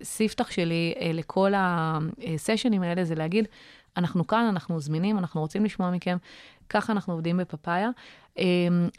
הספתח 0.00 0.50
שלי 0.50 0.94
אה, 1.00 1.10
לכל 1.12 1.52
הסשנים 1.56 2.82
האלה, 2.82 3.04
זה 3.04 3.14
להגיד, 3.14 3.48
אנחנו 3.96 4.26
כאן, 4.26 4.46
אנחנו 4.48 4.80
זמינים, 4.80 5.18
אנחנו 5.18 5.40
רוצים 5.40 5.64
לשמוע 5.64 5.90
מכם, 5.90 6.16
ככה 6.68 6.92
אנחנו 6.92 7.12
עובדים 7.12 7.36
בפאפאיה. 7.36 7.90
אה, 8.38 8.44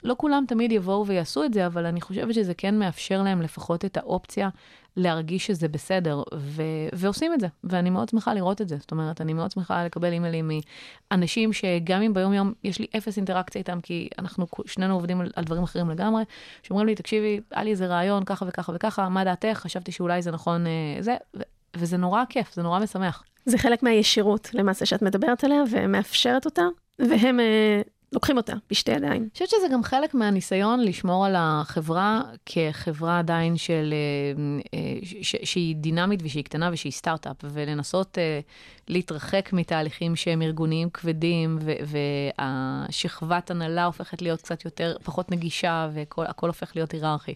לא 0.04 0.16
כולם 0.18 0.46
תמיד 0.48 0.72
יבואו 0.72 1.08
ויעשו 1.08 1.44
את 1.44 1.54
זה, 1.54 1.66
אבל 1.66 1.86
אני 1.86 2.02
חושבת 2.02 2.34
שזה 2.34 2.54
כן 2.54 2.80
מאפשר 2.80 3.22
להם 3.22 3.42
לפחות 3.42 3.86
את 3.86 3.98
האופציה 3.98 4.50
להרגיש 4.98 5.48
שזה 5.48 5.68
בסדר, 5.68 6.24
ו- 6.36 6.64
ועושים 6.94 7.34
את 7.34 7.40
זה, 7.40 7.48
ואני 7.64 7.90
מאוד 7.90 8.10
שמחה 8.10 8.34
לראות 8.34 8.62
את 8.62 8.70
זה. 8.70 8.78
זאת 8.78 8.92
אומרת, 8.92 9.22
אני 9.22 9.34
מאוד 9.34 9.52
שמחה 9.52 9.86
לקבל 9.86 10.12
אימיילים 10.12 10.52
מאנשים 11.12 11.54
שגם 11.54 12.02
אם 12.02 12.14
ביום-יום 12.14 12.54
יש 12.64 12.80
לי 12.80 12.88
אפס 12.98 13.18
אינטראקציה 13.18 13.60
איתם, 13.60 13.82
כי 13.82 14.10
אנחנו 14.20 14.48
שנינו 14.66 14.94
עובדים 14.94 15.22
על 15.22 15.44
דברים 15.44 15.64
אחרים 15.64 15.90
לגמרי, 15.90 16.24
שאומרים 16.64 16.88
לי, 16.88 16.96
תקשיבי, 16.96 17.40
היה 17.52 17.64
לי 17.64 17.72
איזה 17.72 17.88
רעיון, 17.88 18.24
ככה 18.26 18.46
וככה 18.48 18.72
וככה, 18.76 19.10
מה 19.10 19.24
דעתך? 19.24 19.54
חשבתי 19.54 19.92
שאולי 19.92 20.22
זה 20.22 20.32
נכון, 20.32 20.68
אה, 20.68 20.72
זה, 21.00 21.16
ו- 21.38 21.42
וזה 21.76 21.98
נורא 21.98 22.24
כיף, 22.30 22.54
זה 22.54 22.64
נורא 22.64 22.80
משמח. 22.80 23.24
זה 23.46 23.58
חלק 23.58 23.84
מהישירות 23.84 24.54
למעשה 24.54 24.86
שאת 24.86 25.02
מדברת 25.02 25.44
עליה 25.44 25.64
ומאפשרת 25.72 26.46
אותה, 26.46 26.64
והם 27.00 27.40
אה, 27.40 27.82
לוקחים 28.12 28.38
אותה 28.38 28.54
בשתי 28.70 28.92
ידיים. 28.92 29.22
אני 29.22 29.30
חושבת 29.34 29.50
שזה 29.50 29.68
גם 29.72 29.84
חלק 29.84 30.14
מהניסיון 30.14 30.80
לשמור 30.80 31.26
על 31.26 31.36
החברה 31.38 32.22
כחברה 32.46 33.20
עדיין 33.20 33.58
של, 33.58 33.94
אה, 33.94 34.80
אה, 34.80 34.98
ש- 35.22 35.36
שהיא 35.44 35.76
דינמית 35.76 36.20
ושהיא 36.24 36.44
קטנה 36.44 36.70
ושהיא 36.74 36.92
סטארט-אפ, 36.92 37.36
ולנסות 37.44 38.18
להתרחק 38.88 39.50
מתהליכים 39.54 40.16
שהם 40.16 40.42
ארגוניים 40.42 40.90
כבדים, 40.90 41.58
ו- 41.62 41.98
והשכבת 42.38 43.52
הנהלה 43.52 43.86
הופכת 43.86 44.22
להיות 44.22 44.42
קצת 44.42 44.66
יותר, 44.66 44.98
פחות 45.04 45.32
נגישה, 45.32 45.90
והכל 45.94 46.48
הופך 46.48 46.72
להיות 46.76 46.92
היררכי. 46.92 47.36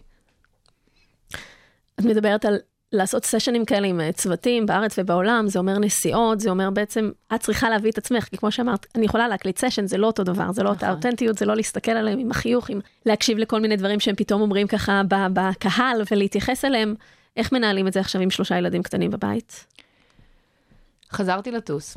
את 2.00 2.04
מדברת 2.04 2.44
על 2.44 2.58
לעשות 2.92 3.24
סשנים 3.24 3.64
כאלה 3.64 3.86
עם 3.86 4.00
אה, 4.00 4.12
צוותים 4.12 4.66
בארץ 4.66 4.98
ובעולם, 4.98 5.48
זה 5.48 5.58
אומר 5.58 5.78
נסיעות, 5.78 6.40
זה 6.40 6.50
אומר 6.50 6.70
בעצם, 6.70 7.10
את 7.34 7.40
צריכה 7.40 7.70
להביא 7.70 7.90
את 7.90 7.98
עצמך, 7.98 8.24
כי 8.24 8.36
כמו 8.36 8.50
שאמרת, 8.50 8.86
אני 8.94 9.04
יכולה 9.04 9.28
להקליט 9.28 9.58
סשן, 9.58 9.86
זה 9.86 9.98
לא 9.98 10.06
אותו 10.06 10.24
דבר, 10.24 10.52
זה 10.52 10.62
לא 10.62 10.68
אותה 10.68 10.86
נכון. 10.86 10.96
אותנטיות, 10.96 11.38
זה 11.38 11.46
לא 11.46 11.56
להסתכל 11.56 11.90
עליהם 11.90 12.18
עם 12.18 12.30
החיוך, 12.30 12.70
עם 12.70 12.80
להקשיב 13.06 13.38
לכל 13.38 13.60
מיני 13.60 13.76
דברים 13.76 14.00
שהם 14.00 14.14
פתאום 14.14 14.42
אומרים 14.42 14.66
ככה 14.66 15.02
בקהל 15.08 16.02
ולהתייחס 16.10 16.64
אליהם. 16.64 16.94
איך 17.36 17.52
מנהלים 17.52 17.88
את 17.88 17.92
זה 17.92 18.00
עכשיו 18.00 18.20
עם 18.20 18.30
שלושה 18.30 18.58
ילדים 18.58 18.82
קטנים 18.82 19.10
בבית? 19.10 19.66
חזרתי 21.12 21.50
לטוס. 21.50 21.96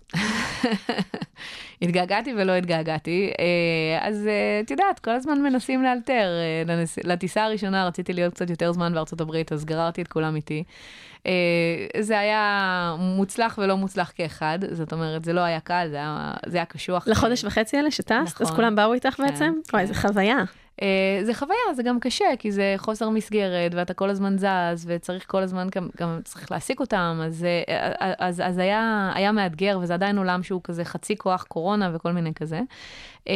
התגעגעתי 1.82 2.34
ולא 2.38 2.52
התגעגעתי, 2.52 3.32
אה, 3.40 4.08
אז 4.08 4.28
אה, 4.28 4.60
את 4.64 4.72
יודעת, 4.72 5.00
כל 5.00 5.12
הזמן 5.12 5.42
מנסים 5.42 5.84
לאלתר. 5.84 6.28
אה. 6.70 6.84
לטיסה 7.04 7.44
הראשונה 7.44 7.88
רציתי 7.88 8.14
להיות 8.14 8.34
קצת 8.34 8.50
יותר 8.50 8.72
זמן 8.72 8.94
בארצות 8.94 9.22
הברית, 9.22 9.52
אז 9.52 9.66
גררתי 9.66 10.02
את 10.02 10.08
כולם 10.08 10.36
איתי. 10.36 10.64
אה, 11.26 12.02
זה 12.02 12.20
היה 12.20 12.96
מוצלח 13.00 13.60
ולא 13.62 13.78
מוצלח 13.78 14.12
כאחד, 14.16 14.60
זאת 14.72 14.94
אומרת, 14.94 15.26
זה 15.26 15.34
לא 15.34 15.42
היה 15.42 15.60
קל, 15.60 15.88
זה 15.90 15.96
היה, 15.96 16.34
זה 16.46 16.58
היה 16.58 16.66
קשוח. 16.66 17.08
לחודש 17.08 17.44
וחצי 17.44 17.78
האלה 17.78 17.92
שטסת, 17.92 18.42
אז 18.42 18.42
נכון. 18.42 18.56
כולם 18.56 18.76
באו 18.76 18.94
איתך 18.94 19.10
כן, 19.10 19.24
בעצם? 19.24 19.54
וואי, 19.74 19.88
כן. 19.88 19.94
זו 19.94 20.00
חוויה. 20.00 20.44
אה, 20.82 21.20
זה 21.24 21.34
חוויה, 21.34 21.74
זה 21.76 21.84
גם 21.84 22.00
קשה, 22.00 22.26
כי 22.40 22.52
זה 22.52 22.74
חוסר 22.78 23.10
מסגרת, 23.10 23.74
ואתה 23.74 23.94
כל 23.94 24.10
הזמן 24.10 24.38
זז, 24.38 24.86
וצריך 24.88 25.24
כל 25.28 25.44
הזמן 25.44 25.68
גם, 25.76 25.90
גם 25.98 26.20
צריך 26.24 26.52
להעסיק 26.52 26.80
אותם, 26.80 27.22
אז, 27.26 27.46
אה, 27.68 27.92
אז, 28.20 28.42
אז 28.46 28.58
היה, 28.58 29.12
היה 29.16 29.32
מאתגר, 29.32 29.80
וזה 29.82 29.94
עדיין 29.94 30.18
עולם 30.18 30.44
שהוא 30.44 30.62
כזה 30.64 30.86
חצי 30.86 31.16
כוח 31.18 31.44
קורונה 31.44 31.92
וכל 31.94 32.12
מיני 32.12 32.34
כזה. 32.34 32.62
אה, 33.28 33.34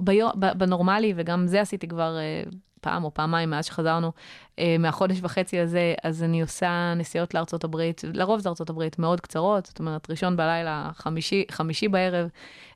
ביו, 0.00 0.28
ב- 0.38 0.58
בנורמלי, 0.58 1.12
וגם 1.16 1.46
זה 1.46 1.60
עשיתי 1.60 1.88
כבר 1.88 2.16
אה, 2.18 2.42
פעם 2.80 3.04
או 3.04 3.14
פעמיים 3.14 3.50
מאז 3.50 3.66
שחזרנו 3.66 4.12
אה, 4.58 4.76
מהחודש 4.78 5.18
וחצי 5.22 5.58
הזה, 5.58 5.94
אז 6.02 6.22
אני 6.22 6.42
עושה 6.42 6.92
נסיעות 6.96 7.34
לארצות 7.34 7.64
הברית, 7.64 8.04
לרוב 8.14 8.40
זה 8.40 8.48
ארצות 8.48 8.70
הברית, 8.70 8.98
מאוד 8.98 9.20
קצרות, 9.20 9.66
זאת 9.66 9.78
אומרת, 9.78 10.10
ראשון 10.10 10.36
בלילה, 10.36 10.90
חמישי, 10.94 11.44
חמישי 11.50 11.88
בערב, 11.88 12.28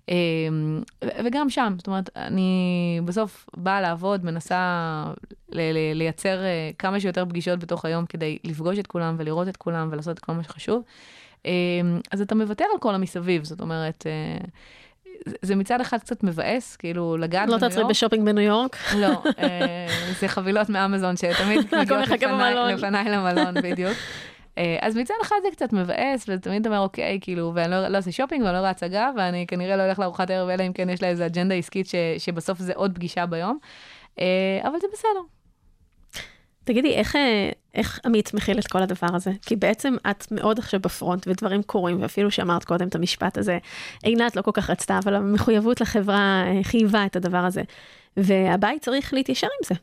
אה, 0.09 0.15
וגם 1.25 1.51
שם, 1.51 1.75
זאת 1.79 1.87
אומרת, 1.87 2.11
אני 2.17 3.01
בסוף 3.05 3.47
באה 3.57 3.81
לעבוד, 3.81 4.25
מנסה 4.25 5.05
לייצר 5.95 6.45
אה, 6.45 6.71
כמה 6.79 7.01
שיותר 7.01 7.25
פגישות 7.25 7.59
בתוך 7.59 7.85
היום 7.85 8.07
כדי 8.07 8.39
לפגוש 8.45 8.79
את 8.79 8.87
כולם 8.87 9.15
ולראות 9.19 9.49
את 9.49 9.57
כולם 9.57 9.89
ולעשות 9.93 10.19
את 10.19 10.25
כל 10.25 10.33
מה 10.33 10.43
שחשוב. 10.43 10.83
אה, 11.47 11.53
אז 12.11 12.21
אתה 12.21 12.35
מוותר 12.35 12.65
על 12.73 12.79
כל 12.81 12.95
המסביב, 12.95 13.45
זאת 13.45 13.61
אומרת, 13.61 14.07
אה, 14.07 14.45
זה 15.43 15.57
מצד 15.57 15.81
אחד 15.81 15.99
קצת 15.99 16.23
מבאס, 16.23 16.77
כאילו 16.77 17.17
לגעת 17.17 17.49
לא 17.49 17.57
בניו 17.57 17.61
יורק. 17.61 17.73
תעצרי 17.73 17.85
בשופינג 17.89 18.27
בניו 18.27 18.45
יורק? 18.45 18.77
לא, 18.97 19.23
אה, 19.39 19.87
זה 20.21 20.29
חבילות 20.29 20.69
מאמזון 20.69 21.17
שתמיד 21.17 21.59
מגיעות 21.81 22.09
לפניי 22.09 23.05
למלון, 23.05 23.55
בדיוק. 23.62 23.93
אה, 24.59 24.77
אז 24.81 24.97
מצד 24.97 25.15
אחד 25.23 25.37
זה 25.43 25.49
קצת 25.51 25.73
מבאס, 25.73 26.25
ותמיד 26.29 26.61
אתה 26.61 26.69
אומר, 26.69 26.81
אוקיי, 26.81 27.19
כאילו, 27.21 27.53
ואני 27.55 27.71
לא, 27.71 27.89
לא 27.89 27.99
עושה 27.99 28.12
שופינג 28.12 28.43
ואני 28.43 28.55
לא 28.55 28.59
רואה 28.59 28.71
הצגה, 28.71 29.11
ואני 29.17 29.47
כנראה 29.47 29.77
לא 29.77 29.83
הולך 29.83 29.99
לארוחת 29.99 30.31
ערב, 30.31 30.49
אלא 30.49 30.67
אם 30.67 30.73
כן 30.73 30.89
יש 30.91 31.03
לה 31.03 31.09
איזו 31.09 31.27
אג'נדה 31.27 31.55
עסקית 31.55 31.87
ש, 31.87 31.95
שבסוף 32.19 32.59
זה 32.59 32.73
עוד 32.77 32.95
פגישה 32.95 33.27
ביום. 33.27 33.59
אה, 34.21 34.61
אבל 34.62 34.79
זה 34.81 34.87
בסדר. 34.93 35.21
תגידי, 36.65 36.95
איך, 36.95 37.17
איך 37.75 38.01
עמית 38.05 38.35
מכיל 38.35 38.59
את 38.59 38.66
כל 38.66 38.83
הדבר 38.83 39.07
הזה? 39.14 39.31
כי 39.43 39.57
בעצם 39.57 39.97
את 40.11 40.33
מאוד 40.33 40.59
עכשיו 40.59 40.81
בפרונט 40.81 41.29
ודברים 41.29 41.62
קורים, 41.62 42.03
ואפילו 42.03 42.31
שאמרת 42.31 42.64
קודם 42.64 42.89
את 42.89 42.95
המשפט 42.95 43.39
הזה, 43.39 43.59
עינת 44.03 44.37
לא 44.37 44.43
כל 44.43 44.51
כך 44.55 44.70
רצתה, 44.70 44.99
אבל 45.05 45.14
המחויבות 45.14 45.81
לחברה 45.81 46.45
אה, 46.47 46.64
חייבה 46.64 47.07
את 47.07 47.16
הדבר 47.16 47.39
הזה. 47.39 47.62
והבית 48.16 48.83
צריך 48.83 49.14
להתיישר 49.14 49.47
עם 49.47 49.66
זה. 49.66 49.75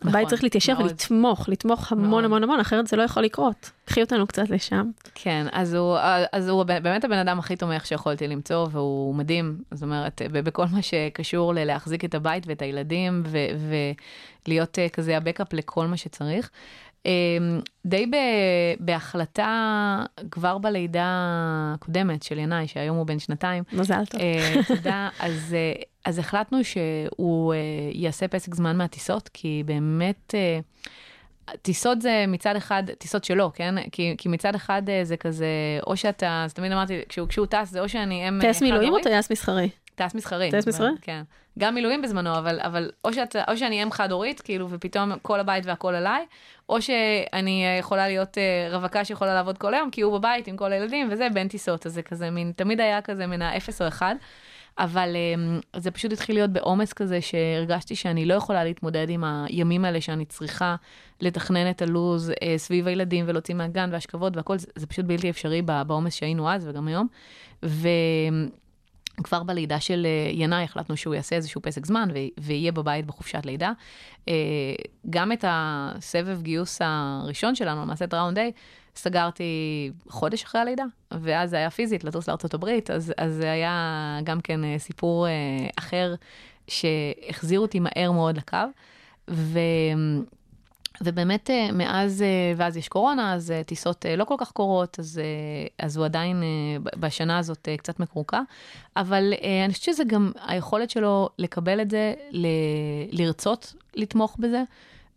נכון, 0.00 0.08
הבית 0.08 0.28
צריך 0.28 0.42
להתיישר 0.42 0.74
מאוד. 0.74 0.90
ולתמוך, 0.90 1.48
לתמוך 1.48 1.92
המון 1.92 2.10
מאוד. 2.10 2.24
המון 2.24 2.42
המון, 2.42 2.60
אחרת 2.60 2.86
זה 2.86 2.96
לא 2.96 3.02
יכול 3.02 3.22
לקרות. 3.22 3.70
קחי 3.84 4.00
אותנו 4.02 4.26
קצת 4.26 4.50
לשם. 4.50 4.90
כן, 5.14 5.46
אז 5.52 5.74
הוא, 5.74 5.96
אז 6.32 6.48
הוא 6.48 6.64
באמת 6.64 7.04
הבן 7.04 7.18
אדם 7.18 7.38
הכי 7.38 7.56
תומך 7.56 7.86
שיכולתי 7.86 8.28
למצוא, 8.28 8.66
והוא 8.70 9.14
מדהים. 9.14 9.58
זאת 9.70 9.82
אומרת, 9.82 10.22
בכל 10.32 10.66
מה 10.66 10.82
שקשור 10.82 11.54
ללהחזיק 11.54 12.04
את 12.04 12.14
הבית 12.14 12.46
ואת 12.46 12.62
הילדים, 12.62 13.22
ו- 13.26 13.78
ולהיות 14.46 14.78
אה, 14.78 14.88
כזה 14.88 15.16
הבקאפ 15.16 15.52
לכל 15.52 15.86
מה 15.86 15.96
שצריך. 15.96 16.50
אה, 17.06 17.58
די 17.86 18.10
בהחלטה 18.80 20.02
כבר 20.30 20.58
בלידה 20.58 21.04
הקודמת 21.74 22.22
של 22.22 22.38
ינאי, 22.38 22.68
שהיום 22.68 22.96
הוא 22.96 23.06
בן 23.06 23.18
שנתיים, 23.18 23.64
מזל 23.72 24.04
טוב. 24.06 24.20
אה, 24.20 24.54
תודה. 24.68 25.08
אז, 25.20 25.54
אה, 25.54 25.82
אז 26.04 26.18
החלטנו 26.18 26.64
שהוא 26.64 27.54
אה, 27.54 27.58
יעשה 27.92 28.28
פסק 28.28 28.54
זמן 28.54 28.76
מהטיסות, 28.76 29.30
כי 29.32 29.62
באמת... 29.66 30.34
טיסות 31.62 32.02
זה 32.02 32.24
מצד 32.28 32.56
אחד, 32.56 32.82
טיסות 32.98 33.24
שלו, 33.24 33.50
כן? 33.54 33.74
כי, 33.92 34.14
כי 34.18 34.28
מצד 34.28 34.54
אחד 34.54 34.82
זה 35.02 35.16
כזה, 35.16 35.46
או 35.86 35.96
שאתה, 35.96 36.42
אז 36.44 36.54
תמיד 36.54 36.72
אמרתי, 36.72 37.00
כשהוא, 37.08 37.28
כשהוא 37.28 37.46
טס, 37.46 37.70
זה 37.70 37.80
או 37.80 37.88
שאני 37.88 38.28
אם... 38.28 38.40
אה, 38.42 38.50
מילואים 38.62 38.92
או 38.92 38.98
טייס 39.02 39.30
מסחרי? 39.30 39.68
טייס 39.94 40.14
מסחרי. 40.14 40.50
טייס 40.50 40.68
מסחרי? 40.68 40.90
כן. 41.00 41.22
גם 41.58 41.74
מילואים 41.74 42.02
בזמנו, 42.02 42.38
אבל, 42.38 42.60
אבל 42.60 42.90
או, 43.04 43.12
שאת, 43.12 43.36
או 43.48 43.56
שאני 43.56 43.82
אם 43.82 43.90
חד-הורית, 43.90 44.40
כאילו, 44.40 44.66
ופתאום 44.70 45.12
כל 45.22 45.40
הבית 45.40 45.66
והכל 45.66 45.94
עליי, 45.94 46.26
או 46.68 46.82
שאני 46.82 47.64
יכולה 47.78 48.08
להיות 48.08 48.38
אה, 48.38 48.68
רווקה 48.70 49.04
שיכולה 49.04 49.34
לעבוד 49.34 49.58
כל 49.58 49.74
היום, 49.74 49.90
כי 49.90 50.00
הוא 50.00 50.18
בבית 50.18 50.46
עם 50.46 50.56
כל 50.56 50.72
הילדים, 50.72 51.08
וזה 51.10 51.28
בין 51.34 51.48
טיסות, 51.48 51.86
אז 51.86 51.92
זה 51.92 52.02
כזה 52.02 52.30
מין, 52.30 52.52
תמיד 52.56 52.80
היה 52.80 53.02
כזה 53.02 53.26
מן 53.26 53.42
האפס 53.42 53.82
או 53.82 53.88
אחד. 53.88 54.14
אבל 54.78 55.16
אמ, 55.16 55.60
זה 55.76 55.90
פשוט 55.90 56.12
התחיל 56.12 56.36
להיות 56.36 56.50
בעומס 56.50 56.92
כזה, 56.92 57.20
שהרגשתי 57.20 57.96
שאני 57.96 58.26
לא 58.26 58.34
יכולה 58.34 58.64
להתמודד 58.64 59.10
עם 59.10 59.24
הימים 59.24 59.84
האלה 59.84 60.00
שאני 60.00 60.24
צריכה 60.24 60.76
לתכנן 61.20 61.70
את 61.70 61.82
הלו"ז 61.82 62.32
אה, 62.42 62.54
סביב 62.58 62.88
הילדים 62.88 63.24
ולהוציא 63.28 63.54
מהגן 63.54 63.88
והשכבות 63.92 64.36
והכל, 64.36 64.58
זה, 64.58 64.66
זה 64.76 64.86
פשוט 64.86 65.04
בלתי 65.04 65.30
אפשרי 65.30 65.62
בעומס 65.62 66.14
שהיינו 66.14 66.50
אז 66.50 66.68
וגם 66.68 66.88
היום. 66.88 67.08
וכבר 69.20 69.42
בלידה 69.42 69.80
של 69.80 70.06
אה, 70.06 70.30
ינאי 70.32 70.64
החלטנו 70.64 70.96
שהוא 70.96 71.14
יעשה 71.14 71.36
איזשהו 71.36 71.62
פסק 71.62 71.86
זמן 71.86 72.08
ויהיה 72.38 72.72
בבית 72.72 73.06
בחופשת 73.06 73.46
לידה. 73.46 73.72
אה, 74.28 74.34
גם 75.10 75.32
את 75.32 75.44
הסבב 75.48 76.42
גיוס 76.42 76.78
הראשון 76.80 77.54
שלנו, 77.54 77.82
למעשה 77.82 78.04
את 78.04 78.14
ראונד 78.14 78.38
A, 78.38 78.40
סגרתי 78.96 79.90
חודש 80.08 80.44
אחרי 80.44 80.60
הלידה, 80.60 80.84
ואז 81.10 81.50
זה 81.50 81.56
היה 81.56 81.70
פיזית 81.70 82.04
לטוס 82.04 82.28
לארצות 82.28 82.54
הברית, 82.54 82.90
אז, 82.90 83.12
אז 83.18 83.34
זה 83.34 83.50
היה 83.50 84.18
גם 84.24 84.40
כן 84.40 84.64
אה, 84.64 84.78
סיפור 84.78 85.26
אחר 85.78 86.14
שהחזיר 86.68 87.60
אותי 87.60 87.80
מהר 87.80 88.12
מאוד 88.12 88.36
לקו. 88.36 88.58
ו... 89.30 89.58
ובאמת 91.00 91.50
אה, 91.50 91.68
מאז, 91.72 92.22
אה, 92.22 92.52
ואז 92.56 92.76
יש 92.76 92.88
קורונה, 92.88 93.34
אז 93.34 93.50
אה, 93.50 93.64
טיסות 93.64 94.06
לא 94.16 94.24
כל 94.24 94.34
כך 94.38 94.52
קורות, 94.52 94.98
אז, 94.98 95.20
אז 95.78 95.96
הוא 95.96 96.04
עדיין 96.04 96.42
בשנה 96.96 97.38
הזאת 97.38 97.68
קצת 97.78 98.00
מקורקע, 98.00 98.40
אבל 98.96 99.32
אני 99.64 99.72
חושבת 99.72 99.94
שזה 99.94 100.04
גם 100.04 100.32
היכולת 100.46 100.90
שלו 100.90 101.28
לקבל 101.38 101.80
את 101.80 101.90
זה, 101.90 102.14
ל- 102.30 102.46
לרצות 103.12 103.74
לתמוך 103.94 104.36
בזה, 104.38 104.62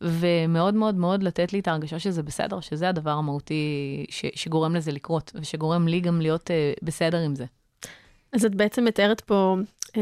ומאוד 0.01 0.73
מאוד 0.73 0.95
מאוד 0.95 1.23
לתת 1.23 1.53
לי 1.53 1.59
את 1.59 1.67
ההרגשה 1.67 1.99
שזה 1.99 2.23
בסדר, 2.23 2.59
שזה 2.59 2.89
הדבר 2.89 3.11
המהותי 3.11 4.05
ש- 4.09 4.25
שגורם 4.35 4.75
לזה 4.75 4.91
לקרות, 4.91 5.31
ושגורם 5.35 5.87
לי 5.87 5.99
גם 5.99 6.21
להיות 6.21 6.51
בסדר 6.83 7.17
עם 7.17 7.35
זה. 7.35 7.45
אז 8.33 8.45
את 8.45 8.55
בעצם 8.55 8.85
מתארת 8.85 9.21
פה 9.21 9.55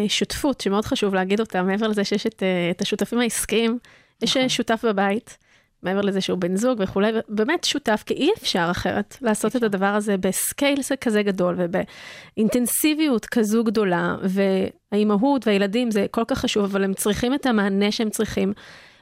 שותפות, 0.07 0.61
שמאוד 0.61 0.85
חשוב 0.85 1.13
להגיד 1.13 1.39
אותה, 1.39 1.63
מעבר 1.63 1.87
לזה 1.87 2.03
שיש 2.03 2.27
את, 2.27 2.43
את 2.71 2.81
השותפים 2.81 3.19
העסקיים, 3.19 3.79
יש 4.21 4.37
נכון. 4.37 4.49
שותף 4.49 4.85
בבית, 4.87 5.37
מעבר 5.83 6.01
לזה 6.01 6.21
שהוא 6.21 6.37
בן 6.37 6.55
זוג 6.55 6.77
וכולי, 6.81 7.11
באמת 7.29 7.63
שותף, 7.63 8.03
כי 8.05 8.13
אי 8.13 8.29
אפשר 8.37 8.67
אחרת 8.71 9.17
לעשות 9.21 9.55
את 9.55 9.63
הדבר 9.63 9.85
הזה 9.85 10.17
בסקייל 10.17 10.79
כזה 11.01 11.23
גדול 11.23 11.55
ובאינטנסיביות 11.57 13.25
כזו 13.25 13.63
גדולה, 13.63 14.15
והאימהות 14.23 15.47
והילדים 15.47 15.91
זה 15.91 16.05
כל 16.11 16.23
כך 16.27 16.39
חשוב, 16.39 16.63
אבל 16.63 16.83
הם 16.83 16.93
צריכים 16.93 17.33
את 17.33 17.45
המענה 17.45 17.91
שהם 17.91 18.09
צריכים. 18.09 18.53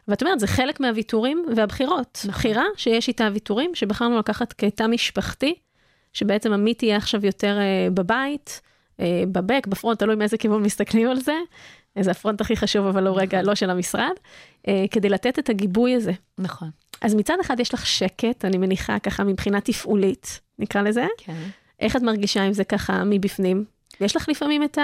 ואת 0.08 0.22
אומרת, 0.22 0.40
זה 0.40 0.48
חלק 0.48 0.80
מהוויתורים 0.80 1.46
והבחירות. 1.56 2.18
נכון. 2.18 2.32
בחירה 2.32 2.64
שיש 2.78 3.08
איתה 3.08 3.30
ויתורים, 3.34 3.72
שבחרנו 3.76 4.20
לקחת 4.20 4.54
כתא 4.54 4.88
משפחתי, 4.88 5.56
שבעצם 6.14 6.54
עמית 6.54 6.84
יהיה 6.84 6.98
עכשיו 6.98 7.26
יותר 7.26 7.58
אה, 7.60 7.88
בבית, 7.94 8.62
אה, 9.00 9.24
בבק, 9.32 9.68
בפרונט, 9.68 10.00
תלוי 10.00 10.16
מאיזה 10.16 10.38
כיוון 10.38 10.64
מסתכלים 10.64 11.10
על 11.10 11.20
זה. 11.20 11.36
אה, 11.98 12.04
זה 12.04 12.12
ה 12.12 12.17
front 12.17 12.42
הכי 12.42 12.56
חשוב, 12.56 12.86
אבל 12.86 13.08
הוא 13.08 13.22
רגע 13.22 13.42
לא 13.42 13.56
של 13.56 13.70
המשרד, 13.70 14.14
כדי 14.92 15.10
לתת 15.10 15.40
את 15.40 15.50
הגיבוי 15.50 15.96
הזה. 15.96 16.12
נכון. 16.38 16.70
אז 17.02 17.16
מצד 17.16 17.36
אחד 17.42 17.60
יש 17.60 17.74
לך 17.74 17.86
שקט, 17.86 18.46
אני 18.46 18.58
מניחה 18.58 19.00
ככה 19.00 19.24
מבחינה 19.24 19.62
תפעולית, 19.62 20.40
נקרא 20.60 20.82
לזה. 20.82 21.06
כן. 21.18 21.44
איך 21.80 21.96
את 21.96 22.02
מרגישה 22.02 22.44
עם 22.44 22.54
זה 22.54 22.64
ככה 22.64 23.04
מבפנים? 23.04 23.66
יש 24.02 24.16
לך 24.16 24.30
לפעמים 24.30 24.64
את 24.64 24.78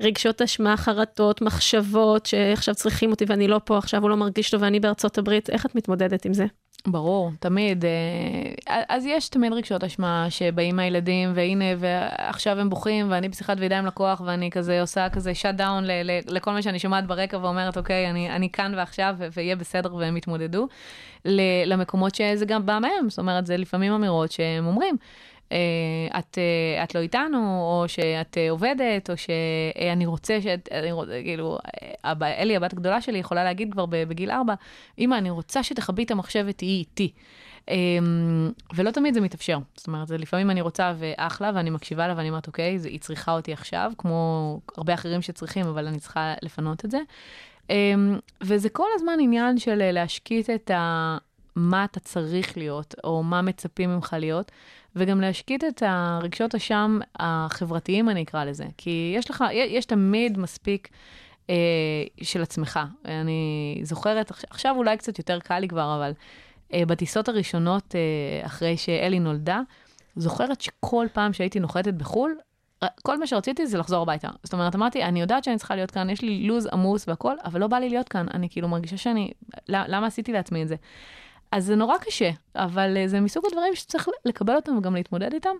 הרגשות 0.00 0.42
אשמה, 0.42 0.76
חרטות, 0.76 1.42
מחשבות, 1.42 2.26
שעכשיו 2.26 2.74
צריכים 2.74 3.10
אותי 3.10 3.24
ואני 3.28 3.48
לא 3.48 3.60
פה, 3.64 3.78
עכשיו 3.78 4.02
הוא 4.02 4.10
לא 4.10 4.16
מרגיש 4.16 4.50
טוב 4.50 4.62
ואני 4.62 4.80
בארצות 4.80 5.18
הברית, 5.18 5.50
איך 5.50 5.66
את 5.66 5.74
מתמודדת 5.74 6.24
עם 6.24 6.34
זה? 6.34 6.46
ברור, 6.86 7.30
תמיד. 7.40 7.84
אה, 7.84 8.82
אז 8.88 9.06
יש 9.06 9.28
תמיד 9.28 9.52
רגשות 9.52 9.84
אשמה 9.84 10.26
שבאים 10.30 10.76
מהילדים, 10.76 11.32
והנה, 11.34 11.64
ועכשיו 11.78 12.60
הם 12.60 12.70
בוכים, 12.70 13.06
ואני 13.10 13.28
בשיחת 13.28 13.56
ועידה 13.60 13.78
עם 13.78 13.86
לקוח, 13.86 14.22
ואני 14.24 14.50
כזה 14.50 14.80
עושה 14.80 15.08
כזה 15.08 15.34
shut 15.34 15.54
down 15.54 15.84
לכל 16.28 16.52
מה 16.52 16.62
שאני 16.62 16.78
שומעת 16.78 17.06
ברקע, 17.06 17.38
ואומרת, 17.38 17.76
אוקיי, 17.76 18.10
אני, 18.10 18.30
אני 18.30 18.50
כאן 18.50 18.72
ועכשיו, 18.76 19.16
ויהיה 19.32 19.56
בסדר, 19.56 19.94
והם 19.94 20.16
יתמודדו. 20.16 20.68
למקומות 21.66 22.14
שזה 22.14 22.44
גם 22.46 22.66
בא 22.66 22.78
מהם, 22.78 23.08
זאת 23.10 23.18
אומרת, 23.18 23.46
זה 23.46 23.56
לפעמים 23.56 23.92
אמירות 23.92 24.32
שהם 24.32 24.66
אומרים. 24.66 24.96
אה, 25.52 26.18
את, 26.18 26.38
אה, 26.38 26.84
את 26.84 26.94
לא 26.94 27.00
איתנו, 27.00 27.60
או 27.60 27.84
שאת 27.88 28.38
אה, 28.38 28.50
עובדת, 28.50 29.10
או 29.10 29.14
שאני 29.16 30.06
רוצה 30.06 30.40
שאת, 30.40 30.68
אני 30.72 30.92
רוצה, 30.92 31.20
כאילו, 31.24 31.58
אבא, 32.04 32.26
אלי, 32.26 32.56
הבת 32.56 32.72
הגדולה 32.72 33.00
שלי, 33.00 33.18
יכולה 33.18 33.44
להגיד 33.44 33.72
כבר 33.72 33.86
בגיל 33.86 34.30
ארבע, 34.30 34.54
אמא, 34.98 35.14
אני 35.14 35.30
רוצה 35.30 35.62
שתכבי 35.62 36.04
את 36.04 36.10
המחשב 36.10 36.44
ותהיי 36.48 36.78
איתי. 36.78 37.12
אמ, 37.70 38.50
ולא 38.74 38.90
תמיד 38.90 39.14
זה 39.14 39.20
מתאפשר. 39.20 39.58
זאת 39.76 39.86
אומרת, 39.86 40.10
לפעמים 40.10 40.50
אני 40.50 40.60
רוצה 40.60 40.92
ואחלה, 40.98 41.50
ואני 41.54 41.70
מקשיבה 41.70 42.08
לה 42.08 42.14
ואני 42.16 42.28
אומרת, 42.28 42.46
אוקיי, 42.46 42.78
היא 42.84 43.00
צריכה 43.00 43.32
אותי 43.32 43.52
עכשיו, 43.52 43.92
כמו 43.98 44.60
הרבה 44.76 44.94
אחרים 44.94 45.22
שצריכים, 45.22 45.66
אבל 45.66 45.86
אני 45.86 45.98
צריכה 45.98 46.34
לפנות 46.42 46.84
את 46.84 46.90
זה. 46.90 46.98
אמ, 47.70 48.18
וזה 48.42 48.68
כל 48.68 48.88
הזמן 48.94 49.18
עניין 49.20 49.58
של 49.58 49.90
להשקיט 49.92 50.50
את 50.50 50.70
ה... 50.70 51.18
מה 51.58 51.84
אתה 51.84 52.00
צריך 52.00 52.56
להיות, 52.56 52.94
או 53.04 53.22
מה 53.22 53.42
מצפים 53.42 53.90
ממך 53.90 54.16
להיות, 54.18 54.52
וגם 54.96 55.20
להשקיט 55.20 55.64
את 55.64 55.82
הרגשות 55.86 56.54
אשם 56.54 56.98
החברתיים, 57.18 58.08
אני 58.08 58.22
אקרא 58.22 58.44
לזה. 58.44 58.64
כי 58.76 59.14
יש 59.16 59.30
לך, 59.30 59.44
יש 59.52 59.84
תמיד 59.84 60.38
מספיק 60.38 60.88
אה, 61.50 61.54
של 62.22 62.42
עצמך. 62.42 62.80
אני 63.04 63.80
זוכרת, 63.82 64.32
עכשיו 64.50 64.74
אולי 64.76 64.96
קצת 64.96 65.18
יותר 65.18 65.40
קל 65.40 65.58
לי 65.58 65.68
כבר, 65.68 65.96
אבל 65.96 66.12
אה, 66.72 66.86
בטיסות 66.86 67.28
הראשונות, 67.28 67.94
אה, 67.94 68.46
אחרי 68.46 68.76
שאלי 68.76 69.18
נולדה, 69.18 69.60
זוכרת 70.16 70.60
שכל 70.60 71.06
פעם 71.12 71.32
שהייתי 71.32 71.60
נוחתת 71.60 71.94
בחו"ל, 71.94 72.36
כל 73.02 73.18
מה 73.18 73.26
שרציתי 73.26 73.66
זה 73.66 73.78
לחזור 73.78 74.02
הביתה. 74.02 74.28
זאת 74.42 74.52
אומרת, 74.52 74.74
אמרתי, 74.74 75.04
אני 75.04 75.20
יודעת 75.20 75.44
שאני 75.44 75.56
צריכה 75.56 75.76
להיות 75.76 75.90
כאן, 75.90 76.10
יש 76.10 76.22
לי 76.22 76.46
לו"ז 76.46 76.68
עמוס 76.72 77.08
והכל, 77.08 77.34
אבל 77.44 77.60
לא 77.60 77.66
בא 77.66 77.78
לי 77.78 77.88
להיות 77.88 78.08
כאן. 78.08 78.26
אני 78.34 78.48
כאילו 78.50 78.68
מרגישה 78.68 78.96
שאני, 78.96 79.30
למה 79.68 80.06
עשיתי 80.06 80.32
לעצמי 80.32 80.62
את 80.62 80.68
זה? 80.68 80.76
אז 81.52 81.64
זה 81.64 81.76
נורא 81.76 81.98
קשה, 81.98 82.30
אבל 82.56 82.96
אה, 82.96 83.08
זה 83.08 83.20
מסוג 83.20 83.44
הדברים 83.46 83.74
שצריך 83.74 84.08
לקבל 84.24 84.56
אותם 84.56 84.76
וגם 84.78 84.94
להתמודד 84.94 85.34
איתם. 85.34 85.56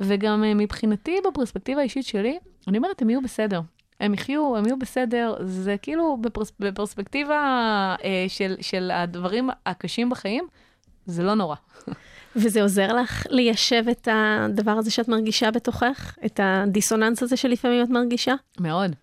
וגם 0.00 0.44
אה, 0.44 0.54
מבחינתי, 0.54 1.18
בפרספקטיבה 1.28 1.80
האישית 1.80 2.06
שלי, 2.06 2.38
אני 2.68 2.78
אומרת, 2.78 3.02
הם 3.02 3.10
יהיו 3.10 3.22
בסדר. 3.22 3.60
הם 4.00 4.14
יחיו, 4.14 4.56
הם 4.56 4.66
יהיו 4.66 4.78
בסדר, 4.78 5.34
זה 5.44 5.76
כאילו 5.82 6.16
בפרס, 6.20 6.52
בפרספקטיבה 6.60 7.36
אה, 8.04 8.24
של, 8.28 8.54
של 8.60 8.90
הדברים 8.90 9.50
הקשים 9.66 10.10
בחיים, 10.10 10.46
זה 11.06 11.22
לא 11.22 11.34
נורא. 11.34 11.56
וזה 12.36 12.62
עוזר 12.62 12.92
לך 12.92 13.26
ליישב 13.30 13.84
את 13.90 14.08
הדבר 14.12 14.70
הזה 14.70 14.90
שאת 14.90 15.08
מרגישה 15.08 15.50
בתוכך? 15.50 16.16
את 16.26 16.40
הדיסוננס 16.42 17.22
הזה 17.22 17.36
שלפעמים 17.36 17.84
את 17.84 17.88
מרגישה? 17.88 18.34
מאוד. 18.60 18.96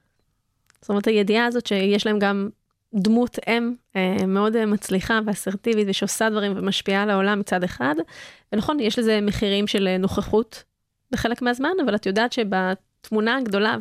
זאת 0.82 0.90
אומרת, 0.90 1.08
הידיעה 1.08 1.46
הזאת 1.46 1.68
שיש 1.68 2.06
להם 2.06 2.20
גם 2.20 2.50
דמות 2.94 3.40
אם 3.48 3.74
אה, 3.96 4.26
מאוד 4.28 4.56
אה, 4.56 4.66
מצליחה 4.66 5.20
ואסרטיבית 5.26 5.88
ושעושה 5.90 6.30
דברים 6.30 6.54
ומשפיעה 6.56 7.04
על 7.04 7.10
העולם 7.10 7.40
מצד 7.40 7.64
אחד. 7.64 7.96
ונכון, 8.54 8.80
יש 8.80 9.00
לזה 9.00 9.22
מחירים 9.22 9.68
של 9.68 9.88
אה, 9.88 9.98
נוכחות 9.98 10.64
בחלק 11.12 11.42
מהזמן, 11.42 11.70
אבל 11.86 11.96
את 11.96 12.06
יודעת 12.06 12.34
שבתמונה 12.34 13.38
הגדולה 13.38 13.78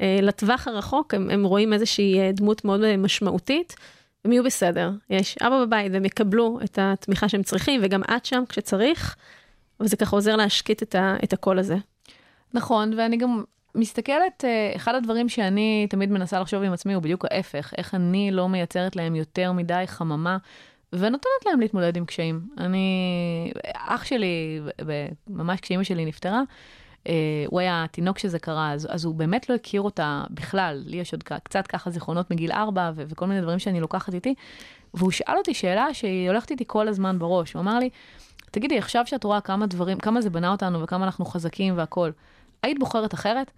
ולטווח 0.00 0.68
הרחוק 0.68 1.14
הם, 1.14 1.30
הם 1.30 1.44
רואים 1.44 1.72
איזושהי 1.72 2.32
דמות 2.32 2.64
מאוד 2.64 2.96
משמעותית. 2.96 3.76
הם 4.24 4.32
יהיו 4.32 4.44
בסדר, 4.44 4.90
יש 5.10 5.38
אבא 5.38 5.64
בבית 5.64 5.92
והם 5.92 6.04
יקבלו 6.04 6.58
את 6.64 6.78
התמיכה 6.82 7.28
שהם 7.28 7.42
צריכים, 7.42 7.80
וגם 7.84 8.02
את 8.02 8.24
שם 8.24 8.42
כשצריך, 8.48 9.16
וזה 9.80 9.96
ככה 9.96 10.16
עוזר 10.16 10.36
להשקיט 10.36 10.82
את, 10.82 10.94
ה, 10.94 11.16
את 11.24 11.32
הקול 11.32 11.58
הזה. 11.58 11.76
נכון, 12.54 12.92
ואני 12.96 13.16
גם 13.16 13.42
מסתכלת, 13.74 14.44
אה, 14.44 14.72
אחד 14.76 14.94
הדברים 14.94 15.28
שאני 15.28 15.86
תמיד 15.90 16.10
מנסה 16.10 16.40
לחשוב 16.40 16.62
עם 16.62 16.72
עצמי 16.72 16.94
הוא 16.94 17.02
בדיוק 17.02 17.24
ההפך, 17.30 17.72
איך 17.78 17.94
אני 17.94 18.30
לא 18.30 18.48
מייצרת 18.48 18.96
להם 18.96 19.16
יותר 19.16 19.52
מדי 19.52 19.82
חממה. 19.86 20.38
ונותנת 20.92 21.46
להם 21.46 21.60
להתמודד 21.60 21.96
עם 21.96 22.04
קשיים. 22.04 22.40
אני, 22.58 23.52
אח 23.74 24.04
שלי, 24.04 24.60
ממש 25.28 25.60
כשאימא 25.60 25.84
שלי 25.84 26.04
נפטרה, 26.04 26.42
אה, 27.08 27.14
הוא 27.46 27.60
היה 27.60 27.86
תינוק 27.90 28.18
שזה 28.18 28.38
קרה, 28.38 28.72
אז, 28.72 28.88
אז 28.90 29.04
הוא 29.04 29.14
באמת 29.14 29.48
לא 29.50 29.54
הכיר 29.54 29.80
אותה 29.80 30.24
בכלל. 30.30 30.82
לי 30.86 30.96
יש 30.96 31.12
עוד 31.12 31.22
קצת 31.22 31.66
ככה 31.66 31.90
זיכרונות 31.90 32.30
מגיל 32.30 32.52
ארבע 32.52 32.90
ו- 32.94 33.02
וכל 33.08 33.26
מיני 33.26 33.40
דברים 33.40 33.58
שאני 33.58 33.80
לוקחת 33.80 34.14
איתי. 34.14 34.34
והוא 34.94 35.10
שאל 35.10 35.36
אותי 35.38 35.54
שאלה 35.54 35.94
שהיא 35.94 36.28
הולכת 36.28 36.50
איתי 36.50 36.64
כל 36.66 36.88
הזמן 36.88 37.18
בראש. 37.18 37.52
הוא 37.52 37.60
אמר 37.60 37.78
לי, 37.78 37.90
תגידי, 38.50 38.78
עכשיו 38.78 39.06
שאת 39.06 39.24
רואה 39.24 39.40
כמה 39.40 39.66
דברים, 39.66 39.98
כמה 39.98 40.20
זה 40.20 40.30
בנה 40.30 40.50
אותנו 40.50 40.82
וכמה 40.82 41.04
אנחנו 41.04 41.24
חזקים 41.24 41.78
והכול, 41.78 42.12
היית 42.62 42.78
בוחרת 42.78 43.14
אחרת? 43.14 43.50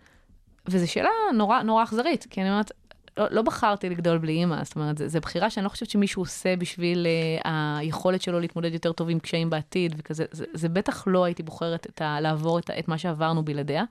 וזו 0.67 0.93
שאלה 0.93 1.09
נורא 1.35 1.63
נורא 1.63 1.83
אכזרית, 1.83 2.27
כי 2.31 2.41
אני 2.41 2.51
אומרת, 2.51 2.73
לא, 3.17 3.27
לא 3.31 3.43
בחרתי 3.43 3.89
לגדול 3.89 4.19
בלי 4.19 4.33
אימא, 4.33 4.65
זאת 4.65 4.77
אומרת, 4.77 5.01
זו 5.07 5.21
בחירה 5.21 5.51
שאני 5.51 5.65
לא 5.65 5.69
חושבת 5.69 5.91
שמישהו 5.91 6.23
עושה 6.23 6.57
בשביל 6.57 7.07
uh, 7.07 7.49
היכולת 7.79 8.23
שלו 8.23 8.41
להתמודד 8.41 8.73
יותר 8.73 8.93
טוב 8.93 9.11
עם 9.11 9.19
קשיים 9.19 9.51
בעתיד 9.51 9.95
וכזה, 9.99 10.25
זה, 10.31 10.45
זה 10.53 10.69
בטח 10.69 11.05
לא 11.07 11.25
הייתי 11.25 11.43
בוחרת 11.43 11.87
את 11.87 12.03
ה, 12.03 12.21
לעבור 12.21 12.59
את, 12.59 12.71
את 12.79 12.89
מה 12.89 12.99
שעברנו 12.99 13.45
בלעדיה. 13.45 13.85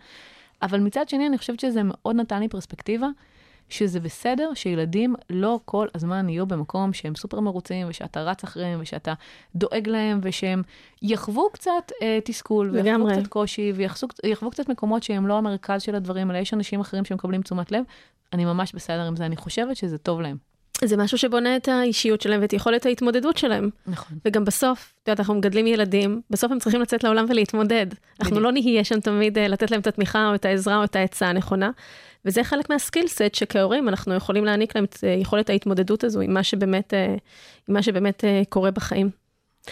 אבל 0.62 0.80
מצד 0.80 1.10
שני, 1.10 1.28
אני 1.28 1.38
חושבת 1.38 1.60
שזה 1.60 1.82
מאוד 1.84 2.16
נתן 2.16 2.40
לי 2.40 2.48
פרספקטיבה, 2.48 3.08
שזה 3.70 4.00
בסדר 4.00 4.54
שילדים 4.54 5.16
לא 5.30 5.60
כל 5.66 5.88
הזמן 5.96 6.30
יהיו 6.30 6.46
במקום 6.46 6.94
שהם 6.94 7.16
סופר 7.16 7.40
מרוצים, 7.40 7.88
ושאתה 7.90 8.22
רץ 8.22 8.44
אחריהם, 8.44 8.80
ושאתה 8.82 9.14
דואג 9.56 9.90
להם, 9.90 10.20
ושהם 10.24 10.62
יחוו 11.02 11.50
קצת 11.54 11.92
אה, 12.02 12.20
תסכול, 12.26 12.70
ויחוו 12.74 13.08
קצת 13.12 13.28
קושי, 13.28 13.74
ויחוו 14.24 14.52
קצת 14.52 14.70
מקומות 14.70 15.04
שהם 15.04 15.28
לא 15.28 15.38
המרכז 15.38 15.82
של 15.82 15.96
הדברים, 15.96 16.32
אלא 16.32 16.38
יש 16.38 16.54
אנשים 16.54 16.80
אחרים 16.80 17.06
שמקבלים 17.06 17.42
תשומת 17.42 17.72
לב. 17.72 17.84
אני 18.34 18.46
ממש 18.46 18.74
בסדר 18.76 19.02
עם 19.02 19.16
זה, 19.16 19.26
אני 19.26 19.36
חושבת 19.36 19.76
שזה 19.76 19.98
טוב 19.98 20.22
להם. 20.22 20.38
זה 20.86 20.98
משהו 20.98 21.18
שבונה 21.18 21.56
את 21.56 21.68
האישיות 21.68 22.22
שלהם 22.22 22.42
ואת 22.42 22.54
יכולת 22.54 22.86
ההתמודדות 22.86 23.38
שלהם. 23.38 23.70
נכון. 23.88 24.18
וגם 24.26 24.46
בסוף, 24.46 24.94
את 25.04 25.08
יודעת, 25.08 25.20
אנחנו 25.20 25.36
מגדלים 25.36 25.68
ילדים, 25.68 26.22
בסוף 26.30 26.52
הם 26.52 26.60
צריכים 26.60 26.82
לצאת 26.82 27.04
לעולם 27.04 27.26
ולהתמודד. 27.30 27.86
אנחנו 28.22 28.40
לא 28.40 28.52
נהיה 28.52 28.84
שם 28.84 29.00
תמיד 29.00 29.38
אה, 29.38 29.48
לתת 29.48 29.72
להם 29.72 29.82
את 29.82 29.88
התמיכה 29.88 30.30
או 30.30 30.36
את 30.36 30.46
העזרה 30.46 30.78
או 30.78 30.84
את 30.84 30.96
העצה 30.96 31.28
הנכונה. 31.28 31.72
וזה 32.26 32.44
חלק 32.44 32.70
מהסקילסט 32.70 33.36
שכהורים 33.36 33.90
אנחנו 33.90 34.14
יכולים 34.14 34.46
להעניק 34.46 34.76
להם 34.76 34.86
את 34.86 34.98
אה, 35.04 35.10
יכולת 35.10 35.50
ההתמודדות 35.50 36.04
הזו 36.04 36.22
עם 36.22 36.34
מה 36.34 36.44
שבאמת, 36.44 36.94
אה, 36.94 37.16
עם 37.68 37.74
מה 37.74 37.84
שבאמת 37.84 38.24
קורה 38.50 38.72
בחיים. 38.72 39.10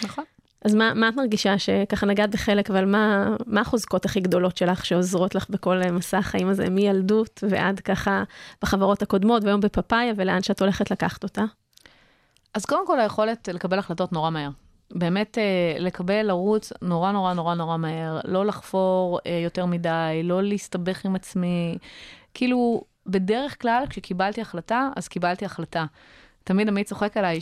נכון. 0.03 0.23
אז 0.65 0.75
מה, 0.75 0.93
מה 0.93 1.09
את 1.09 1.15
מרגישה 1.15 1.59
שככה 1.59 2.05
נגעת 2.05 2.29
בחלק, 2.29 2.69
אבל 2.69 2.85
מה, 2.85 3.35
מה 3.45 3.61
החוזקות 3.61 4.05
הכי 4.05 4.19
גדולות 4.19 4.57
שלך 4.57 4.85
שעוזרות 4.85 5.35
לך 5.35 5.49
בכל 5.49 5.81
מסע 5.91 6.17
החיים 6.17 6.49
הזה, 6.49 6.69
מילדות 6.69 7.43
ועד 7.49 7.79
ככה 7.79 8.23
בחברות 8.61 9.01
הקודמות, 9.01 9.43
והיום 9.43 9.61
בפאפאיה, 9.61 10.13
ולאן 10.15 10.43
שאת 10.43 10.61
הולכת 10.61 10.91
לקחת 10.91 11.23
אותה? 11.23 11.43
אז 12.53 12.65
קודם 12.65 12.87
כל 12.87 12.99
היכולת 12.99 13.49
לקבל 13.53 13.79
החלטות 13.79 14.11
נורא 14.13 14.29
מהר. 14.29 14.49
באמת 14.93 15.37
אה, 15.37 15.79
לקבל, 15.79 16.21
לרוץ 16.21 16.73
נורא 16.81 17.11
נורא 17.11 17.33
נורא 17.33 17.55
נורא 17.55 17.77
מהר, 17.77 18.19
לא 18.25 18.45
לחפור 18.45 19.19
אה, 19.25 19.39
יותר 19.43 19.65
מדי, 19.65 20.21
לא 20.23 20.43
להסתבך 20.43 21.05
עם 21.05 21.15
עצמי. 21.15 21.77
כאילו, 22.38 22.81
בדרך 23.05 23.61
כלל 23.61 23.83
כשקיבלתי 23.89 24.41
החלטה, 24.41 24.89
אז 24.95 25.07
קיבלתי 25.07 25.45
החלטה. 25.45 25.85
תמיד 26.43 26.67
עמית 26.67 26.88
צוחק 26.88 27.17
עליי 27.17 27.39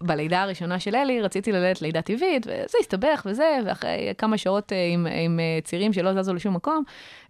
שבלידה 0.00 0.42
הראשונה 0.42 0.80
של 0.80 0.94
אלי 0.94 1.22
רציתי 1.22 1.52
ללדת 1.52 1.82
לידה 1.82 2.02
טבעית, 2.02 2.46
וזה 2.46 2.78
הסתבך 2.80 3.26
וזה, 3.26 3.58
ואחרי 3.66 4.12
כמה 4.18 4.38
שעות 4.38 4.72
אה, 4.72 4.86
עם, 4.92 5.06
עם 5.24 5.40
אה, 5.40 5.58
צירים 5.64 5.92
שלא 5.92 6.22
זזו 6.22 6.34
לשום 6.34 6.54
מקום, 6.54 6.82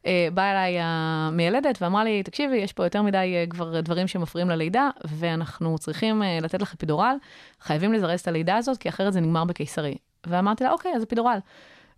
אה, 0.07 0.29
באה 0.35 0.51
אליי 0.51 0.77
המיילדת 0.81 1.83
ואמרה 1.83 2.05
לי, 2.05 2.23
תקשיבי, 2.23 2.57
יש 2.57 2.73
פה 2.73 2.85
יותר 2.85 3.03
מדי 3.03 3.47
כבר 3.51 3.81
דברים 3.81 4.09
שמפריעים 4.09 4.51
ללידה, 4.51 4.91
ואנחנו 5.05 5.79
צריכים 5.79 6.23
לתת 6.43 6.63
לך 6.63 6.75
אפידורל, 6.75 7.17
חייבים 7.61 7.93
לזרז 7.93 8.21
את 8.21 8.29
הלידה 8.29 8.57
הזאת, 8.57 8.79
כי 8.79 8.89
אחרת 8.89 9.13
זה 9.13 9.21
נגמר 9.21 9.45
בקיסרי. 9.45 9.95
ואמרתי 10.27 10.65
לה, 10.65 10.73
אוקיי, 10.73 10.93
אז 10.97 11.03
אפידורל. 11.03 11.39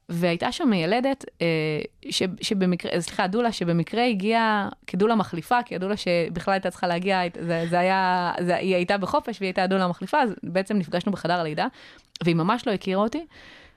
והייתה 0.08 0.52
שם 0.52 0.68
מיילדת, 0.68 1.24
אה, 1.42 1.46
ש, 2.10 2.22
שבמקרה, 2.40 3.00
סליחה, 3.00 3.26
דולה, 3.26 3.52
שבמקרה 3.52 4.04
הגיעה 4.04 4.68
כדולה 4.86 5.14
מחליפה, 5.14 5.62
כי 5.62 5.74
הדולה 5.74 5.96
שבכלל 5.96 6.52
הייתה 6.52 6.70
צריכה 6.70 6.86
להגיע, 6.86 7.20
זה, 7.40 7.64
זה 7.70 7.78
היה, 7.78 8.32
זה, 8.40 8.56
היא 8.56 8.74
הייתה 8.74 8.98
בחופש 8.98 9.36
והיא 9.40 9.48
הייתה 9.48 9.62
הדולה 9.62 9.84
המחליפה, 9.84 10.20
אז 10.20 10.34
בעצם 10.42 10.78
נפגשנו 10.78 11.12
בחדר 11.12 11.40
הלידה, 11.40 11.66
והיא 12.24 12.36
ממש 12.36 12.66
לא 12.66 12.72
הכירה 12.72 13.02
אותי. 13.02 13.26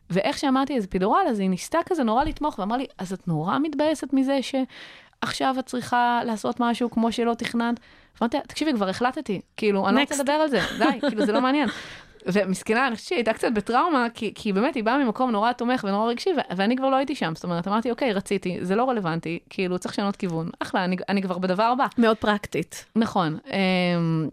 ואיך 0.09 0.37
שאמרתי 0.37 0.75
איזה 0.75 0.87
פידורל, 0.87 1.25
אז 1.29 1.39
היא 1.39 1.49
ניסתה 1.49 1.79
כזה 1.85 2.03
נורא 2.03 2.23
לתמוך, 2.23 2.59
ואמרה 2.59 2.77
לי, 2.77 2.85
אז 2.97 3.13
את 3.13 3.27
נורא 3.27 3.57
מתבאסת 3.59 4.13
מזה 4.13 4.39
שעכשיו 4.41 5.55
את 5.59 5.65
צריכה 5.65 6.21
לעשות 6.25 6.59
משהו 6.59 6.91
כמו 6.91 7.11
שלא 7.11 7.33
תכננת? 7.33 7.79
אמרתי 8.21 8.37
תקשיבי, 8.47 8.73
כבר 8.73 8.89
החלטתי, 8.89 9.41
כאילו, 9.57 9.87
אני 9.87 9.95
לא 9.95 10.01
רוצה 10.01 10.15
לדבר 10.15 10.33
על 10.33 10.49
זה, 10.49 10.59
די, 10.77 10.99
כאילו, 11.09 11.25
זה 11.25 11.31
לא 11.31 11.41
מעניין. 11.41 11.69
ומסכנה, 12.25 12.87
אני 12.87 12.95
חושבת 12.95 13.07
שהיא 13.07 13.17
הייתה 13.17 13.33
קצת 13.33 13.47
בטראומה, 13.55 14.07
כי, 14.13 14.33
כי 14.35 14.53
באמת 14.53 14.75
היא 14.75 14.83
באה 14.83 14.97
ממקום 14.97 15.31
נורא 15.31 15.51
תומך 15.51 15.83
ונורא 15.83 16.09
רגשי, 16.09 16.29
ו- 16.29 16.55
ואני 16.57 16.75
כבר 16.75 16.89
לא 16.89 16.95
הייתי 16.95 17.15
שם. 17.15 17.31
זאת 17.35 17.43
אומרת, 17.43 17.67
אמרתי, 17.67 17.91
אוקיי, 17.91 18.13
רציתי, 18.13 18.57
זה 18.61 18.75
לא 18.75 18.89
רלוונטי, 18.89 19.39
כאילו, 19.49 19.79
צריך 19.79 19.93
לשנות 19.93 20.15
כיוון. 20.15 20.49
אחלה, 20.59 20.83
אני, 20.85 20.95
אני 21.09 21.21
כבר 21.21 21.37
בדבר 21.37 21.63
הבא. 21.63 21.85
מאוד 21.97 22.17
פרקטית. 22.17 22.85
נכון. 22.95 23.37
אמ, 23.47 24.29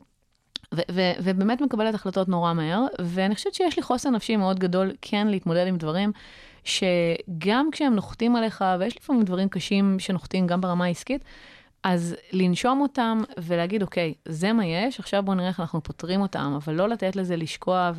ו- 0.75 0.81
ו- 0.91 1.13
ובאמת 1.23 1.61
מקבלת 1.61 1.95
החלטות 1.95 2.29
נורא 2.29 2.53
מהר, 2.53 2.87
ואני 2.99 3.35
חושבת 3.35 3.55
שיש 3.55 3.77
לי 3.77 3.83
חוסן 3.83 4.15
נפשי 4.15 4.37
מאוד 4.37 4.59
גדול 4.59 4.93
כן 5.03 5.27
להתמודד 5.27 5.67
עם 5.67 5.77
דברים 5.77 6.13
שגם 6.65 7.69
כשהם 7.73 7.95
נוחתים 7.95 8.37
עליך, 8.37 8.65
ויש 8.79 8.97
לפעמים 8.97 9.23
דברים 9.23 9.49
קשים 9.49 9.97
שנוחתים 9.99 10.47
גם 10.47 10.61
ברמה 10.61 10.85
העסקית, 10.85 11.25
אז 11.83 12.17
לנשום 12.33 12.81
אותם 12.81 13.19
ולהגיד, 13.39 13.83
אוקיי, 13.83 14.15
זה 14.25 14.53
מה 14.53 14.67
יש, 14.67 15.01
עכשיו 15.01 15.23
בואו 15.23 15.37
נראה 15.37 15.49
איך 15.49 15.61
אנחנו 15.61 15.83
פותרים 15.83 16.21
אותם, 16.21 16.53
אבל 16.57 16.75
לא 16.75 16.89
לתת 16.89 17.17
לזה 17.17 17.37
לשקוע 17.37 17.93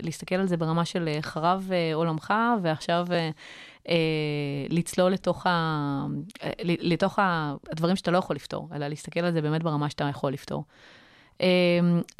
ולהסתכל 0.00 0.34
על 0.34 0.46
זה 0.46 0.56
ברמה 0.56 0.84
של 0.84 1.08
אה, 1.08 1.22
חרב 1.22 1.70
אה, 1.72 1.94
עולמך, 1.94 2.34
ועכשיו 2.62 3.06
אה, 3.10 3.30
אה, 3.88 3.94
לצלול 4.68 5.12
לתוך, 5.12 5.46
ה, 5.46 6.06
לתוך 6.64 7.18
הדברים 7.70 7.96
שאתה 7.96 8.10
לא 8.10 8.18
יכול 8.18 8.36
לפתור, 8.36 8.68
אלא 8.74 8.88
להסתכל 8.88 9.20
על 9.20 9.32
זה 9.32 9.42
באמת 9.42 9.62
ברמה 9.62 9.90
שאתה 9.90 10.04
יכול 10.04 10.32
לפתור. 10.32 10.64
אה, 11.40 11.46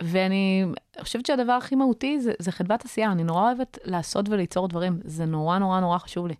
ואני 0.03 0.65
חושבת 1.01 1.27
שהדבר 1.27 1.53
הכי 1.53 1.75
מהותי 1.75 2.21
זה, 2.21 2.33
זה 2.39 2.53
חדוות 2.53 2.85
עשייה, 2.85 3.13
אני 3.13 3.25
נורא 3.25 3.43
אוהבת 3.43 3.79
לעשות 3.85 4.29
וליצור 4.29 4.69
דברים, 4.69 5.01
זה 5.05 5.25
נורא 5.25 5.59
נורא 5.59 5.81
נורא 5.81 5.99
חשוב 5.99 6.27
לי. 6.27 6.35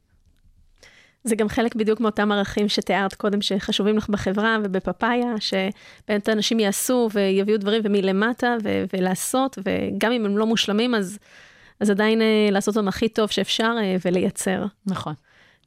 זה 1.25 1.37
גם 1.37 1.49
חלק 1.49 1.75
בדיוק 1.75 2.01
מאותם 2.01 2.33
ערכים 2.33 2.69
שתיארת 2.69 3.15
קודם, 3.15 3.43
שחשובים 3.43 3.97
לך 3.97 4.09
בחברה 4.09 4.57
ובפאפאיה, 4.65 5.35
שבאמת 5.41 6.29
אנשים 6.29 6.61
יעשו 6.61 7.09
ויביאו 7.13 7.59
דברים 7.59 7.81
ומלמטה 7.85 8.57
ו- 8.63 8.85
ולעשות, 8.93 9.59
וגם 9.65 10.13
אם 10.13 10.25
הם 10.25 10.39
לא 10.39 10.47
מושלמים, 10.47 10.95
אז, 10.95 11.19
אז 11.81 11.91
עדיין 11.91 12.21
uh, 12.21 12.53
לעשות 12.53 12.77
אותם 12.77 12.89
הכי 12.89 13.09
טוב 13.09 13.31
שאפשר 13.31 13.75
uh, 13.77 14.01
ולייצר. 14.05 14.65
נכון. 14.87 15.15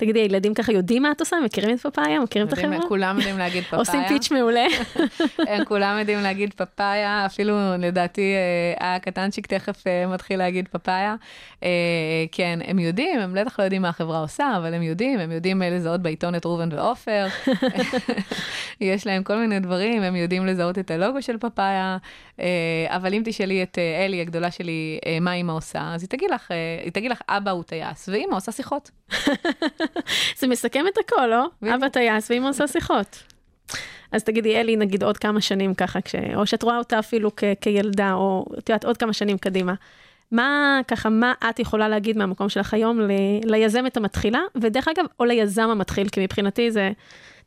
תגידי, 0.02 0.20
הילדים 0.20 0.54
ככה 0.54 0.72
יודעים 0.72 1.04
מה 1.04 1.12
את 1.12 1.20
עושה? 1.20 1.38
מכירים 1.45 1.76
את 1.76 1.80
פפאיה? 1.80 2.20
מכירים 2.20 2.47
את 2.47 2.54
החברה? 2.54 2.88
כולם 2.88 3.18
יודעים 3.18 3.38
להגיד 3.38 3.64
פפאיה. 3.64 3.80
עושים 3.82 3.99
פיץ' 4.08 4.32
מעולה. 4.32 4.66
הם 5.49 5.66
כולם 5.66 5.99
יודעים 5.99 6.20
להגיד 6.20 6.54
פפאיה, 6.54 7.26
אפילו 7.26 7.54
לדעתי 7.80 8.34
אה, 8.82 8.95
הקטנצ'יק 8.95 9.47
תכף 9.47 9.88
אה, 9.88 10.08
מתחיל 10.08 10.38
להגיד 10.38 10.68
פפאיה. 10.68 11.16
אה, 11.64 11.70
כן, 12.32 12.60
הם 12.66 12.80
יודעים, 12.80 13.20
הם 13.20 13.34
בטח 13.34 13.60
לא 13.60 13.64
יודעים 13.64 13.82
מה 13.82 13.89
החברה 13.89 14.20
עושה, 14.20 14.54
אבל 14.58 14.74
הם 14.74 14.82
יודעים, 14.82 15.20
הם 15.20 15.32
יודעים 15.32 15.62
לזהות 15.62 16.02
בעיתון 16.02 16.36
את 16.36 16.45
ראובן 16.45 16.70
ועופר. 16.72 17.28
יש 18.82 19.08
להם 19.08 19.24
כל 19.24 19.36
מיני 19.36 19.60
דברים, 19.60 20.04
הם 20.04 20.16
יודעים 20.16 20.45
לזהות 20.45 20.80
את 20.80 20.91
הלוגו 20.91 21.22
של 21.22 21.38
פפאיה. 21.38 21.97
אבל 22.88 23.14
אם 23.14 23.22
תשאלי 23.26 23.64
את 23.64 23.78
אלי, 24.06 24.22
הגדולה 24.22 24.52
שלי, 24.52 24.99
מה 25.22 25.34
אימא 25.34 25.52
עושה, 25.52 25.91
אז 25.95 26.02
היא 26.02 26.10
תגיד 26.10 26.32
לך, 26.32 26.52
היא 26.84 26.91
תגיד 26.91 27.12
לך, 27.12 27.22
אבא 27.30 27.52
הוא 27.52 27.64
טייס, 27.64 28.10
ואימא 28.10 28.36
עושה 28.36 28.52
שיחות. 28.52 28.91
זה 30.39 30.48
מסכם 30.48 30.86
את 30.88 30.98
הכל, 30.98 31.28
לא? 31.28 31.74
אבא 31.76 31.88
טייס 31.89 32.30
ואימא 32.30 32.50
עושה 32.50 32.68
שיחות. 32.68 33.24
אז 34.12 34.24
תגידי, 34.24 34.58
אלי, 34.58 34.76
נגיד 34.76 35.04
עוד 35.04 35.18
כמה 35.18 35.42
שנים 35.42 35.74
ככה, 35.74 36.02
כש... 36.02 36.16
או 36.36 36.46
שאת 36.46 36.64
רואה 36.64 36.78
אותה 36.78 37.00
אפילו 37.00 37.32
כ- 37.36 37.44
כילדה, 37.62 38.14
או 38.14 38.46
את 38.58 38.70
יודעת, 38.70 38.86
עוד 38.86 38.98
כמה 38.98 39.14
שנים 39.14 39.38
קדימה. 39.38 39.74
מה 40.32 40.80
ככה, 40.88 41.10
מה 41.10 41.34
את 41.50 41.60
יכולה 41.60 41.89
להגיד 41.89 42.18
מהמקום 42.18 42.50
שלך 42.50 42.74
היום 42.74 43.02
ל... 43.02 43.12
ליזמת 43.44 43.98
המתחילה, 43.98 44.39
ודרך 44.62 44.88
אגב, 44.88 45.06
או 45.20 45.26
ליזם 45.26 45.70
המתחיל, 45.70 46.10
כי 46.10 46.24
מבחינתי 46.24 46.72
זה, 46.72 46.92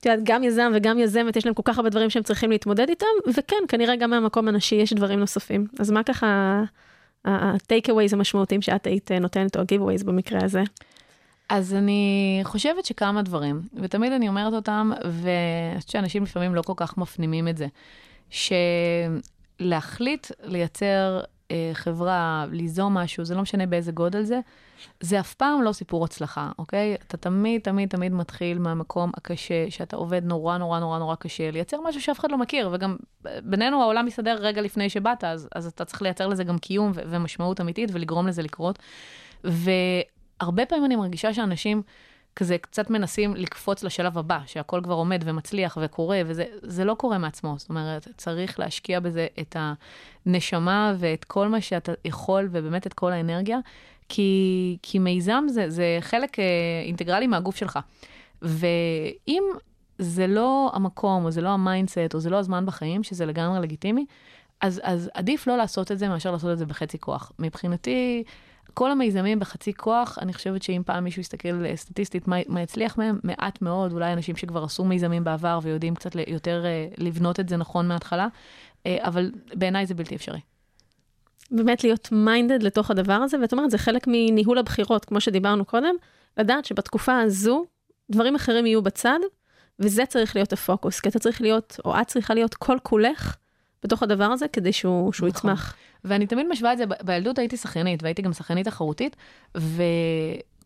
את 0.01 0.07
יודעת, 0.07 0.21
גם 0.25 0.43
יזם 0.43 0.73
וגם 0.75 0.99
יזמת, 0.99 1.37
יש 1.37 1.47
להם 1.47 1.55
כל 1.55 1.63
כך 1.65 1.79
הרבה 1.79 1.91
דברים 1.91 2.11
שהם 2.11 2.23
צריכים 2.23 2.51
להתמודד 2.51 2.89
איתם, 2.89 3.07
וכן, 3.35 3.57
כנראה 3.69 3.97
גם 3.97 4.11
מהמקום 4.11 4.49
הנשי 4.49 4.75
יש 4.75 4.93
דברים 4.93 5.21
נוספים. 5.21 5.67
אז 5.79 5.91
מה 5.91 6.03
ככה 6.03 6.63
ה-take-aways 7.25 8.13
המשמעותיים 8.13 8.63
שאת 8.63 8.87
היית 8.87 9.11
נותנת, 9.13 9.57
או 9.57 9.61
ה-giveaways 9.61 10.05
במקרה 10.05 10.39
הזה? 10.43 10.63
אז 11.49 11.75
אני 11.75 12.41
חושבת 12.45 12.85
שכמה 12.85 13.23
דברים, 13.23 13.63
ותמיד 13.75 14.13
אני 14.13 14.29
אומרת 14.29 14.53
אותם, 14.53 14.91
ואני 15.05 15.77
חושבת 15.77 15.91
שאנשים 15.91 16.23
לפעמים 16.23 16.55
לא 16.55 16.63
כל 16.63 16.73
כך 16.77 16.99
מפנימים 16.99 17.49
את 17.49 17.57
זה, 17.57 17.67
שלהחליט 19.61 20.27
לייצר 20.43 21.21
אה, 21.51 21.71
חברה, 21.73 22.47
ליזום 22.51 22.95
משהו, 22.95 23.25
זה 23.25 23.35
לא 23.35 23.43
משנה 23.43 23.67
באיזה 23.67 23.93
גודל 23.93 24.23
זה, 24.23 24.41
זה 25.01 25.21
אף 25.21 25.35
פעם 25.35 25.63
לא 25.63 25.73
סיפור 25.73 26.05
הצלחה, 26.05 26.51
אוקיי? 26.59 26.95
אתה 26.95 27.17
תמיד, 27.17 27.61
תמיד, 27.61 27.89
תמיד 27.89 28.13
מתחיל 28.13 28.59
מהמקום 28.59 29.11
הקשה, 29.17 29.71
שאתה 29.71 29.97
עובד 29.97 30.25
נורא, 30.25 30.59
נורא, 30.59 30.79
נורא, 30.79 30.99
נורא 30.99 31.15
קשה, 31.15 31.51
לייצר 31.51 31.81
משהו 31.81 32.01
שאף 32.01 32.19
אחד 32.19 32.31
לא 32.31 32.39
מכיר, 32.39 32.71
וגם 32.73 32.97
בינינו 33.43 33.83
העולם 33.83 34.07
מסתדר 34.07 34.37
רגע 34.41 34.63
לפני 34.63 34.91
שבאת, 34.91 35.25
אז, 35.25 35.49
אז 35.55 35.67
אתה 35.67 35.85
צריך 35.85 36.03
לייצר 36.03 36.27
לזה 36.27 36.45
גם 36.45 36.59
קיום 36.59 36.93
ו- 36.95 37.03
ומשמעות 37.11 37.61
אמיתית 37.61 37.91
ולגרום 37.93 38.27
לזה 38.27 38.43
לקרות. 38.43 38.79
ו... 39.45 39.71
הרבה 40.41 40.67
פעמים 40.67 40.85
אני 40.85 40.97
מרגישה 40.97 41.35
שאנשים 41.35 41.83
כזה 42.37 42.59
קצת 42.59 42.91
מנסים 42.91 43.35
לקפוץ 43.35 43.85
לשלב 43.85 44.19
הבא, 44.19 44.39
שהכל 44.47 44.81
כבר 44.85 44.95
עומד 44.95 45.23
ומצליח 45.25 45.79
וקורה, 45.83 46.23
וזה 46.27 46.85
לא 46.85 46.95
קורה 46.95 47.19
מעצמו. 47.19 47.55
זאת 47.59 47.69
אומרת, 47.69 48.09
צריך 48.17 48.59
להשקיע 48.59 49.01
בזה 49.01 49.27
את 49.41 49.57
הנשמה 50.27 50.95
ואת 50.99 51.25
כל 51.25 51.49
מה 51.49 51.61
שאתה 51.61 51.93
יכול, 52.05 52.49
ובאמת 52.51 52.87
את 52.87 52.95
כל 52.95 53.13
האנרגיה, 53.13 53.59
כי, 54.09 54.77
כי 54.83 54.99
מיזם 54.99 55.45
זה, 55.49 55.71
זה 55.71 55.99
חלק 56.01 56.39
אה, 56.39 56.45
אינטגרלי 56.85 57.27
מהגוף 57.27 57.57
שלך. 57.57 57.79
ואם 58.43 59.43
זה 59.99 60.27
לא 60.27 60.71
המקום, 60.75 61.25
או 61.25 61.31
זה 61.31 61.41
לא 61.41 61.49
ה 61.49 61.56
mindset, 61.56 62.15
או 62.15 62.21
זה 62.21 62.31
לא 62.31 62.37
הזמן 62.37 62.67
בחיים, 62.67 63.03
שזה 63.03 63.27
לגמרי 63.27 63.61
לגיטימי, 63.61 64.07
אז, 64.61 64.81
אז 64.85 65.11
עדיף 65.15 65.47
לא 65.47 65.57
לעשות 65.57 65.93
את 65.93 65.99
זה 65.99 66.09
מאשר 66.09 66.31
לעשות 66.31 66.53
את 66.53 66.59
זה 66.59 66.67
בחצי 66.67 66.99
כוח. 66.99 67.33
מבחינתי, 67.39 68.25
כל 68.75 68.91
המיזמים 68.91 69.39
בחצי 69.39 69.75
כוח, 69.75 70.19
אני 70.23 70.33
חושבת 70.33 70.63
שאם 70.63 70.83
פעם 70.87 71.05
מישהו 71.05 71.21
יסתכל 71.21 71.65
אה, 71.67 71.77
סטטיסטית 71.77 72.29
מה, 72.29 72.37
מה 72.49 72.61
הצליח 72.61 72.99
מהם, 72.99 73.19
מעט 73.23 73.63
מאוד, 73.63 73.93
אולי 73.93 74.13
אנשים 74.13 74.37
שכבר 74.37 74.65
עשו 74.65 74.85
מיזמים 74.85 75.25
בעבר 75.25 75.59
ויודעים 75.63 75.95
קצת 75.95 76.17
יותר 76.27 76.65
אה, 76.67 76.87
לבנות 76.99 77.41
את 77.41 77.49
זה 77.49 77.57
נכון 77.57 77.89
מההתחלה, 77.89 78.29
אה, 78.87 78.97
אבל 79.01 79.33
בעיניי 79.55 79.87
זה 79.87 79.95
בלתי 79.95 80.15
אפשרי. 80.15 80.41
באמת 81.51 81.85
להיות 81.85 82.09
minded 82.13 82.63
לתוך 82.63 82.91
הדבר 82.91 83.13
הזה, 83.13 83.37
ואת 83.41 83.53
אומרת, 83.53 83.71
זה 83.71 83.79
חלק 83.79 84.05
מניהול 84.07 84.59
הבחירות, 84.59 85.05
כמו 85.05 85.21
שדיברנו 85.21 85.65
קודם, 85.65 85.95
לדעת 86.37 86.65
שבתקופה 86.65 87.21
הזו, 87.21 87.65
דברים 88.11 88.35
אחרים 88.35 88.67
יהיו 88.67 88.83
בצד, 88.83 89.19
וזה 89.79 90.07
צריך 90.07 90.37
להיות 90.37 90.53
הפוקוס, 90.53 91.01
כי 91.01 91.09
אתה 91.09 91.19
צריך 91.19 91.41
להיות, 91.41 91.81
או 91.85 92.01
את 92.01 92.07
צריכה 92.07 92.35
להיות 92.35 92.55
כל 92.55 92.77
כולך 92.83 93.37
בתוך 93.85 94.03
הדבר 94.03 94.25
הזה, 94.25 94.49
כדי 94.49 94.73
שהוא, 94.73 95.13
שהוא 95.13 95.29
נכון. 95.29 95.51
יצמח. 95.51 95.77
ואני 96.05 96.27
תמיד 96.27 96.47
משווה 96.51 96.73
את 96.73 96.79
זה, 96.79 96.85
בילדות 97.03 97.39
הייתי 97.39 97.57
שחיינית, 97.57 98.03
והייתי 98.03 98.23
גם 98.23 98.33
שחיינית 98.33 98.67
תחרותית, 98.67 99.17
ו... 99.57 99.83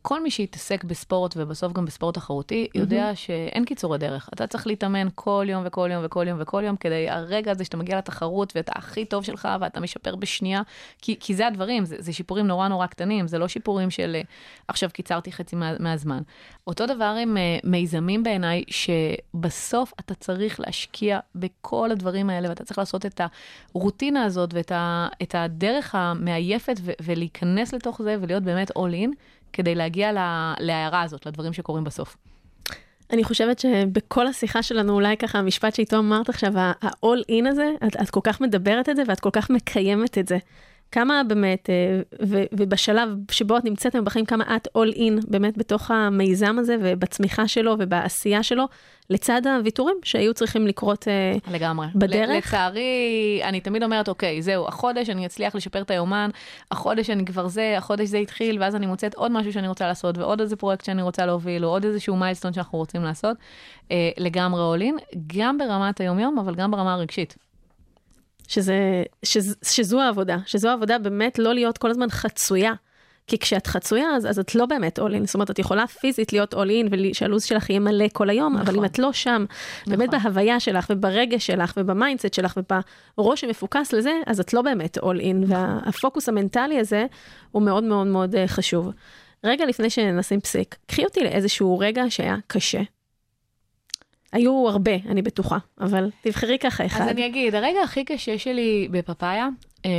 כל 0.09 0.23
מי 0.23 0.31
שהתעסק 0.31 0.85
בספורט, 0.85 1.35
ובסוף 1.37 1.73
גם 1.73 1.85
בספורט 1.85 2.15
תחרותי, 2.15 2.69
יודע 2.75 3.11
mm-hmm. 3.13 3.17
שאין 3.17 3.65
קיצורי 3.65 3.99
דרך. 3.99 4.29
אתה 4.35 4.47
צריך 4.47 4.67
להתאמן 4.67 5.09
כל 5.15 5.47
יום 5.49 5.63
וכל 5.67 5.89
יום 5.93 6.03
וכל 6.07 6.27
יום 6.29 6.39
וכל 6.41 6.63
יום, 6.67 6.77
כדי 6.77 7.11
הרגע 7.11 7.51
הזה 7.51 7.65
שאתה 7.65 7.77
מגיע 7.77 7.99
לתחרות, 7.99 8.53
ואתה 8.57 8.73
הכי 8.75 9.05
טוב 9.05 9.25
שלך, 9.25 9.49
ואתה 9.61 9.81
משפר 9.81 10.17
בשנייה, 10.17 10.63
כי, 11.03 11.17
כי 11.21 11.35
זה 11.35 11.47
הדברים, 11.47 11.85
זה, 11.85 11.97
זה 11.99 12.13
שיפורים 12.13 12.47
נורא 12.47 12.69
נורא 12.69 12.87
קטנים, 12.87 13.29
זה 13.29 13.39
לא 13.39 13.49
שיפורים 13.49 13.91
של 13.91 14.17
עכשיו 14.69 14.91
קיצרתי 14.93 15.33
חצי 15.33 15.57
מה, 15.57 15.73
מהזמן. 15.79 16.23
אותו 16.67 16.87
דבר 16.87 17.17
עם 17.23 17.37
uh, 17.37 17.67
מיזמים 17.67 18.23
בעיניי, 18.23 18.65
שבסוף 18.69 19.93
אתה 20.01 20.15
צריך 20.15 20.61
להשקיע 20.61 21.19
בכל 21.35 21.91
הדברים 21.91 22.31
האלה, 22.31 22.49
ואתה 22.49 22.65
צריך 22.65 22.79
לעשות 22.79 23.07
את 23.07 23.21
הרוטינה 23.75 24.25
הזאת, 24.25 24.55
ואת 24.55 24.73
ה, 24.73 25.09
הדרך 25.35 25.95
המעייפת, 25.95 26.77
ו- 26.81 26.93
ולהיכנס 27.03 27.73
לתוך 27.73 28.03
זה, 28.03 28.17
ולהיות 28.21 28.43
באמת 28.43 28.71
all 28.71 28.93
in. 29.05 29.11
כדי 29.53 29.75
להגיע 29.75 30.13
להערה 30.61 31.03
הזאת, 31.03 31.27
לדברים 31.27 31.53
שקורים 31.53 31.85
בסוף. 31.85 32.17
אני 33.11 33.25
חושבת 33.25 33.59
שבכל 33.59 34.27
השיחה 34.27 34.63
שלנו, 34.63 34.93
אולי 34.95 35.17
ככה 35.17 35.39
המשפט 35.39 35.75
שאיתו 35.75 35.99
אמרת 35.99 36.29
עכשיו, 36.29 36.59
ה-all 36.59 37.31
in 37.31 37.49
הזה, 37.49 37.71
את, 37.87 37.97
את 38.03 38.11
כל 38.11 38.21
כך 38.25 38.41
מדברת 38.41 38.89
את 38.89 38.97
זה 38.97 39.03
ואת 39.07 39.21
כל 39.21 39.31
כך 39.33 39.51
מקיימת 39.51 40.19
את 40.19 40.29
זה. 40.29 40.39
כמה 40.93 41.23
באמת, 41.29 41.71
אה, 41.71 42.01
ו, 42.27 42.43
ובשלב 42.53 43.09
שבו 43.31 43.57
את 43.57 43.65
נמצאת 43.65 43.95
היום 43.95 44.05
בחיים, 44.05 44.25
כמה 44.25 44.57
את 44.57 44.69
all 44.69 44.97
in 44.97 45.27
באמת 45.29 45.59
בתוך 45.59 45.91
המיזם 45.91 46.57
הזה 46.59 46.77
ובצמיחה 46.81 47.49
שלו 47.49 47.75
ובעשייה 47.79 48.43
שלו, 48.43 48.65
לצד 49.11 49.47
הוויתורים 49.47 49.97
שהיו 50.05 50.35
צריכים 50.35 50.67
לקרות 50.67 51.09
אה, 51.09 51.53
לגמרי. 51.53 51.87
בדרך. 51.95 52.47
לצערי, 52.47 53.41
אני 53.45 53.61
תמיד 53.61 53.83
אומרת, 53.83 54.09
אוקיי, 54.09 54.43
זהו, 54.43 54.69
החודש 54.69 55.11
אני 55.11 55.27
אצליח 55.27 55.55
לשפר 55.55 55.83
את 55.83 55.91
היומן, 55.91 56.31
החודש 56.71 57.11
אני 57.11 57.25
כבר 57.25 57.49
זה, 57.49 57.75
החודש 57.79 58.09
זה 58.09 58.19
התחיל, 58.19 58.59
ואז 58.61 58.77
אני 58.77 58.87
מוצאת 58.87 59.15
עוד 59.15 59.33
משהו 59.33 59.53
שאני 59.53 59.69
רוצה 59.69 59.87
לעשות, 59.87 60.19
ועוד 60.19 60.41
איזה 60.41 60.57
פרויקט 60.57 60.85
שאני 60.85 61.03
רוצה 61.03 61.27
להוביל, 61.27 61.65
או 61.65 61.71
עוד 61.71 61.85
איזשהו 61.85 62.17
מיילסטון 62.17 62.53
שאנחנו 62.53 62.79
רוצים 62.79 63.03
לעשות. 63.03 63.37
אה, 63.91 64.11
לגמרי 64.19 64.61
all 64.61 64.83
in, 64.83 65.17
גם 65.37 65.59
ברמת 65.59 66.01
היומיום, 66.01 66.39
אבל 66.39 66.55
גם 66.55 66.71
ברמה 66.71 66.95
הרגשית. 66.95 67.48
שזה, 68.49 69.03
שז, 69.23 69.57
שזו 69.63 70.01
העבודה, 70.01 70.37
שזו 70.47 70.69
העבודה 70.69 70.99
באמת 70.99 71.39
לא 71.39 71.55
להיות 71.55 71.79
כל 71.79 71.91
הזמן 71.91 72.11
חצויה. 72.11 72.73
כי 73.29 73.39
כשאת 73.39 73.67
חצויה, 73.67 74.17
אז, 74.17 74.27
אז 74.27 74.39
את 74.39 74.55
לא 74.55 74.67
באמת 74.67 74.99
all 74.99 75.15
in. 75.15 75.27
זאת 75.27 75.35
אומרת, 75.35 75.51
את 75.51 75.59
יכולה 75.59 75.87
פיזית 75.87 76.33
להיות 76.33 76.55
all 76.55 76.71
in 76.71 76.89
ושהלו"ז 76.91 77.45
שלך 77.45 77.71
יהיה 77.71 77.81
מלא 77.81 78.05
כל 78.13 78.31
היום, 78.31 78.53
נכון. 78.53 78.67
אבל 78.67 78.77
אם 78.79 78.85
את 78.85 78.99
לא 78.99 79.13
שם, 79.13 79.45
נכון. 79.81 79.97
באמת 79.97 80.11
בהוויה 80.11 80.61
שלך 80.61 80.87
וברגש 80.91 81.47
שלך 81.47 81.75
וב 81.77 81.90
mindset 81.90 82.35
שלך 82.35 82.59
ובראש 83.19 83.41
שמפוקס 83.41 83.93
לזה, 83.93 84.13
אז 84.27 84.41
את 84.41 84.55
לא 84.55 84.63
באמת 84.63 84.99
all 84.99 85.21
in. 85.21 85.41
נכון. 85.41 85.57
והפוקוס 85.85 86.29
המנטלי 86.29 86.79
הזה 86.79 87.07
הוא 87.51 87.63
מאוד 87.63 87.85
מאוד 87.85 88.07
מאוד 88.07 88.35
אה, 88.35 88.49
חשוב. 88.49 88.91
רגע 89.45 89.67
לפני 89.67 89.91
שנשים 89.91 90.41
פסיק, 90.41 90.77
קחי 90.87 91.05
אותי 91.05 91.25
לאיזשהו 91.25 91.79
רגע 91.79 92.05
שהיה 92.09 92.37
קשה, 92.47 92.81
היו 94.33 94.69
הרבה, 94.69 94.93
אני 95.09 95.23
בטוחה, 95.23 95.59
אבל 95.81 96.11
תבחרי 96.23 96.59
ככה 96.59 96.87
אחד. 96.87 97.01
אז 97.01 97.09
אני 97.09 97.27
אגיד, 97.27 97.55
הרגע 97.55 97.81
הכי 97.85 98.05
קשה 98.05 98.39
שלי 98.39 98.89
בפאפאיה, 98.91 99.49
אה, 99.85 99.91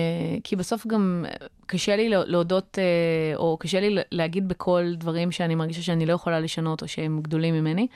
כי 0.44 0.56
בסוף 0.56 0.88
גם 0.88 1.26
קשה 1.66 1.96
לי 1.96 2.10
להודות, 2.10 2.80
אה, 2.80 3.36
או 3.36 3.58
קשה 3.58 3.80
לי 3.80 3.96
להגיד 4.12 4.48
בכל 4.48 4.94
דברים 4.98 5.32
שאני 5.32 5.56
מרגישה 5.56 5.82
שאני 5.82 6.06
לא 6.06 6.14
יכולה 6.14 6.40
לשנות, 6.40 6.82
או 6.82 6.88
שהם 6.88 7.20
גדולים 7.22 7.54
ממני, 7.54 7.88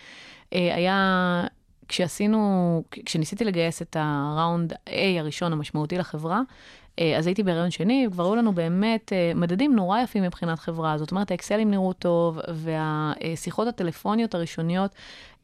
אה, 0.54 0.76
היה 0.76 1.44
כשעשינו, 1.88 2.84
כשניסיתי 3.06 3.46
לגייס 3.46 3.82
את 3.82 3.98
הראונד 4.00 4.74
A 4.74 5.20
הראשון 5.20 5.54
המשמעותי 5.54 5.98
לחברה, 5.98 6.42
אז 6.98 7.28
הייתי 7.28 7.44
בהריון 7.44 7.72
שני, 7.72 8.08
וכבר 8.08 8.26
היו 8.26 8.36
לנו 8.36 8.54
באמת 8.54 9.14
אה, 9.14 9.32
מדדים 9.36 9.76
נורא 9.76 10.00
יפים 10.00 10.24
מבחינת 10.24 10.60
חברה. 10.60 10.98
זאת 10.98 11.12
אומרת, 11.12 11.32
האקסלים 11.32 11.72
נראו 11.72 11.94
טוב, 11.94 12.40
והשיחות 12.54 13.68
הטלפוניות 13.68 14.36
הראשוניות 14.36 14.92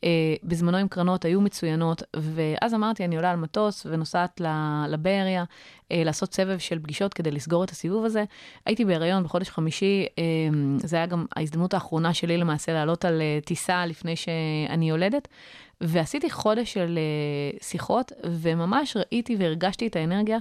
אה, 0.04 0.10
בזמנו 0.44 0.78
עם 0.78 0.88
קרנות 0.88 1.26
היו 1.26 1.42
מצוינות, 1.42 2.04
ואז 2.16 2.74
אמרתי, 2.74 3.06
אני 3.06 3.16
עולה 3.16 3.32
על 3.32 3.38
מטוס 3.38 3.86
ונוסעת 3.90 4.42
לבאריה 4.88 5.44
לעשות 5.92 6.34
סבב 6.34 6.58
של 6.58 6.80
פגישות 6.80 7.14
כדי 7.14 7.32
לסגור 7.32 7.64
את 7.64 7.70
הסיבוב 7.70 8.06
הזה. 8.06 8.24
הייתי 8.66 8.86
בהריון 8.86 9.24
בחודש 9.24 9.50
חמישי, 9.50 10.06
זה 10.78 10.98
היה 10.98 11.06
גם 11.06 11.26
ההזדמנות 11.36 11.74
האחרונה 11.74 12.14
שלי 12.14 12.38
למעשה 12.38 12.74
לעלות 12.74 13.06
על 13.06 13.22
טיסה 13.46 13.86
לפני 13.86 14.16
שאני 14.16 14.90
יולדת. 14.90 15.28
ועשיתי 15.82 16.30
חודש 16.30 16.74
של 16.74 17.00
שיחות, 17.62 18.12
וממש 18.24 18.98
ראיתי 18.98 19.36
והרגשתי 19.40 19.88
את 19.88 19.96
האנרגיה 19.96 20.38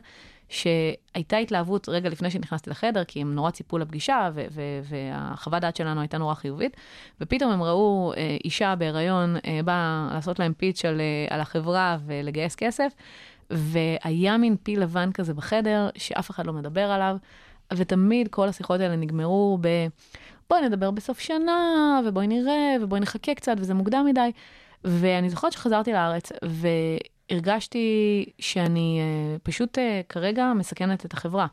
שהייתה 0.48 1.36
התלהבות 1.36 1.88
רגע 1.88 2.08
לפני 2.08 2.30
שנכנסתי 2.30 2.70
לחדר, 2.70 3.04
כי 3.04 3.20
הם 3.20 3.34
נורא 3.34 3.50
ציפו 3.50 3.78
לפגישה, 3.78 4.30
והחוות 4.82 5.62
דעת 5.62 5.76
שלנו 5.76 6.00
הייתה 6.00 6.18
נורא 6.18 6.34
חיובית, 6.34 6.76
ופתאום 7.20 7.52
הם 7.52 7.62
ראו 7.62 8.12
uh, 8.14 8.18
אישה 8.44 8.74
בהיריון 8.74 9.36
uh, 9.36 9.40
באה 9.64 10.10
לעשות 10.14 10.38
להם 10.38 10.52
פיץ' 10.54 10.84
על, 10.84 11.00
uh, 11.00 11.34
על 11.34 11.40
החברה 11.40 11.98
ולגייס 12.06 12.54
כסף, 12.54 12.92
והיה 13.50 14.36
מין 14.36 14.56
פיל 14.62 14.82
לבן 14.82 15.12
כזה 15.12 15.34
בחדר, 15.34 15.88
שאף 15.96 16.30
אחד 16.30 16.46
לא 16.46 16.52
מדבר 16.52 16.90
עליו, 16.90 17.16
ותמיד 17.72 18.28
כל 18.28 18.48
השיחות 18.48 18.80
האלה 18.80 18.96
נגמרו 18.96 19.58
ב... 19.60 19.68
בואי 20.50 20.62
נדבר 20.62 20.90
בסוף 20.90 21.18
שנה, 21.18 22.00
ובואי 22.06 22.26
נראה, 22.26 22.76
ובואי 22.80 23.00
נחכה 23.00 23.34
קצת, 23.34 23.56
וזה 23.58 23.74
מוקדם 23.74 24.04
מדי. 24.08 24.30
ואני 24.84 25.30
זוכרת 25.30 25.52
שחזרתי 25.52 25.92
לארץ, 25.92 26.32
והרגשתי 27.30 28.24
שאני 28.38 29.00
uh, 29.00 29.40
פשוט 29.42 29.78
uh, 29.78 29.80
כרגע 30.08 30.52
מסכנת 30.56 31.06
את 31.06 31.12
החברה. 31.12 31.46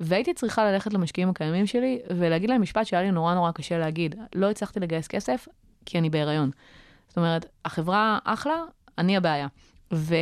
והייתי 0.00 0.34
צריכה 0.34 0.64
ללכת 0.64 0.92
למשקיעים 0.92 1.28
הקיימים 1.28 1.66
שלי 1.66 1.98
ולהגיד 2.16 2.50
להם 2.50 2.62
משפט 2.62 2.86
שהיה 2.86 3.02
לי 3.02 3.10
נורא 3.10 3.34
נורא 3.34 3.50
קשה 3.50 3.78
להגיד. 3.78 4.14
לא 4.34 4.50
הצלחתי 4.50 4.80
לגייס 4.80 5.06
כסף 5.06 5.48
כי 5.86 5.98
אני 5.98 6.10
בהיריון. 6.10 6.50
זאת 7.08 7.16
אומרת, 7.16 7.46
החברה 7.64 8.18
אחלה, 8.24 8.54
אני 8.98 9.16
הבעיה. 9.16 9.46
ו... 9.92 10.14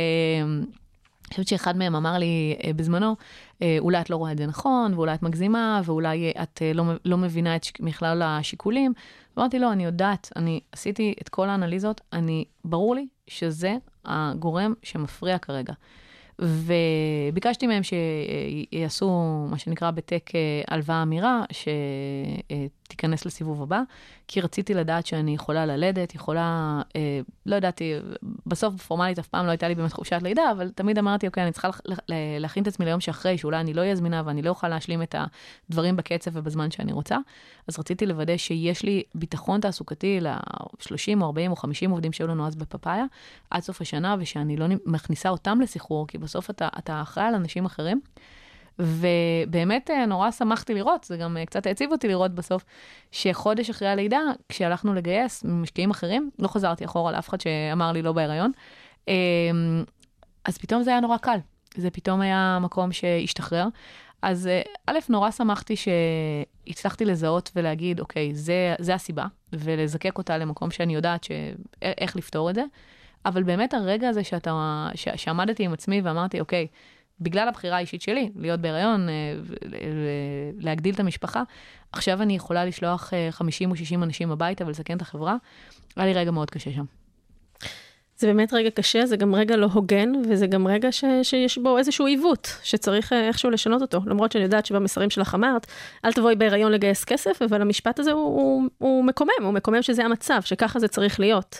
אני 1.31 1.35
חושבת 1.35 1.47
שאחד 1.47 1.77
מהם 1.77 1.95
אמר 1.95 2.17
לי 2.17 2.55
אה, 2.63 2.73
בזמנו, 2.73 3.15
אה, 3.61 3.77
אולי 3.79 4.01
את 4.01 4.09
לא 4.09 4.15
רואה 4.15 4.31
את 4.31 4.37
זה 4.37 4.45
נכון, 4.45 4.93
ואולי 4.93 5.13
את 5.13 5.23
מגזימה, 5.23 5.81
ואולי 5.85 6.31
את 6.43 6.61
אה, 6.61 6.73
לא, 6.73 6.83
לא 7.05 7.17
מבינה 7.17 7.55
את 7.55 7.65
מכלל 7.79 8.21
השיקולים. 8.21 8.93
אמרתי, 9.37 9.59
לא, 9.59 9.71
אני 9.71 9.85
יודעת, 9.85 10.29
אני 10.35 10.59
עשיתי 10.71 11.13
את 11.21 11.29
כל 11.29 11.49
האנליזות, 11.49 12.01
אני, 12.13 12.45
ברור 12.65 12.95
לי 12.95 13.07
שזה 13.27 13.75
הגורם 14.05 14.73
שמפריע 14.83 15.37
כרגע. 15.37 15.73
וביקשתי 16.39 17.67
מהם 17.67 17.81
שיעשו 17.83 19.09
מה 19.49 19.57
שנקרא 19.57 19.91
בטק 19.91 20.29
הלוואה 20.67 21.03
אמירה, 21.03 21.43
שתיכנס 22.91 23.25
לסיבוב 23.25 23.61
הבא, 23.61 23.81
כי 24.27 24.41
רציתי 24.41 24.73
לדעת 24.73 25.05
שאני 25.05 25.33
יכולה 25.33 25.65
ללדת, 25.65 26.15
יכולה, 26.15 26.81
לא 27.45 27.55
ידעתי, 27.55 27.93
בסוף 28.45 28.81
פורמלית 28.81 29.19
אף 29.19 29.27
פעם 29.27 29.45
לא 29.45 29.51
הייתה 29.51 29.67
לי 29.67 29.75
באמת 29.75 29.93
חופשת 29.93 30.19
לידה, 30.23 30.51
אבל 30.51 30.69
תמיד 30.69 30.97
אמרתי, 30.97 31.27
אוקיי, 31.27 31.43
אני 31.43 31.51
צריכה 31.51 31.69
להכין 32.39 32.63
את 32.63 32.67
עצמי 32.67 32.85
ליום 32.85 32.99
שאחרי, 32.99 33.37
שאולי 33.37 33.59
אני 33.59 33.73
לא 33.73 33.81
אהיה 33.81 33.95
זמינה 33.95 34.21
ואני 34.25 34.41
לא 34.41 34.49
אוכל 34.49 34.67
להשלים 34.67 35.01
את 35.01 35.15
הדברים 35.69 35.95
בקצב 35.95 36.31
ובזמן 36.33 36.71
שאני 36.71 36.91
רוצה. 36.91 37.17
אז 37.67 37.79
רציתי 37.79 38.05
לוודא 38.05 38.37
שיש 38.37 38.83
לי 38.83 39.03
ביטחון 39.15 39.61
תעסוקתי 39.61 40.19
ל-30 40.19 41.21
או 41.21 41.25
40 41.25 41.51
או 41.51 41.55
50 41.55 41.91
עובדים 41.91 42.11
שהיו 42.11 42.27
לנו 42.27 42.47
אז 42.47 42.55
בפאפאיה, 42.55 43.05
עד 43.49 43.61
סוף 43.61 43.81
השנה, 43.81 44.15
ושאני 44.19 44.57
לא 44.57 44.65
מכניסה 44.85 45.29
אותם 45.29 45.61
לסחרור, 45.61 46.07
כי 46.07 46.17
בסוף 46.17 46.49
אתה, 46.49 46.67
אתה 46.77 47.01
אחראי 47.01 47.25
על 47.25 47.35
אנשים 47.35 47.65
אחרים. 47.65 48.01
ובאמת 48.79 49.89
אה, 49.89 50.05
נורא 50.05 50.31
שמחתי 50.31 50.73
לראות, 50.73 51.03
זה 51.03 51.17
גם 51.17 51.37
אה, 51.37 51.45
קצת 51.45 51.65
העציב 51.65 51.91
אותי 51.91 52.07
לראות 52.07 52.31
בסוף, 52.35 52.65
שחודש 53.11 53.69
אחרי 53.69 53.87
הלידה, 53.87 54.19
כשהלכנו 54.49 54.93
לגייס 54.93 55.43
משקיעים 55.43 55.89
אחרים, 55.89 56.29
לא 56.39 56.47
חזרתי 56.47 56.85
אחורה 56.85 57.11
לאף 57.11 57.29
אחד 57.29 57.41
שאמר 57.41 57.91
לי 57.91 58.01
לא 58.01 58.11
בהיריון, 58.11 58.51
אמ, 59.07 59.83
אז 60.45 60.57
פתאום 60.57 60.83
זה 60.83 60.91
היה 60.91 60.99
נורא 60.99 61.17
קל. 61.17 61.37
זה 61.75 61.89
פתאום 61.89 62.21
היה 62.21 62.59
מקום 62.61 62.91
שהשתחרר. 62.91 63.67
אז 64.21 64.47
אה, 64.47 64.61
א', 64.87 64.99
נורא 65.09 65.31
שמחתי 65.31 65.75
שהצלחתי 65.75 67.05
לזהות 67.05 67.51
ולהגיד, 67.55 67.99
אוקיי, 67.99 68.35
זה, 68.35 68.75
זה 68.79 68.93
הסיבה, 68.93 69.25
ולזקק 69.53 70.17
אותה 70.17 70.37
למקום 70.37 70.71
שאני 70.71 70.95
יודעת 70.95 71.23
ש... 71.23 71.31
איך 71.81 72.15
לפתור 72.15 72.49
את 72.49 72.55
זה. 72.55 72.63
אבל 73.25 73.43
באמת 73.43 73.73
הרגע 73.73 74.09
הזה 74.09 74.23
שאתה, 74.23 74.87
ש... 74.95 75.07
שעמדתי 75.15 75.65
עם 75.65 75.73
עצמי 75.73 76.01
ואמרתי, 76.01 76.39
אוקיי, 76.39 76.67
בגלל 77.21 77.47
הבחירה 77.47 77.77
האישית 77.77 78.01
שלי, 78.01 78.31
להיות 78.35 78.59
בהיריון, 78.59 79.09
אה, 79.09 79.13
להגדיל 80.59 80.95
את 80.95 80.99
המשפחה, 80.99 81.43
עכשיו 81.91 82.21
אני 82.21 82.35
יכולה 82.35 82.65
לשלוח 82.65 83.13
50 83.31 83.69
אה, 83.69 83.71
או 83.71 83.77
60 83.77 84.03
אנשים 84.03 84.31
הביתה 84.31 84.65
ולסכן 84.65 84.97
את 84.97 85.01
החברה, 85.01 85.35
היה 85.95 86.05
לי 86.05 86.13
רגע 86.13 86.31
מאוד 86.31 86.49
קשה 86.49 86.71
שם. 86.71 86.85
זה 88.21 88.27
באמת 88.27 88.53
רגע 88.53 88.69
קשה, 88.69 89.05
זה 89.05 89.17
גם 89.17 89.35
רגע 89.35 89.55
לא 89.55 89.67
הוגן, 89.73 90.11
וזה 90.29 90.47
גם 90.47 90.67
רגע 90.67 90.91
ש, 90.91 91.03
שיש 91.23 91.57
בו 91.57 91.77
איזשהו 91.77 92.05
עיוות, 92.05 92.57
שצריך 92.63 93.13
אה, 93.13 93.27
איכשהו 93.27 93.49
לשנות 93.49 93.81
אותו. 93.81 93.99
למרות 94.05 94.31
שאני 94.31 94.43
יודעת 94.43 94.65
שבמסרים 94.65 95.09
שלך 95.09 95.35
אמרת, 95.35 95.67
אל 96.05 96.13
תבואי 96.13 96.35
בהיריון 96.35 96.71
לגייס 96.71 97.03
כסף, 97.03 97.41
אבל 97.41 97.61
המשפט 97.61 97.99
הזה 97.99 98.11
הוא, 98.11 98.23
הוא, 98.23 98.63
הוא 98.77 99.03
מקומם, 99.03 99.29
הוא 99.41 99.51
מקומם 99.51 99.81
שזה 99.81 100.05
המצב, 100.05 100.41
שככה 100.45 100.79
זה 100.79 100.87
צריך 100.87 101.19
להיות. 101.19 101.59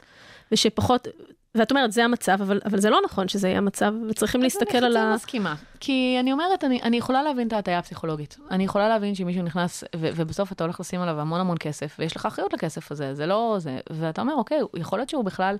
ושפחות, 0.52 1.08
ואת 1.56 1.72
אומרת, 1.72 1.92
זה 1.92 2.04
המצב, 2.04 2.38
אבל, 2.42 2.60
אבל 2.66 2.80
זה 2.80 2.90
לא 2.90 3.00
נכון 3.06 3.28
שזה 3.28 3.48
יהיה 3.48 3.58
המצב, 3.58 3.94
וצריכים 4.10 4.42
להסתכל 4.42 4.78
על 4.78 4.98
ה... 4.98 5.04
אני 5.04 5.10
חצי 5.10 5.16
מסכימה. 5.16 5.56
כי 5.80 6.18
אני 6.20 6.32
אומרת, 6.32 6.64
אני, 6.64 6.82
אני 6.82 6.98
יכולה 6.98 7.24
להבין 7.24 7.48
את 7.48 7.54
ההטייה 7.54 7.80
הפסיכולוגית. 7.80 8.38
אני 8.52 8.64
יכולה 8.64 8.90
להבין 8.90 9.16
שמישהו 9.16 9.44
נכנס, 9.44 9.84
ו, 9.96 10.10
ובסוף 10.16 10.52
אתה 10.52 10.64
הולך 10.64 10.80
לשים 10.80 11.02
עליו 11.02 11.20
המון 11.20 11.40
המון 11.40 11.58
כסף, 11.60 11.96
ויש 12.00 12.16
לך 12.16 12.26
אחריות 12.26 12.54
לכסף 12.54 12.92
הזה, 12.92 13.16
זה 13.16 13.26
לא 13.26 13.56
זה. 13.60 13.80
ואתה 13.90 14.22
אומר, 14.22 14.34
אוקיי, 14.34 14.60
יכול 14.78 15.00
להיות 15.00 15.10
שהוא 15.10 15.26
בכלל... 15.26 15.56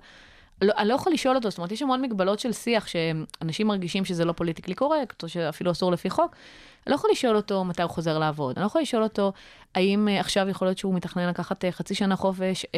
לא, 0.62 0.72
אני 0.78 0.88
לא 0.88 0.94
יכול 0.94 1.12
לשאול 1.12 1.36
אותו, 1.36 1.50
זאת 1.50 1.58
אומרת, 1.58 1.72
יש 1.72 1.82
המון 1.82 2.02
מגבלות 2.02 2.38
של 2.38 2.52
שיח 2.52 2.86
שאנשים 2.86 3.66
מרגישים 3.66 4.04
שזה 4.04 4.24
לא 4.24 4.32
פוליטיקלי 4.32 4.74
קורקט, 4.74 5.22
או 5.22 5.28
שאפילו 5.28 5.70
אסור 5.70 5.92
לפי 5.92 6.10
חוק. 6.10 6.36
אני 6.86 6.90
לא 6.90 6.94
יכול 6.94 7.10
לשאול 7.10 7.36
אותו 7.36 7.64
מתי 7.64 7.82
הוא 7.82 7.90
חוזר 7.90 8.18
לעבוד. 8.18 8.56
אני 8.56 8.62
לא 8.62 8.66
יכול 8.66 8.82
לשאול 8.82 9.02
אותו 9.02 9.32
האם 9.74 10.08
uh, 10.08 10.20
עכשיו 10.20 10.48
יכול 10.48 10.68
להיות 10.68 10.78
שהוא 10.78 10.94
מתכנן 10.94 11.28
לקחת 11.28 11.64
uh, 11.64 11.68
חצי 11.70 11.94
שנה 11.94 12.16
חופש, 12.16 12.64
uh, 12.64 12.68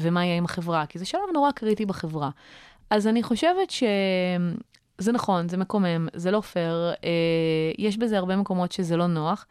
ומה 0.00 0.24
יהיה 0.24 0.36
עם 0.36 0.44
החברה, 0.44 0.86
כי 0.86 0.98
זה 0.98 1.04
שלב 1.04 1.20
נורא 1.34 1.50
קריטי 1.50 1.86
בחברה. 1.86 2.30
אז 2.90 3.06
אני 3.06 3.22
חושבת 3.22 3.70
שזה 3.70 5.12
נכון, 5.12 5.48
זה 5.48 5.56
מקומם, 5.56 6.08
זה 6.14 6.30
לא 6.30 6.40
פייר, 6.40 6.92
uh, 6.92 7.04
יש 7.78 7.96
בזה 7.96 8.18
הרבה 8.18 8.36
מקומות 8.36 8.72
שזה 8.72 8.96
לא 8.96 9.06
נוח. 9.06 9.46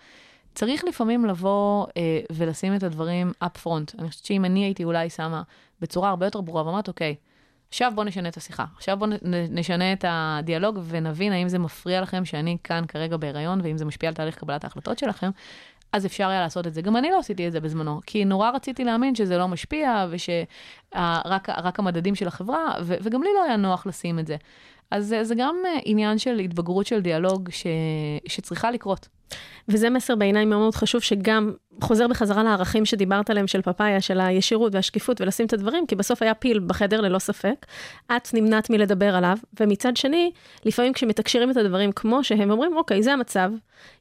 צריך 0.55 0.83
לפעמים 0.85 1.25
לבוא 1.25 1.85
uh, 1.85 1.89
ולשים 2.31 2.75
את 2.75 2.83
הדברים 2.83 3.31
up 3.43 3.65
front. 3.65 3.99
אני 3.99 4.09
חושבת 4.09 4.25
שאם 4.25 4.45
אני 4.45 4.63
הייתי 4.63 4.83
אולי 4.83 5.09
שמה 5.09 5.41
בצורה 5.81 6.09
הרבה 6.09 6.25
יותר 6.25 6.41
ברורה 6.41 6.63
ואומרת, 6.63 6.87
אוקיי, 6.87 7.15
okay, 7.19 7.32
עכשיו 7.73 7.91
בואו 7.95 8.07
נשנה 8.07 8.29
את 8.29 8.37
השיחה, 8.37 8.65
עכשיו 8.75 8.97
בואו 8.97 9.09
נשנה 9.49 9.93
את 9.93 10.05
הדיאלוג 10.07 10.79
ונבין 10.87 11.33
האם 11.33 11.49
זה 11.49 11.59
מפריע 11.59 12.01
לכם 12.01 12.25
שאני 12.25 12.57
כאן 12.63 12.83
כרגע 12.87 13.17
בהיריון, 13.17 13.61
ואם 13.63 13.77
זה 13.77 13.85
משפיע 13.85 14.09
על 14.09 14.15
תהליך 14.15 14.35
קבלת 14.35 14.63
ההחלטות 14.63 14.99
שלכם, 14.99 15.29
אז 15.93 16.05
אפשר 16.05 16.27
היה 16.27 16.41
לעשות 16.41 16.67
את 16.67 16.73
זה. 16.73 16.81
גם 16.81 16.97
אני 16.97 17.11
לא 17.11 17.19
עשיתי 17.19 17.47
את 17.47 17.51
זה 17.51 17.59
בזמנו, 17.59 17.99
כי 18.05 18.25
נורא 18.25 18.49
רציתי 18.49 18.83
להאמין 18.83 19.15
שזה 19.15 19.37
לא 19.37 19.47
משפיע, 19.47 20.05
ושרק 20.09 21.79
המדדים 21.79 22.15
של 22.15 22.27
החברה, 22.27 22.73
ו, 22.81 22.95
וגם 23.01 23.23
לי 23.23 23.29
לא 23.35 23.43
היה 23.43 23.55
נוח 23.55 23.85
לשים 23.85 24.19
את 24.19 24.27
זה. 24.27 24.35
אז 24.91 25.05
זה, 25.05 25.23
זה 25.23 25.35
גם 25.35 25.55
אה, 25.65 25.79
עניין 25.85 26.17
של 26.17 26.39
התבגרות 26.39 26.85
של 26.85 27.01
דיאלוג 27.01 27.49
ש, 27.51 27.67
שצריכה 28.27 28.71
לקרות. 28.71 29.07
וזה 29.67 29.89
מסר 29.89 30.15
בעיניי 30.15 30.45
מאוד 30.45 30.59
מאוד 30.59 30.75
חשוב, 30.75 31.01
שגם 31.01 31.53
חוזר 31.81 32.07
בחזרה 32.07 32.43
לערכים 32.43 32.85
שדיברת 32.85 33.29
עליהם 33.29 33.47
של 33.47 33.61
פאפאיה, 33.61 34.01
של 34.01 34.19
הישירות 34.19 34.75
והשקיפות, 34.75 35.21
ולשים 35.21 35.45
את 35.45 35.53
הדברים, 35.53 35.87
כי 35.87 35.95
בסוף 35.95 36.21
היה 36.21 36.33
פיל 36.33 36.59
בחדר 36.59 37.01
ללא 37.01 37.19
ספק. 37.19 37.65
את 38.15 38.33
נמנעת 38.33 38.69
מלדבר 38.69 39.15
עליו, 39.15 39.37
ומצד 39.59 39.97
שני, 39.97 40.31
לפעמים 40.65 40.93
כשמתקשרים 40.93 41.51
את 41.51 41.57
הדברים 41.57 41.91
כמו 41.91 42.23
שהם, 42.23 42.51
אומרים, 42.51 42.77
אוקיי, 42.77 43.03
זה 43.03 43.13
המצב, 43.13 43.51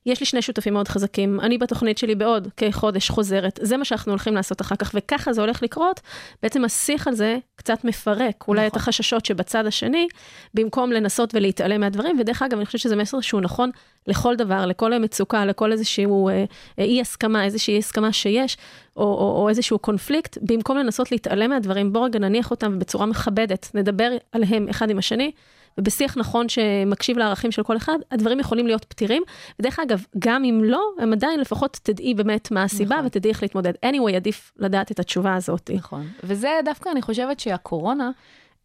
יש 0.07 0.21
לי 0.21 0.27
שני 0.27 0.43
שותפים 0.43 0.73
מאוד 0.73 0.89
חזקים, 0.89 1.41
אני 1.41 1.59
בתוכנית 1.59 1.99
שלי 1.99 2.15
בעוד 2.15 2.49
כחודש 2.57 3.11
חוזרת, 3.11 3.59
זה 3.63 3.77
מה 3.77 3.85
שאנחנו 3.85 4.13
הולכים 4.13 4.35
לעשות 4.35 4.61
אחר 4.61 4.77
כך, 4.77 4.91
וככה 4.95 5.33
זה 5.33 5.41
הולך 5.41 5.63
לקרות, 5.63 6.01
בעצם 6.43 6.65
השיח 6.65 7.09
על 7.09 7.15
זה 7.15 7.37
קצת 7.57 7.85
מפרק 7.85 8.45
אולי 8.49 8.61
נכון. 8.61 8.71
את 8.71 8.77
החששות 8.77 9.27
שבצד 9.27 9.67
השני, 9.67 10.09
במקום 10.55 10.93
לנסות 10.93 11.35
ולהתעלם 11.35 11.81
מהדברים, 11.81 12.21
ודרך 12.21 12.43
אגב, 12.43 12.57
אני 12.57 12.67
חושבת 12.67 12.81
שזה 12.81 12.97
מסר 12.97 13.21
שהוא 13.21 13.41
נכון 13.41 13.71
לכל 14.07 14.37
דבר, 14.37 14.67
לכל 14.67 14.99
מצוקה, 14.99 15.45
לכל 15.45 15.73
איזשהו 15.73 16.29
אה, 16.29 16.45
אה, 16.79 16.85
אי 16.85 17.01
הסכמה, 17.01 17.45
איזושהי 17.63 17.79
הסכמה 17.79 18.13
שיש, 18.13 18.57
או, 18.97 19.03
או, 19.03 19.43
או 19.43 19.49
איזשהו 19.49 19.79
קונפליקט, 19.79 20.39
במקום 20.43 20.77
לנסות 20.77 21.13
להתעלם 21.13 21.51
מהדברים, 21.51 21.93
בוא 21.93 22.05
רגע 22.05 22.19
נניח 22.19 22.51
אותם 22.51 22.79
בצורה 22.79 23.07
מכבדת, 23.07 23.71
נדבר 23.75 24.11
עליהם 24.33 24.69
אחד 24.69 24.91
עם 24.91 24.99
השני. 24.99 25.33
ובשיח 25.79 26.17
נכון 26.17 26.49
שמקשיב 26.49 27.19
לערכים 27.19 27.53
של 27.53 27.63
כל 27.63 27.77
אחד, 27.77 27.99
הדברים 28.11 28.41
יכולים 28.41 28.67
להיות 28.67 28.85
פתירים. 28.85 29.23
ודרך 29.59 29.79
אגב, 29.79 30.05
גם 30.19 30.45
אם 30.45 30.61
לא, 30.65 30.83
הם 30.99 31.13
עדיין 31.13 31.41
לפחות 31.41 31.79
תדעי 31.83 32.15
באמת 32.15 32.51
מה 32.51 32.63
הסיבה 32.63 32.95
נכון. 32.95 33.07
ותדעי 33.07 33.31
איך 33.31 33.43
להתמודד. 33.43 33.73
anyway, 33.87 34.17
עדיף 34.17 34.53
לדעת 34.59 34.91
את 34.91 35.01
התשובה 35.01 35.35
הזאת. 35.35 35.71
נכון. 35.75 36.07
וזה 36.25 36.61
דווקא, 36.65 36.89
אני 36.89 37.03
חושבת 37.03 37.41
שהקורונה, 37.41 38.11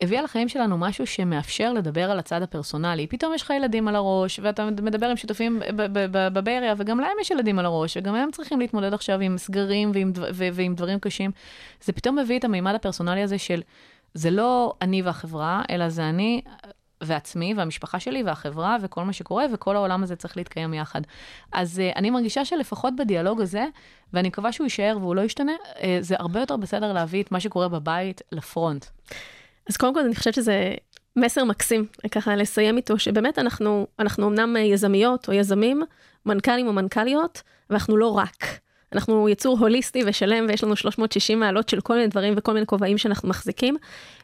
הביאה 0.01 0.21
לחיים 0.21 0.49
שלנו 0.49 0.77
משהו 0.77 1.07
שמאפשר 1.07 1.73
לדבר 1.73 2.11
על 2.11 2.19
הצד 2.19 2.41
הפרסונלי. 2.41 3.07
פתאום 3.07 3.33
יש 3.33 3.41
לך 3.41 3.49
ילדים 3.49 3.87
על 3.87 3.95
הראש, 3.95 4.39
ואתה 4.43 4.65
מדבר 4.65 5.07
עם 5.07 5.17
שותפים 5.17 5.61
בבייריה, 6.33 6.73
וגם 6.77 6.99
להם 6.99 7.15
יש 7.21 7.31
ילדים 7.31 7.59
על 7.59 7.65
הראש, 7.65 7.97
וגם 7.97 8.15
הם 8.15 8.31
צריכים 8.31 8.59
להתמודד 8.59 8.93
עכשיו 8.93 9.19
עם 9.19 9.37
סגרים 9.37 9.91
ועם, 9.93 10.11
ועם 10.53 10.75
דברים 10.75 10.99
קשים. 10.99 11.31
זה 11.81 11.93
פתאום 11.93 12.19
מביא 12.19 12.39
את 12.39 12.43
המימד 12.43 12.75
הפרסונלי 12.75 13.23
הזה 13.23 13.37
של, 13.37 13.61
זה 14.13 14.31
לא 14.31 14.73
אני 14.81 15.01
והחברה, 15.01 15.61
אלא 15.69 15.89
זה 15.89 16.09
אני 16.09 16.41
ועצמי, 17.01 17.53
והמשפחה 17.57 17.99
שלי, 17.99 18.23
והחברה, 18.23 18.77
וכל 18.81 19.03
מה 19.03 19.13
שקורה, 19.13 19.45
וכל 19.53 19.75
העולם 19.75 20.03
הזה 20.03 20.15
צריך 20.15 20.37
להתקיים 20.37 20.73
יחד. 20.73 21.01
אז 21.51 21.81
uh, 21.81 21.97
אני 21.97 22.09
מרגישה 22.09 22.45
שלפחות 22.45 22.93
בדיאלוג 22.95 23.41
הזה, 23.41 23.65
ואני 24.13 24.27
מקווה 24.27 24.51
שהוא 24.51 24.65
יישאר 24.65 24.97
והוא 25.01 25.15
לא 25.15 25.21
ישתנה, 25.21 25.51
uh, 25.61 25.81
זה 25.99 26.15
הרבה 26.19 26.39
יותר 26.39 26.57
בסדר 26.57 26.93
להביא 26.93 27.23
את 27.23 27.31
מה 27.31 27.39
שקורה 27.39 27.67
בבית 27.67 28.21
לפרונט. 28.31 28.85
אז 29.69 29.77
קודם 29.77 29.93
כל 29.93 29.99
אני 29.99 30.15
חושבת 30.15 30.33
שזה 30.33 30.73
מסר 31.15 31.43
מקסים, 31.43 31.85
ככה 32.11 32.35
לסיים 32.35 32.77
איתו, 32.77 32.99
שבאמת 32.99 33.39
אנחנו, 33.39 33.87
אנחנו 33.99 34.27
אמנם 34.27 34.55
יזמיות 34.57 35.27
או 35.27 35.33
יזמים, 35.33 35.83
מנכ"לים 36.25 36.67
או 36.67 36.73
מנכ"ליות, 36.73 37.41
ואנחנו 37.69 37.97
לא 37.97 38.07
רק. 38.07 38.45
אנחנו 38.93 39.29
יצור 39.29 39.59
הוליסטי 39.59 40.03
ושלם 40.05 40.45
ויש 40.49 40.63
לנו 40.63 40.75
360 40.75 41.39
מעלות 41.39 41.69
של 41.69 41.81
כל 41.81 41.95
מיני 41.95 42.07
דברים 42.07 42.33
וכל 42.37 42.53
מיני 42.53 42.65
כובעים 42.65 42.97
שאנחנו 42.97 43.29
מחזיקים, 43.29 43.77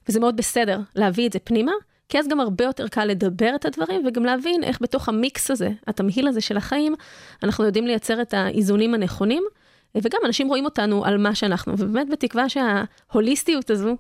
וזה 0.10 0.20
מאוד 0.20 0.38
בסדר 0.38 0.80
להביא 0.96 1.28
את 1.28 1.34
זה 1.34 1.40
פנימה, 1.40 1.72
כי 2.10 2.20
אז 2.20 2.28
גם 2.28 2.40
הרבה 2.40 2.64
יותר 2.64 2.88
קל 2.88 3.06
לדבר 3.06 3.52
את 3.56 3.66
הדברים 3.66 4.08
וגם 4.08 4.26
להבין 4.26 4.64
איך 4.64 4.78
בתוך 4.82 5.10
המיקס 5.10 5.52
הזה, 5.52 5.70
התמהיל 5.88 6.28
הזה 6.28 6.42
של 6.42 6.58
החיים, 6.58 6.96
אנחנו 7.44 7.66
יודעים 7.66 7.88
לייצר 7.88 8.22
את 8.22 8.34
האיזונים 8.34 8.94
הנכונים, 8.94 9.44
וגם 9.96 10.20
אנשים 10.26 10.48
רואים 10.48 10.66
אותנו 10.66 11.06
על 11.06 11.18
מה 11.18 11.36
שאנחנו, 11.36 11.74
ובאמת 11.78 12.10
בתקווה 12.10 12.46
שההוליסטיות 12.50 13.70
הזו 13.70 13.96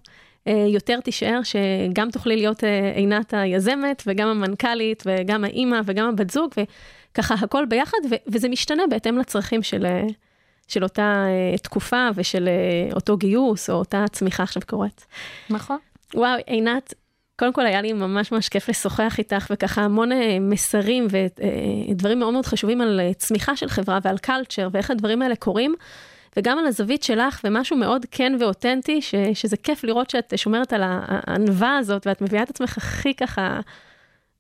יותר 0.46 1.00
תישאר, 1.00 1.40
שגם 1.44 2.12
תוכלי 2.12 2.36
להיות 2.36 2.64
אה, 2.64 2.92
עינת 2.96 3.34
היזמת 3.34 4.04
וגם 4.08 4.28
המנכ"לית 4.28 5.04
וגם 5.06 5.44
האימא 5.44 5.80
וגם 5.86 6.10
הבת 6.10 6.30
זוג, 6.30 6.52
וככה 7.12 7.36
הכל 7.42 7.66
ביחד, 7.66 7.98
וזה 8.28 8.50
משתנה 8.50 8.84
בהתאם 8.90 9.18
לצרכים 9.18 9.64
של... 9.64 9.86
אה, 9.86 10.04
של 10.68 10.84
אותה 10.84 11.26
תקופה 11.64 12.10
ושל 12.16 12.50
אותו 12.94 13.18
גיוס 13.18 13.70
או 13.70 13.76
אותה 13.76 14.06
צמיחה 14.12 14.44
עכשיו 14.44 14.62
קורית. 14.68 15.06
נכון. 15.50 15.78
וואו, 16.14 16.40
עינת, 16.46 16.94
קודם 17.40 17.54
כל 17.54 17.66
היה 17.66 17.82
לי 17.82 17.94
ממש 17.94 18.32
ממש 18.32 18.50
כיף 18.50 18.70
לשוחח 18.70 19.16
איתך 19.18 19.48
וככה 19.50 19.82
המון 19.82 20.10
מסרים 20.42 21.08
ודברים 21.10 22.20
מאוד 22.20 22.34
מאוד 22.34 22.46
חשובים 22.46 22.82
על 22.82 23.00
צמיחה 23.18 23.56
של 23.56 23.70
חברה 23.70 24.00
ועל 24.04 24.18
קלצ'ר 24.18 24.68
ואיך 24.72 24.92
הדברים 24.92 25.22
האלה 25.22 25.36
קורים. 25.36 25.76
וגם 26.38 26.60
על 26.60 26.66
הזווית 26.66 27.04
שלך 27.04 27.40
ומשהו 27.44 27.78
מאוד 27.78 28.06
כן 28.12 28.34
ואותנטי, 28.40 29.02
ש, 29.02 29.16
שזה 29.34 29.58
כיף 29.58 29.84
לראות 29.84 30.10
שאת 30.10 30.34
שומרת 30.36 30.74
על 30.74 30.82
הענווה 30.84 31.78
הזאת 31.78 32.08
ואת 32.08 32.22
מביאה 32.22 32.44
את 32.44 32.50
עצמך 32.50 32.78
הכי 32.78 33.14
ככה 33.14 33.60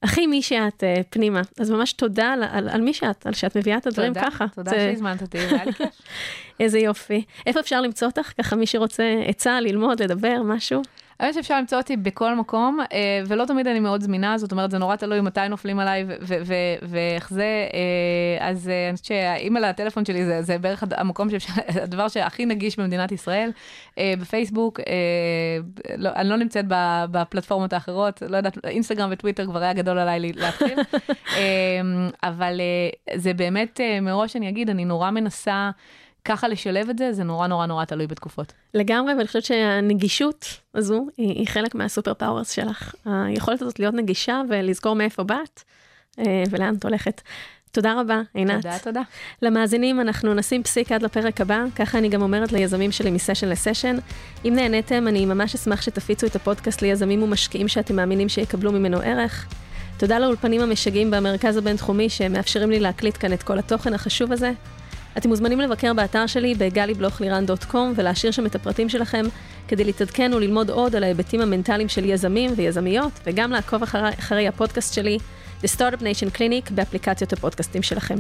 הכי 0.03 0.27
מי 0.27 0.41
שאת 0.41 0.83
uh, 0.83 1.03
פנימה. 1.09 1.41
אז 1.59 1.71
ממש 1.71 1.93
תודה 1.93 2.33
על, 2.33 2.43
על, 2.43 2.69
על 2.69 2.81
מי 2.81 2.93
שאת, 2.93 3.27
על 3.27 3.33
שאת 3.33 3.57
מביאה 3.57 3.77
את 3.77 3.87
הדברים 3.87 4.13
תודה, 4.13 4.25
ככה. 4.31 4.45
תודה 4.55 4.71
זה... 4.71 4.77
שהזמנת 4.77 5.21
אותי. 5.21 5.37
איזה 6.59 6.79
יופי. 6.79 7.23
איפה 7.45 7.59
אפשר 7.59 7.81
למצוא 7.81 8.07
אותך? 8.07 8.31
ככה 8.37 8.55
מי 8.55 8.67
שרוצה 8.67 9.03
עצה, 9.27 9.61
ללמוד, 9.61 10.01
לדבר, 10.01 10.41
משהו? 10.43 10.81
האמת 11.19 11.33
שאפשר 11.33 11.57
למצוא 11.57 11.77
אותי 11.77 11.97
בכל 11.97 12.35
מקום, 12.35 12.79
אה, 12.93 13.21
ולא 13.27 13.45
תמיד 13.45 13.67
אני 13.67 13.79
מאוד 13.79 14.01
זמינה, 14.01 14.37
זאת 14.37 14.51
אומרת, 14.51 14.71
זה 14.71 14.77
נורא 14.77 14.95
תלוי 14.95 15.21
מתי 15.21 15.47
נופלים 15.49 15.79
עליי 15.79 16.05
ואיך 16.81 17.29
זה. 17.29 17.67
אה, 17.73 18.49
אז 18.49 18.69
אה, 18.69 18.89
אני 18.89 18.97
חושבת 18.97 19.05
שהאימייל 19.05 19.65
הטלפון 19.65 20.05
שלי 20.05 20.25
זה, 20.25 20.41
זה 20.41 20.57
בערך 20.57 20.83
המקום 20.91 21.29
שאפשר, 21.29 21.53
הדבר 21.83 22.07
שהכי 22.07 22.45
נגיש 22.45 22.79
במדינת 22.79 23.11
ישראל. 23.11 23.51
בפייסבוק, 24.19 24.79
לא, 25.97 26.09
אני 26.15 26.29
לא 26.29 26.35
נמצאת 26.35 26.65
בפלטפורמות 27.11 27.73
האחרות, 27.73 28.23
לא 28.29 28.37
יודעת, 28.37 28.65
אינסטגרם 28.65 29.09
וטוויטר 29.11 29.45
כבר 29.45 29.61
היה 29.63 29.73
גדול 29.73 29.97
עליי 29.97 30.33
להתחיל. 30.33 30.79
אבל 32.23 32.61
זה 33.15 33.33
באמת, 33.33 33.79
מראש 34.01 34.35
אני 34.35 34.49
אגיד, 34.49 34.69
אני 34.69 34.85
נורא 34.85 35.11
מנסה... 35.11 35.71
ככה 36.25 36.47
לשלב 36.47 36.89
את 36.89 36.97
זה, 36.97 37.13
זה 37.13 37.23
נורא 37.23 37.47
נורא 37.47 37.65
נורא 37.65 37.85
תלוי 37.85 38.07
בתקופות. 38.07 38.53
לגמרי, 38.73 39.13
ואני 39.13 39.27
חושבת 39.27 39.43
שהנגישות 39.43 40.45
הזו 40.75 41.07
היא, 41.17 41.29
היא 41.29 41.47
חלק 41.47 41.75
מה 41.75 41.86
super 41.86 42.13
powers 42.13 42.51
שלך. 42.51 42.95
היכולת 43.05 43.61
הזאת 43.61 43.79
להיות 43.79 43.93
נגישה 43.93 44.41
ולזכור 44.49 44.95
מאיפה 44.95 45.23
באת 45.23 45.63
אה, 46.19 46.43
ולאן 46.49 46.75
את 46.75 46.85
הולכת. 46.85 47.21
תודה 47.71 48.01
רבה, 48.01 48.21
עינת. 48.33 48.55
תודה, 48.55 48.79
תודה. 48.79 49.01
למאזינים, 49.41 49.99
אנחנו 49.99 50.33
נשים 50.33 50.63
פסיק 50.63 50.91
עד 50.91 51.03
לפרק 51.03 51.41
הבא, 51.41 51.63
ככה 51.75 51.97
אני 51.97 52.09
גם 52.09 52.21
אומרת 52.21 52.51
ליזמים 52.51 52.91
שלי 52.91 53.11
מסשן 53.11 53.49
לסשן. 53.49 53.95
אם 54.45 54.53
נהניתם, 54.55 55.07
אני 55.07 55.25
ממש 55.25 55.55
אשמח 55.55 55.81
שתפיצו 55.81 56.27
את 56.27 56.35
הפודקאסט 56.35 56.81
ליזמים 56.81 57.23
ומשקיעים 57.23 57.67
שאתם 57.67 57.95
מאמינים 57.95 58.29
שיקבלו 58.29 58.71
ממנו 58.71 58.97
ערך. 58.97 59.47
תודה 59.97 60.19
לאולפנים 60.19 60.61
המשגעים 60.61 61.11
במרכז 61.11 61.57
הבינתחומי 61.57 62.09
שמאפשרים 62.09 62.69
לי 62.69 62.79
להקליט 62.79 63.17
כאן 63.19 63.33
את 63.33 63.43
כל 63.43 63.59
התוכן 63.59 63.93
החשוב 63.93 64.31
הזה. 64.31 64.51
אתם 65.17 65.29
מוזמנים 65.29 65.59
לבקר 65.59 65.93
באתר 65.93 66.27
שלי 66.27 66.55
בגלי-בלוך-לירן.קום 66.55 67.93
ולהשאיר 67.95 68.31
שם 68.31 68.45
את 68.45 68.55
הפרטים 68.55 68.89
שלכם 68.89 69.25
כדי 69.67 69.83
להתעדכן 69.83 70.31
וללמוד 70.33 70.69
עוד 70.69 70.95
על 70.95 71.03
ההיבטים 71.03 71.41
המנטליים 71.41 71.89
של 71.89 72.05
יזמים 72.05 72.51
ויזמיות, 72.55 73.11
וגם 73.25 73.51
לעקוב 73.51 73.83
אחרי, 73.83 74.09
אחרי 74.19 74.47
הפודקאסט 74.47 74.93
שלי, 74.93 75.17
The 75.63 75.67
Startup 75.77 75.99
Nation 75.99 76.37
Clinic, 76.37 76.73
באפליקציות 76.73 77.33
הפודקאסטים 77.33 77.83
שלכם. 77.83 78.15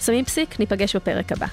שמים 0.00 0.24
פסיק, 0.24 0.60
ניפגש 0.60 0.96
בפרק 0.96 1.32
הבא. 1.32 1.46